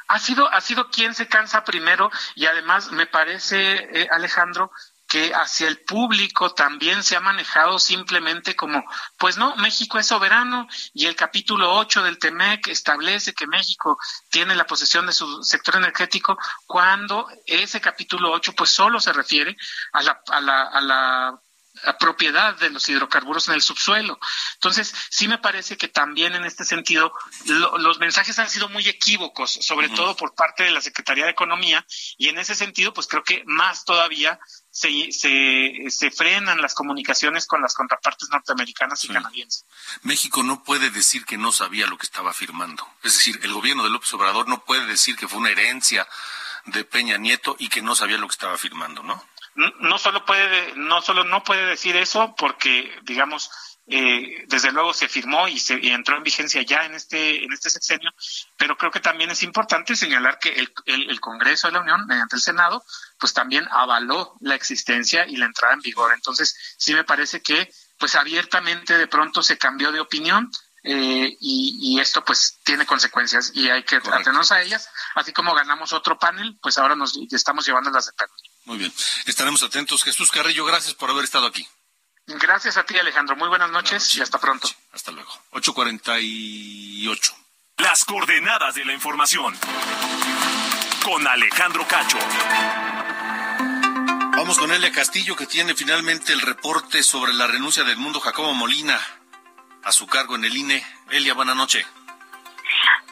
Ha 0.09 0.19
sido, 0.19 0.53
ha 0.53 0.61
sido 0.61 0.91
quien 0.91 1.15
se 1.15 1.29
cansa 1.29 1.65
primero 1.65 2.11
y 2.35 2.47
además 2.47 2.91
me 2.93 3.07
parece, 3.07 4.01
eh, 4.01 4.09
Alejandro, 4.11 4.71
que 5.09 5.33
hacia 5.35 5.69
el 5.69 5.81
público 5.81 6.55
también 6.55 7.03
se 7.03 7.17
ha 7.17 7.21
manejado 7.21 7.79
simplemente 7.79 8.57
como, 8.57 8.83
pues 9.19 9.37
no, 9.37 9.55
México 9.57 9.99
es 9.99 10.07
soberano 10.07 10.67
y 10.95 11.07
el 11.07 11.17
capítulo 11.17 11.75
8 11.75 12.03
del 12.03 12.19
TEMEC 12.19 12.69
establece 12.69 13.35
que 13.35 13.47
México 13.47 13.99
tiene 14.31 14.55
la 14.55 14.67
posesión 14.67 15.07
de 15.07 15.13
su 15.13 15.43
sector 15.43 15.77
energético 15.77 16.39
cuando 16.67 17.29
ese 17.45 17.81
capítulo 17.81 18.33
8 18.33 18.55
pues 18.57 18.71
solo 18.71 19.01
se 19.01 19.13
refiere 19.13 19.55
a 19.93 20.03
la, 20.03 20.23
a 20.29 20.41
la, 20.41 20.63
a 20.63 20.81
la 20.81 21.43
propiedad 21.99 22.57
de 22.59 22.71
los 22.71 22.89
hidrocarburos 22.89 23.49
en 23.49 23.55
el 23.55 23.63
subsuelo. 23.63 24.19
Entonces, 24.55 24.95
sí 25.11 25.27
me 25.27 25.39
parece 25.39 25.77
que 25.77 25.89
también 25.89 26.35
en 26.35 26.45
este 26.45 26.65
sentido 26.65 27.13
lo, 27.47 27.79
los 27.79 27.99
mensajes 27.99 28.39
han 28.39 28.51
sido 28.51 28.69
muy 28.69 28.87
equívocos, 28.89 29.59
sobre 29.61 29.89
uh 29.89 29.91
-huh. 29.91 29.97
todo 29.97 30.17
por 30.17 30.35
parte 30.35 30.65
de 30.65 30.71
la 30.71 30.81
Secretaría 30.81 31.25
de 31.25 31.31
Economía, 31.31 31.85
y 32.19 32.29
en 32.29 32.39
ese 32.39 32.55
sentido, 32.55 32.93
pues 32.93 33.07
creo 33.07 33.25
que 33.25 33.43
más 33.47 33.85
todavía 33.85 34.39
se, 34.71 35.13
se, 35.13 35.91
se 35.91 36.11
frenan 36.11 36.61
las 36.61 36.75
comunicaciones 36.75 37.47
con 37.47 37.61
las 37.63 37.75
contrapartes 37.75 38.29
norteamericanas 38.31 39.01
sí. 39.01 39.09
y 39.09 39.13
canadienses. 39.13 39.67
México 40.03 40.43
no 40.43 40.63
puede 40.63 40.91
decir 40.91 41.25
que 41.25 41.37
no 41.39 41.53
sabía 41.53 41.87
lo 41.87 41.99
que 41.99 42.07
estaba 42.07 42.33
firmando. 42.33 42.87
Es 43.03 43.15
decir, 43.15 43.41
el 43.43 43.53
gobierno 43.53 43.83
de 43.83 43.91
López 43.91 44.13
Obrador 44.15 44.49
no 44.49 44.65
puede 44.65 44.87
decir 44.87 45.17
que 45.17 45.29
fue 45.29 45.41
una 45.41 45.51
herencia 45.51 46.07
de 46.67 46.85
Peña 46.85 47.17
Nieto 47.19 47.57
y 47.59 47.69
que 47.69 47.83
no 47.83 47.95
sabía 47.95 48.19
lo 48.19 48.29
que 48.29 48.33
estaba 48.33 48.57
firmando, 48.57 49.03
¿no? 49.03 49.23
No 49.55 49.99
solo 49.99 50.25
puede 50.25 50.75
no 50.77 51.03
solo 51.03 51.25
no 51.25 51.43
puede 51.43 51.67
decir 51.67 51.97
eso 51.97 52.35
porque 52.37 52.91
digamos 53.03 53.51
eh, 53.87 54.45
desde 54.47 54.71
luego 54.71 54.95
se 54.95 55.09
firmó 55.09 55.49
y 55.49 55.59
se 55.59 55.79
y 55.81 55.91
entró 55.91 56.17
en 56.17 56.23
vigencia 56.23 56.63
ya 56.63 56.87
en 56.87 56.95
este 56.95 57.45
en 57.45 57.53
este 57.53 57.69
sexenio 57.69 58.11
pero 58.57 58.77
creo 58.77 58.91
que 58.91 59.01
también 59.01 59.31
es 59.31 59.43
importante 59.43 59.97
señalar 59.97 60.39
que 60.39 60.51
el, 60.51 60.73
el, 60.87 61.11
el 61.11 61.21
Congreso 61.21 61.67
de 61.67 61.75
la 61.75 61.81
Unión 61.81 62.07
mediante 62.07 62.37
el 62.37 62.43
Senado 62.43 62.83
pues 63.19 63.35
también 63.35 63.67
avaló 63.71 64.37
la 64.41 64.55
existencia 64.55 65.27
y 65.27 65.37
la 65.37 65.47
entrada 65.47 65.75
en 65.75 65.81
vigor 65.81 66.13
entonces 66.15 66.57
sí 66.79 66.95
me 66.95 67.05
parece 67.05 67.43
que 67.43 67.71
pues 67.99 68.15
abiertamente 68.15 68.97
de 68.97 69.07
pronto 69.07 69.43
se 69.43 69.59
cambió 69.59 69.93
de 69.93 70.01
opinión 70.01 70.51
eh, 70.85 71.37
y, 71.41 71.79
y, 71.81 72.01
esto 72.01 72.25
pues 72.25 72.59
tiene 72.65 72.85
consecuencias 72.85 73.53
y 73.55 73.71
hay 73.71 73.85
que 73.85 74.01
Correcto. 74.01 74.17
atenernos 74.17 74.51
a 74.51 74.61
ellas. 74.63 74.89
Así 75.15 75.33
como 75.33 75.55
ganamos 75.55 75.93
otro 75.93 76.19
panel, 76.19 76.59
pues 76.61 76.77
ahora 76.77 76.97
nos 76.97 77.17
estamos 77.31 77.65
llevando 77.65 77.91
las 77.91 78.07
de 78.07 78.13
perro. 78.15 78.33
Muy 78.65 78.79
bien, 78.79 78.93
estaremos 79.27 79.63
atentos. 79.63 80.05
Jesús 80.05 80.31
Carrillo, 80.31 80.65
gracias 80.65 80.95
por 80.95 81.11
haber 81.11 81.25
estado 81.25 81.47
aquí. 81.47 81.67
Gracias 82.27 82.77
a 82.77 82.85
ti, 82.85 82.97
Alejandro. 82.97 83.37
Muy 83.37 83.49
buenas 83.49 83.71
noches, 83.71 83.91
buenas 83.91 84.03
noches. 84.05 84.17
y 84.17 84.23
hasta 84.23 84.39
pronto. 84.39 84.69
Hasta 84.93 85.11
luego. 85.11 85.31
8.48. 85.53 87.35
Las 87.79 88.05
coordenadas 88.05 88.75
de 88.77 88.85
la 88.85 88.93
información. 88.93 89.59
Con 91.05 91.27
Alejandro 91.27 91.87
Cacho. 91.89 92.19
Vamos 94.37 94.59
con 94.59 94.73
Elia 94.73 94.93
Castillo, 94.93 95.35
que 95.37 95.47
tiene 95.47 95.75
finalmente 95.75 96.33
el 96.33 96.41
reporte 96.41 97.03
sobre 97.03 97.33
la 97.33 97.47
renuncia 97.47 97.85
del 97.85 97.97
mundo 97.97 98.21
Jacobo 98.21 98.55
Molina 98.55 99.01
a 99.83 99.93
su 99.93 100.07
cargo 100.07 100.37
en 100.37 100.45
el 100.45 100.57
INE. 100.57 100.85
Elia, 101.11 101.35
buenas 101.35 101.57
noches. 101.57 101.85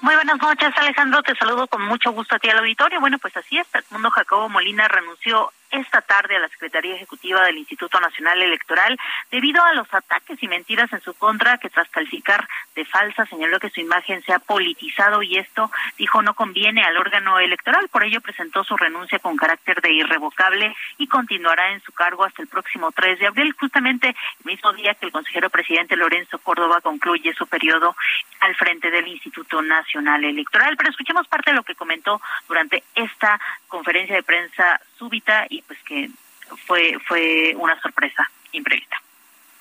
Muy 0.02 0.14
buenas 0.14 0.40
noches, 0.40 0.72
Alejandro. 0.76 1.22
Te 1.22 1.34
saludo 1.36 1.66
con 1.66 1.82
mucho 1.82 2.12
gusto 2.12 2.36
a 2.36 2.38
ti 2.38 2.48
al 2.48 2.58
auditorio. 2.58 3.00
Bueno, 3.00 3.18
pues 3.18 3.36
así 3.36 3.58
es. 3.58 3.66
Mundo 3.90 4.10
Jacobo 4.10 4.48
Molina 4.48 4.88
renunció 4.88 5.52
esta 5.70 6.02
tarde 6.02 6.36
a 6.36 6.40
la 6.40 6.48
Secretaría 6.48 6.94
Ejecutiva 6.94 7.42
del 7.44 7.58
Instituto 7.58 8.00
Nacional 8.00 8.40
Electoral 8.42 8.98
debido 9.30 9.62
a 9.64 9.74
los 9.74 9.92
ataques 9.92 10.42
y 10.42 10.48
mentiras 10.48 10.92
en 10.92 11.00
su 11.00 11.14
contra 11.14 11.58
que 11.58 11.70
tras 11.70 11.88
calificar 11.90 12.46
de 12.74 12.84
falsa 12.84 13.26
señaló 13.26 13.60
que 13.60 13.70
su 13.70 13.80
imagen 13.80 14.22
se 14.22 14.32
ha 14.32 14.38
politizado 14.38 15.22
y 15.22 15.38
esto 15.38 15.70
dijo 15.98 16.22
no 16.22 16.34
conviene 16.34 16.82
al 16.82 16.96
órgano 16.96 17.38
electoral. 17.38 17.88
Por 17.88 18.04
ello 18.04 18.20
presentó 18.20 18.64
su 18.64 18.76
renuncia 18.76 19.18
con 19.18 19.36
carácter 19.36 19.80
de 19.80 19.92
irrevocable 19.92 20.74
y 20.98 21.06
continuará 21.06 21.72
en 21.72 21.80
su 21.82 21.92
cargo 21.92 22.24
hasta 22.24 22.42
el 22.42 22.48
próximo 22.48 22.92
3 22.92 23.18
de 23.18 23.26
abril, 23.26 23.54
justamente 23.58 24.08
el 24.08 24.44
mismo 24.44 24.72
día 24.72 24.94
que 24.94 25.06
el 25.06 25.12
consejero 25.12 25.50
presidente 25.50 25.96
Lorenzo 25.96 26.38
Córdoba 26.38 26.80
concluye 26.80 27.32
su 27.34 27.46
periodo 27.46 27.96
al 28.40 28.54
frente 28.56 28.90
del 28.90 29.06
Instituto 29.08 29.62
Nacional 29.62 30.24
Electoral. 30.24 30.76
Pero 30.76 30.90
escuchemos 30.90 31.28
parte 31.28 31.50
de 31.50 31.56
lo 31.56 31.62
que 31.62 31.74
comentó 31.74 32.20
durante 32.48 32.82
esta 32.94 33.40
conferencia 33.68 34.16
de 34.16 34.22
prensa 34.22 34.80
súbita 34.98 35.46
y 35.48 35.59
pues 35.66 35.78
que 35.84 36.10
fue 36.66 36.96
fue 37.06 37.54
una 37.56 37.80
sorpresa 37.80 38.30
imprevista. 38.52 39.00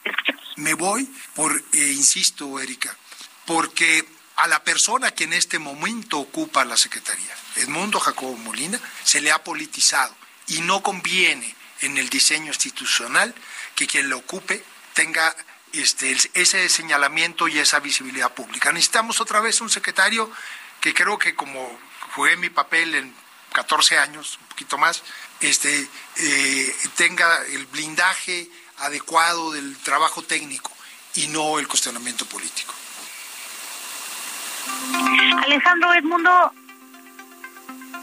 Escuchemos. 0.03 0.43
Me 0.57 0.73
voy 0.73 1.09
por, 1.35 1.55
eh, 1.73 1.91
insisto, 1.91 2.59
Erika, 2.59 2.95
porque 3.45 4.05
a 4.37 4.47
la 4.47 4.63
persona 4.63 5.11
que 5.11 5.25
en 5.25 5.33
este 5.33 5.59
momento 5.59 6.19
ocupa 6.19 6.63
la 6.63 6.77
Secretaría, 6.77 7.35
Edmundo 7.57 7.99
Jacobo 7.99 8.37
Molina, 8.37 8.79
se 9.03 9.21
le 9.21 9.31
ha 9.31 9.43
politizado 9.43 10.15
y 10.47 10.61
no 10.61 10.81
conviene 10.81 11.55
en 11.81 11.97
el 11.97 12.09
diseño 12.09 12.47
institucional 12.47 13.33
que 13.75 13.87
quien 13.87 14.09
lo 14.09 14.17
ocupe 14.17 14.63
tenga 14.93 15.35
este, 15.73 16.15
ese 16.33 16.69
señalamiento 16.69 17.47
y 17.47 17.59
esa 17.59 17.79
visibilidad 17.79 18.33
pública. 18.33 18.71
Necesitamos 18.71 19.21
otra 19.21 19.39
vez 19.39 19.61
un 19.61 19.69
secretario 19.69 20.31
que 20.81 20.93
creo 20.93 21.17
que 21.17 21.35
como 21.35 21.79
jugué 22.15 22.37
mi 22.37 22.49
papel 22.49 22.95
en 22.95 23.13
14 23.51 23.97
años, 23.97 24.37
un 24.41 24.47
poquito 24.47 24.77
más, 24.77 25.03
este, 25.39 25.87
eh, 26.17 26.75
tenga 26.95 27.43
el 27.45 27.65
blindaje 27.67 28.49
adecuado 28.77 29.51
del 29.51 29.77
trabajo 29.77 30.21
técnico 30.21 30.71
y 31.15 31.27
no 31.27 31.59
el 31.59 31.67
cuestionamiento 31.67 32.25
político. 32.25 32.73
Alejandro 35.43 35.93
Edmundo 35.93 36.53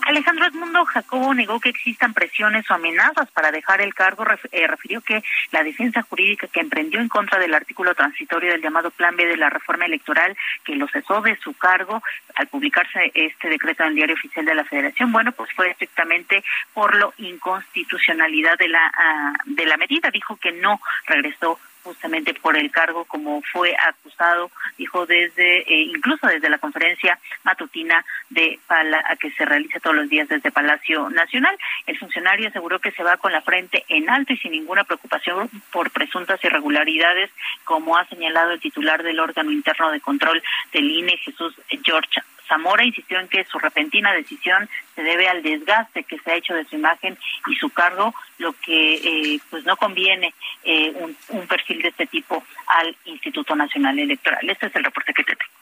Alejandro 0.06 0.46
Edmundo 0.46 0.84
Jacobo 0.84 1.34
negó 1.34 1.58
que 1.58 1.70
existan 1.70 2.14
presiones 2.14 2.70
o 2.70 2.74
amenazas 2.74 3.28
para 3.32 3.50
dejar 3.50 3.80
el 3.80 3.92
cargo. 3.92 4.24
Eh, 4.52 4.66
refirió 4.68 5.00
que 5.00 5.20
la 5.50 5.64
defensa 5.64 6.02
jurídica 6.02 6.46
que 6.46 6.60
emprendió 6.60 7.00
en 7.00 7.08
contra 7.08 7.40
del 7.40 7.52
artículo 7.52 7.92
transitorio 7.92 8.52
del 8.52 8.62
llamado 8.62 8.92
Plan 8.92 9.16
B 9.16 9.26
de 9.26 9.36
la 9.36 9.50
reforma 9.50 9.84
electoral, 9.84 10.36
que 10.62 10.76
lo 10.76 10.86
cesó 10.86 11.22
de 11.22 11.36
su 11.38 11.54
cargo 11.54 12.04
al 12.36 12.46
publicarse 12.46 13.10
este 13.14 13.48
decreto 13.48 13.82
en 13.82 13.88
el 13.88 13.94
Diario 13.96 14.14
Oficial 14.14 14.44
de 14.44 14.54
la 14.54 14.64
Federación, 14.64 15.10
bueno, 15.10 15.32
pues 15.32 15.52
fue 15.54 15.70
estrictamente 15.70 16.44
por 16.72 16.94
lo 16.94 17.12
inconstitucionalidad 17.18 18.56
de 18.58 18.68
la 18.68 18.92
ah, 18.96 19.32
de 19.44 19.66
la 19.66 19.76
medida. 19.76 20.12
Dijo 20.12 20.36
que 20.36 20.52
no 20.52 20.80
regresó 21.06 21.58
justamente 21.86 22.34
por 22.34 22.56
el 22.56 22.70
cargo 22.70 23.04
como 23.04 23.40
fue 23.52 23.74
acusado, 23.78 24.50
dijo 24.76 25.06
desde, 25.06 25.58
eh, 25.60 25.82
incluso 25.94 26.26
desde 26.26 26.50
la 26.50 26.58
conferencia 26.58 27.18
matutina 27.44 28.04
de 28.28 28.58
Pala, 28.66 29.02
a 29.06 29.16
que 29.16 29.30
se 29.30 29.44
realiza 29.44 29.80
todos 29.80 29.96
los 29.96 30.08
días 30.08 30.28
desde 30.28 30.50
Palacio 30.50 31.08
Nacional. 31.10 31.56
El 31.86 31.98
funcionario 31.98 32.48
aseguró 32.48 32.80
que 32.80 32.90
se 32.90 33.04
va 33.04 33.16
con 33.16 33.32
la 33.32 33.40
frente 33.42 33.84
en 33.88 34.10
alto 34.10 34.32
y 34.32 34.38
sin 34.38 34.52
ninguna 34.52 34.84
preocupación 34.84 35.48
por 35.70 35.90
presuntas 35.92 36.42
irregularidades, 36.44 37.30
como 37.64 37.96
ha 37.96 38.04
señalado 38.06 38.50
el 38.50 38.60
titular 38.60 39.02
del 39.02 39.20
órgano 39.20 39.52
interno 39.52 39.90
de 39.92 40.00
control 40.00 40.42
del 40.72 40.90
INE, 40.90 41.16
Jesús 41.18 41.54
George 41.84 42.20
Zamora 42.46 42.84
insistió 42.84 43.18
en 43.18 43.28
que 43.28 43.44
su 43.44 43.58
repentina 43.58 44.12
decisión 44.12 44.68
se 44.94 45.02
debe 45.02 45.28
al 45.28 45.42
desgaste 45.42 46.04
que 46.04 46.18
se 46.18 46.30
ha 46.30 46.36
hecho 46.36 46.54
de 46.54 46.64
su 46.64 46.76
imagen 46.76 47.18
y 47.46 47.56
su 47.56 47.70
cargo, 47.70 48.14
lo 48.38 48.52
que 48.54 48.94
eh, 48.94 49.40
pues 49.50 49.64
no 49.64 49.76
conviene 49.76 50.34
eh, 50.64 50.92
un, 50.94 51.16
un 51.28 51.46
perfil 51.46 51.82
de 51.82 51.88
este 51.88 52.06
tipo 52.06 52.44
al 52.66 52.96
Instituto 53.04 53.54
Nacional 53.54 53.98
Electoral. 53.98 54.48
Este 54.48 54.66
es 54.66 54.76
el 54.76 54.84
reporte 54.84 55.12
que 55.12 55.24
te 55.24 55.36
tengo. 55.36 55.52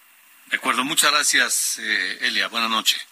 De 0.47 0.57
acuerdo, 0.57 0.85
muchas 0.85 1.11
gracias, 1.11 1.79
eh, 1.83 2.19
Elia. 2.23 2.49
Buenas 2.49 2.71
noches. 2.71 3.07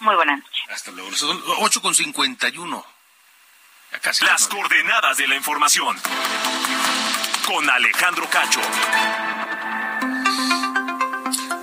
Muy 0.00 0.14
buenas 0.14 0.38
noches. 0.40 0.62
Hasta 0.68 0.90
luego. 0.90 1.10
Son 1.12 1.42
8 1.58 1.80
con 1.80 1.94
51. 1.94 2.86
Ya 3.92 3.98
casi 4.00 4.24
Las 4.24 4.48
coordenadas 4.48 5.16
de 5.16 5.28
la 5.28 5.36
información. 5.36 5.96
Con 7.46 7.70
Alejandro 7.70 8.28
Cacho. 8.28 8.60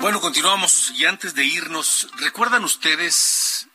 Bueno, 0.04 0.20
continuamos. 0.20 0.92
Y 0.96 1.06
antes 1.06 1.34
de 1.34 1.46
irnos, 1.46 2.10
¿recuerdan 2.18 2.66
ustedes 2.66 3.68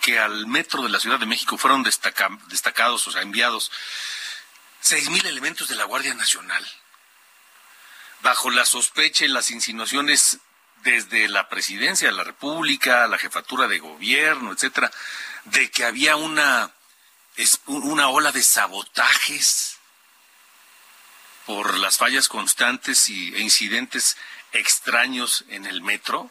que 0.00 0.16
al 0.20 0.46
metro 0.46 0.84
de 0.84 0.90
la 0.90 1.00
Ciudad 1.00 1.18
de 1.18 1.26
México 1.26 1.58
fueron 1.58 1.82
destaca- 1.82 2.38
destacados, 2.46 3.04
o 3.08 3.10
sea, 3.10 3.22
enviados 3.22 3.72
seis 4.80 5.10
mil 5.10 5.26
elementos 5.26 5.66
de 5.66 5.74
la 5.74 5.82
Guardia 5.86 6.14
Nacional? 6.14 6.64
Bajo 8.20 8.50
la 8.50 8.64
sospecha 8.64 9.24
y 9.24 9.28
las 9.28 9.50
insinuaciones 9.50 10.38
desde 10.84 11.26
la 11.26 11.48
presidencia 11.48 12.06
de 12.06 12.14
la 12.14 12.22
República, 12.22 13.08
la 13.08 13.18
jefatura 13.18 13.66
de 13.66 13.80
gobierno, 13.80 14.52
etcétera, 14.52 14.88
de 15.46 15.68
que 15.72 15.84
había 15.84 16.14
una, 16.14 16.70
una 17.66 18.06
ola 18.06 18.30
de 18.30 18.44
sabotajes 18.44 19.75
por 21.46 21.78
las 21.78 21.96
fallas 21.96 22.28
constantes 22.28 23.08
y, 23.08 23.34
e 23.34 23.40
incidentes 23.40 24.16
extraños 24.52 25.44
en 25.48 25.64
el 25.64 25.80
metro 25.80 26.30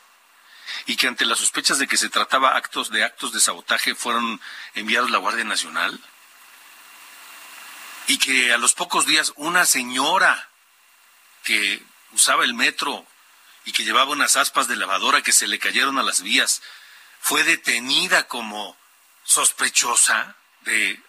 y 0.85 0.97
que 0.97 1.07
ante 1.07 1.25
las 1.25 1.39
sospechas 1.39 1.79
de 1.79 1.87
que 1.87 1.97
se 1.97 2.09
trataba 2.09 2.55
actos 2.55 2.89
de 2.89 3.03
actos 3.03 3.31
de 3.31 3.39
sabotaje 3.39 3.95
fueron 3.95 4.41
enviados 4.73 5.09
la 5.09 5.19
Guardia 5.19 5.45
Nacional 5.45 5.99
y 8.07 8.17
que 8.17 8.53
a 8.53 8.57
los 8.57 8.73
pocos 8.73 9.05
días 9.05 9.33
una 9.35 9.65
señora 9.65 10.49
que 11.43 11.81
usaba 12.11 12.43
el 12.43 12.53
metro 12.53 13.05
y 13.63 13.71
que 13.71 13.83
llevaba 13.83 14.11
unas 14.11 14.35
aspas 14.37 14.67
de 14.67 14.75
lavadora 14.75 15.21
que 15.21 15.31
se 15.31 15.47
le 15.47 15.59
cayeron 15.59 15.97
a 15.97 16.03
las 16.03 16.21
vías 16.21 16.61
fue 17.19 17.43
detenida 17.43 18.27
como 18.27 18.77
sospechosa 19.23 20.35
de, 20.61 20.99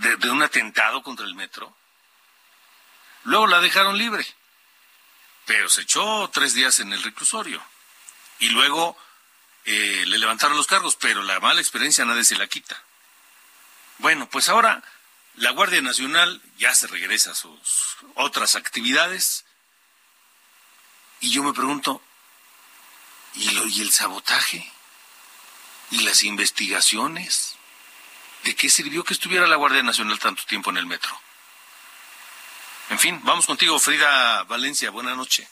de, 0.00 0.16
de 0.16 0.30
un 0.30 0.42
atentado 0.42 1.02
contra 1.02 1.24
el 1.26 1.34
metro. 1.34 1.74
Luego 3.26 3.48
la 3.48 3.60
dejaron 3.60 3.98
libre, 3.98 4.24
pero 5.46 5.68
se 5.68 5.82
echó 5.82 6.30
tres 6.32 6.54
días 6.54 6.78
en 6.78 6.92
el 6.92 7.02
reclusorio. 7.02 7.60
Y 8.38 8.50
luego 8.50 8.96
eh, 9.64 10.04
le 10.06 10.18
levantaron 10.18 10.56
los 10.56 10.68
cargos, 10.68 10.94
pero 10.94 11.24
la 11.24 11.40
mala 11.40 11.60
experiencia 11.60 12.04
nadie 12.04 12.22
se 12.22 12.36
la 12.36 12.46
quita. 12.46 12.80
Bueno, 13.98 14.28
pues 14.30 14.48
ahora 14.48 14.80
la 15.34 15.50
Guardia 15.50 15.82
Nacional 15.82 16.40
ya 16.56 16.72
se 16.76 16.86
regresa 16.86 17.32
a 17.32 17.34
sus 17.34 17.96
otras 18.14 18.54
actividades. 18.54 19.44
Y 21.18 21.32
yo 21.32 21.42
me 21.42 21.52
pregunto, 21.52 22.00
¿y, 23.34 23.50
lo, 23.50 23.66
y 23.66 23.80
el 23.80 23.90
sabotaje? 23.90 24.70
¿Y 25.90 26.04
las 26.04 26.22
investigaciones? 26.22 27.56
¿De 28.44 28.54
qué 28.54 28.70
sirvió 28.70 29.02
que 29.02 29.14
estuviera 29.14 29.48
la 29.48 29.56
Guardia 29.56 29.82
Nacional 29.82 30.20
tanto 30.20 30.44
tiempo 30.44 30.70
en 30.70 30.76
el 30.76 30.86
metro? 30.86 31.25
En 32.90 32.98
fin, 32.98 33.20
vamos 33.24 33.46
contigo, 33.46 33.78
Frida 33.78 34.44
Valencia. 34.44 34.90
Buenas 34.90 35.16
noches. 35.16 35.48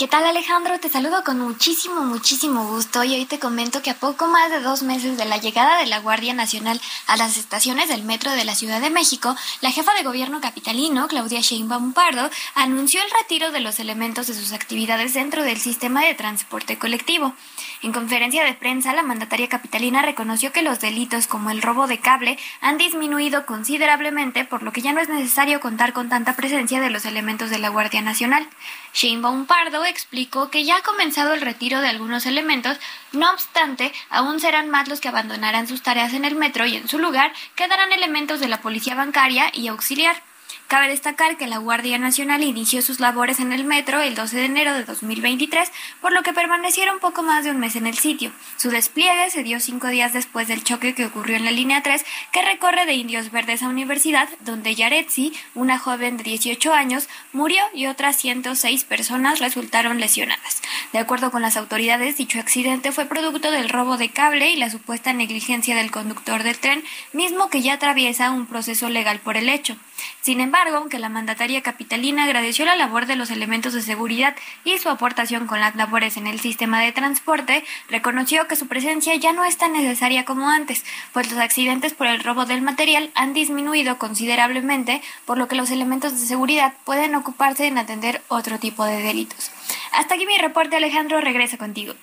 ¿Qué 0.00 0.08
tal 0.08 0.24
Alejandro? 0.24 0.80
Te 0.80 0.88
saludo 0.88 1.22
con 1.24 1.38
muchísimo, 1.38 2.00
muchísimo 2.04 2.66
gusto 2.68 3.04
y 3.04 3.12
hoy 3.12 3.26
te 3.26 3.38
comento 3.38 3.82
que 3.82 3.90
a 3.90 4.00
poco 4.00 4.28
más 4.28 4.50
de 4.50 4.60
dos 4.60 4.82
meses 4.82 5.18
de 5.18 5.26
la 5.26 5.36
llegada 5.36 5.78
de 5.78 5.84
la 5.84 5.98
Guardia 5.98 6.32
Nacional 6.32 6.80
a 7.06 7.18
las 7.18 7.36
estaciones 7.36 7.90
del 7.90 8.02
metro 8.02 8.30
de 8.30 8.46
la 8.46 8.54
Ciudad 8.54 8.80
de 8.80 8.88
México, 8.88 9.36
la 9.60 9.70
jefa 9.70 9.92
de 9.92 10.02
gobierno 10.02 10.40
capitalino, 10.40 11.06
Claudia 11.06 11.42
Sheinbaum 11.42 11.92
Pardo, 11.92 12.30
anunció 12.54 13.02
el 13.02 13.10
retiro 13.10 13.52
de 13.52 13.60
los 13.60 13.78
elementos 13.78 14.26
de 14.26 14.32
sus 14.32 14.52
actividades 14.54 15.12
dentro 15.12 15.42
del 15.42 15.58
sistema 15.58 16.02
de 16.02 16.14
transporte 16.14 16.78
colectivo. 16.78 17.34
En 17.82 17.92
conferencia 17.92 18.42
de 18.42 18.54
prensa, 18.54 18.94
la 18.94 19.02
mandataria 19.02 19.50
capitalina 19.50 20.00
reconoció 20.00 20.50
que 20.50 20.62
los 20.62 20.80
delitos 20.80 21.26
como 21.26 21.50
el 21.50 21.60
robo 21.60 21.86
de 21.86 22.00
cable 22.00 22.38
han 22.62 22.78
disminuido 22.78 23.44
considerablemente, 23.44 24.46
por 24.46 24.62
lo 24.62 24.72
que 24.72 24.80
ya 24.80 24.94
no 24.94 25.00
es 25.00 25.10
necesario 25.10 25.60
contar 25.60 25.92
con 25.92 26.08
tanta 26.08 26.36
presencia 26.36 26.80
de 26.80 26.88
los 26.88 27.04
elementos 27.04 27.50
de 27.50 27.58
la 27.58 27.68
Guardia 27.68 28.00
Nacional. 28.00 28.48
Sheinbaum 28.92 29.46
Pardo 29.46 29.84
explicó 29.90 30.50
que 30.50 30.64
ya 30.64 30.76
ha 30.76 30.82
comenzado 30.82 31.34
el 31.34 31.40
retiro 31.40 31.80
de 31.80 31.88
algunos 31.88 32.24
elementos, 32.26 32.78
no 33.12 33.30
obstante, 33.30 33.92
aún 34.08 34.40
serán 34.40 34.70
más 34.70 34.88
los 34.88 35.00
que 35.00 35.08
abandonarán 35.08 35.68
sus 35.68 35.82
tareas 35.82 36.14
en 36.14 36.24
el 36.24 36.34
metro 36.34 36.66
y 36.66 36.76
en 36.76 36.88
su 36.88 36.98
lugar 36.98 37.32
quedarán 37.54 37.92
elementos 37.92 38.40
de 38.40 38.48
la 38.48 38.62
policía 38.62 38.94
bancaria 38.94 39.50
y 39.52 39.68
auxiliar. 39.68 40.29
Cabe 40.70 40.86
destacar 40.86 41.36
que 41.36 41.48
la 41.48 41.58
Guardia 41.58 41.98
Nacional 41.98 42.44
inició 42.44 42.80
sus 42.80 43.00
labores 43.00 43.40
en 43.40 43.50
el 43.50 43.64
metro 43.64 44.00
el 44.00 44.14
12 44.14 44.36
de 44.36 44.44
enero 44.44 44.72
de 44.72 44.84
2023, 44.84 45.68
por 46.00 46.12
lo 46.12 46.22
que 46.22 46.32
permanecieron 46.32 47.00
poco 47.00 47.24
más 47.24 47.42
de 47.42 47.50
un 47.50 47.58
mes 47.58 47.74
en 47.74 47.88
el 47.88 47.98
sitio. 47.98 48.30
Su 48.56 48.70
despliegue 48.70 49.30
se 49.30 49.42
dio 49.42 49.58
cinco 49.58 49.88
días 49.88 50.12
después 50.12 50.46
del 50.46 50.62
choque 50.62 50.94
que 50.94 51.06
ocurrió 51.06 51.34
en 51.34 51.44
la 51.44 51.50
línea 51.50 51.82
3, 51.82 52.06
que 52.30 52.42
recorre 52.42 52.86
de 52.86 52.92
Indios 52.92 53.32
Verdes 53.32 53.64
a 53.64 53.68
Universidad, 53.68 54.28
donde 54.42 54.76
Yaretsi, 54.76 55.32
una 55.56 55.76
joven 55.76 56.16
de 56.16 56.22
18 56.22 56.72
años, 56.72 57.08
murió 57.32 57.64
y 57.74 57.88
otras 57.88 58.14
106 58.18 58.84
personas 58.84 59.40
resultaron 59.40 59.98
lesionadas. 59.98 60.62
De 60.92 60.98
acuerdo 60.98 61.30
con 61.30 61.42
las 61.42 61.56
autoridades, 61.56 62.16
dicho 62.16 62.38
accidente 62.38 62.92
fue 62.92 63.06
producto 63.06 63.50
del 63.50 63.68
robo 63.68 63.96
de 63.96 64.08
cable 64.10 64.50
y 64.50 64.56
la 64.56 64.70
supuesta 64.70 65.12
negligencia 65.12 65.74
del 65.74 65.90
conductor 65.90 66.42
del 66.42 66.58
tren, 66.58 66.84
mismo 67.12 67.50
que 67.50 67.62
ya 67.62 67.74
atraviesa 67.74 68.30
un 68.30 68.46
proceso 68.46 68.88
legal 68.88 69.20
por 69.20 69.36
el 69.36 69.48
hecho. 69.48 69.76
Sin 70.22 70.40
embargo, 70.40 70.76
aunque 70.78 70.98
la 70.98 71.08
mandataria 71.08 71.62
capitalina 71.62 72.24
agradeció 72.24 72.64
la 72.64 72.76
labor 72.76 73.06
de 73.06 73.16
los 73.16 73.30
elementos 73.30 73.72
de 73.72 73.82
seguridad 73.82 74.34
y 74.64 74.78
su 74.78 74.88
aportación 74.88 75.46
con 75.46 75.60
las 75.60 75.74
labores 75.76 76.16
en 76.16 76.26
el 76.26 76.40
sistema 76.40 76.80
de 76.80 76.92
transporte, 76.92 77.64
reconoció 77.88 78.46
que 78.48 78.56
su 78.56 78.66
presencia 78.66 79.14
ya 79.16 79.32
no 79.32 79.44
es 79.44 79.56
tan 79.56 79.72
necesaria 79.72 80.24
como 80.24 80.48
antes, 80.48 80.84
pues 81.12 81.30
los 81.30 81.40
accidentes 81.40 81.94
por 81.94 82.06
el 82.06 82.22
robo 82.22 82.46
del 82.46 82.62
material 82.62 83.10
han 83.14 83.34
disminuido 83.34 83.98
considerablemente, 83.98 85.02
por 85.24 85.38
lo 85.38 85.48
que 85.48 85.56
los 85.56 85.70
elementos 85.70 86.18
de 86.18 86.26
seguridad 86.26 86.74
pueden 86.84 87.14
ocuparse 87.14 87.66
en 87.66 87.78
atender 87.78 88.22
otro 88.28 88.58
tipo 88.58 88.84
de 88.84 89.02
delitos. 89.02 89.50
Hasta 89.92 90.14
aquí 90.14 90.26
mi 90.26 90.38
reporte, 90.38 90.69
Alejandro, 90.76 91.20
regresa 91.20 91.58
contigo. 91.58 91.94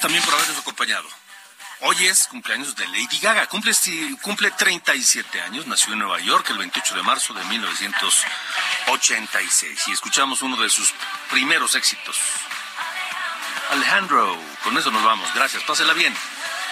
También 0.00 0.24
por 0.24 0.34
habernos 0.34 0.58
acompañado. 0.58 1.08
Hoy 1.80 2.06
es 2.06 2.26
cumpleaños 2.26 2.74
de 2.74 2.88
Lady 2.88 3.20
Gaga. 3.20 3.46
Cumple, 3.46 3.70
cumple 4.22 4.50
37 4.50 5.40
años. 5.42 5.64
Nació 5.66 5.92
en 5.92 6.00
Nueva 6.00 6.18
York 6.20 6.50
el 6.50 6.58
28 6.58 6.96
de 6.96 7.02
marzo 7.02 7.32
de 7.34 7.44
1986. 7.44 9.84
Y 9.86 9.92
escuchamos 9.92 10.42
uno 10.42 10.56
de 10.56 10.68
sus 10.70 10.92
primeros 11.30 11.76
éxitos. 11.76 12.18
Alejandro. 13.70 14.36
Con 14.64 14.76
eso 14.76 14.90
nos 14.90 15.04
vamos. 15.04 15.32
Gracias. 15.34 15.62
Pásela 15.62 15.94
bien. 15.94 16.12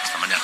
Hasta 0.03 0.17
mañana. 0.17 0.43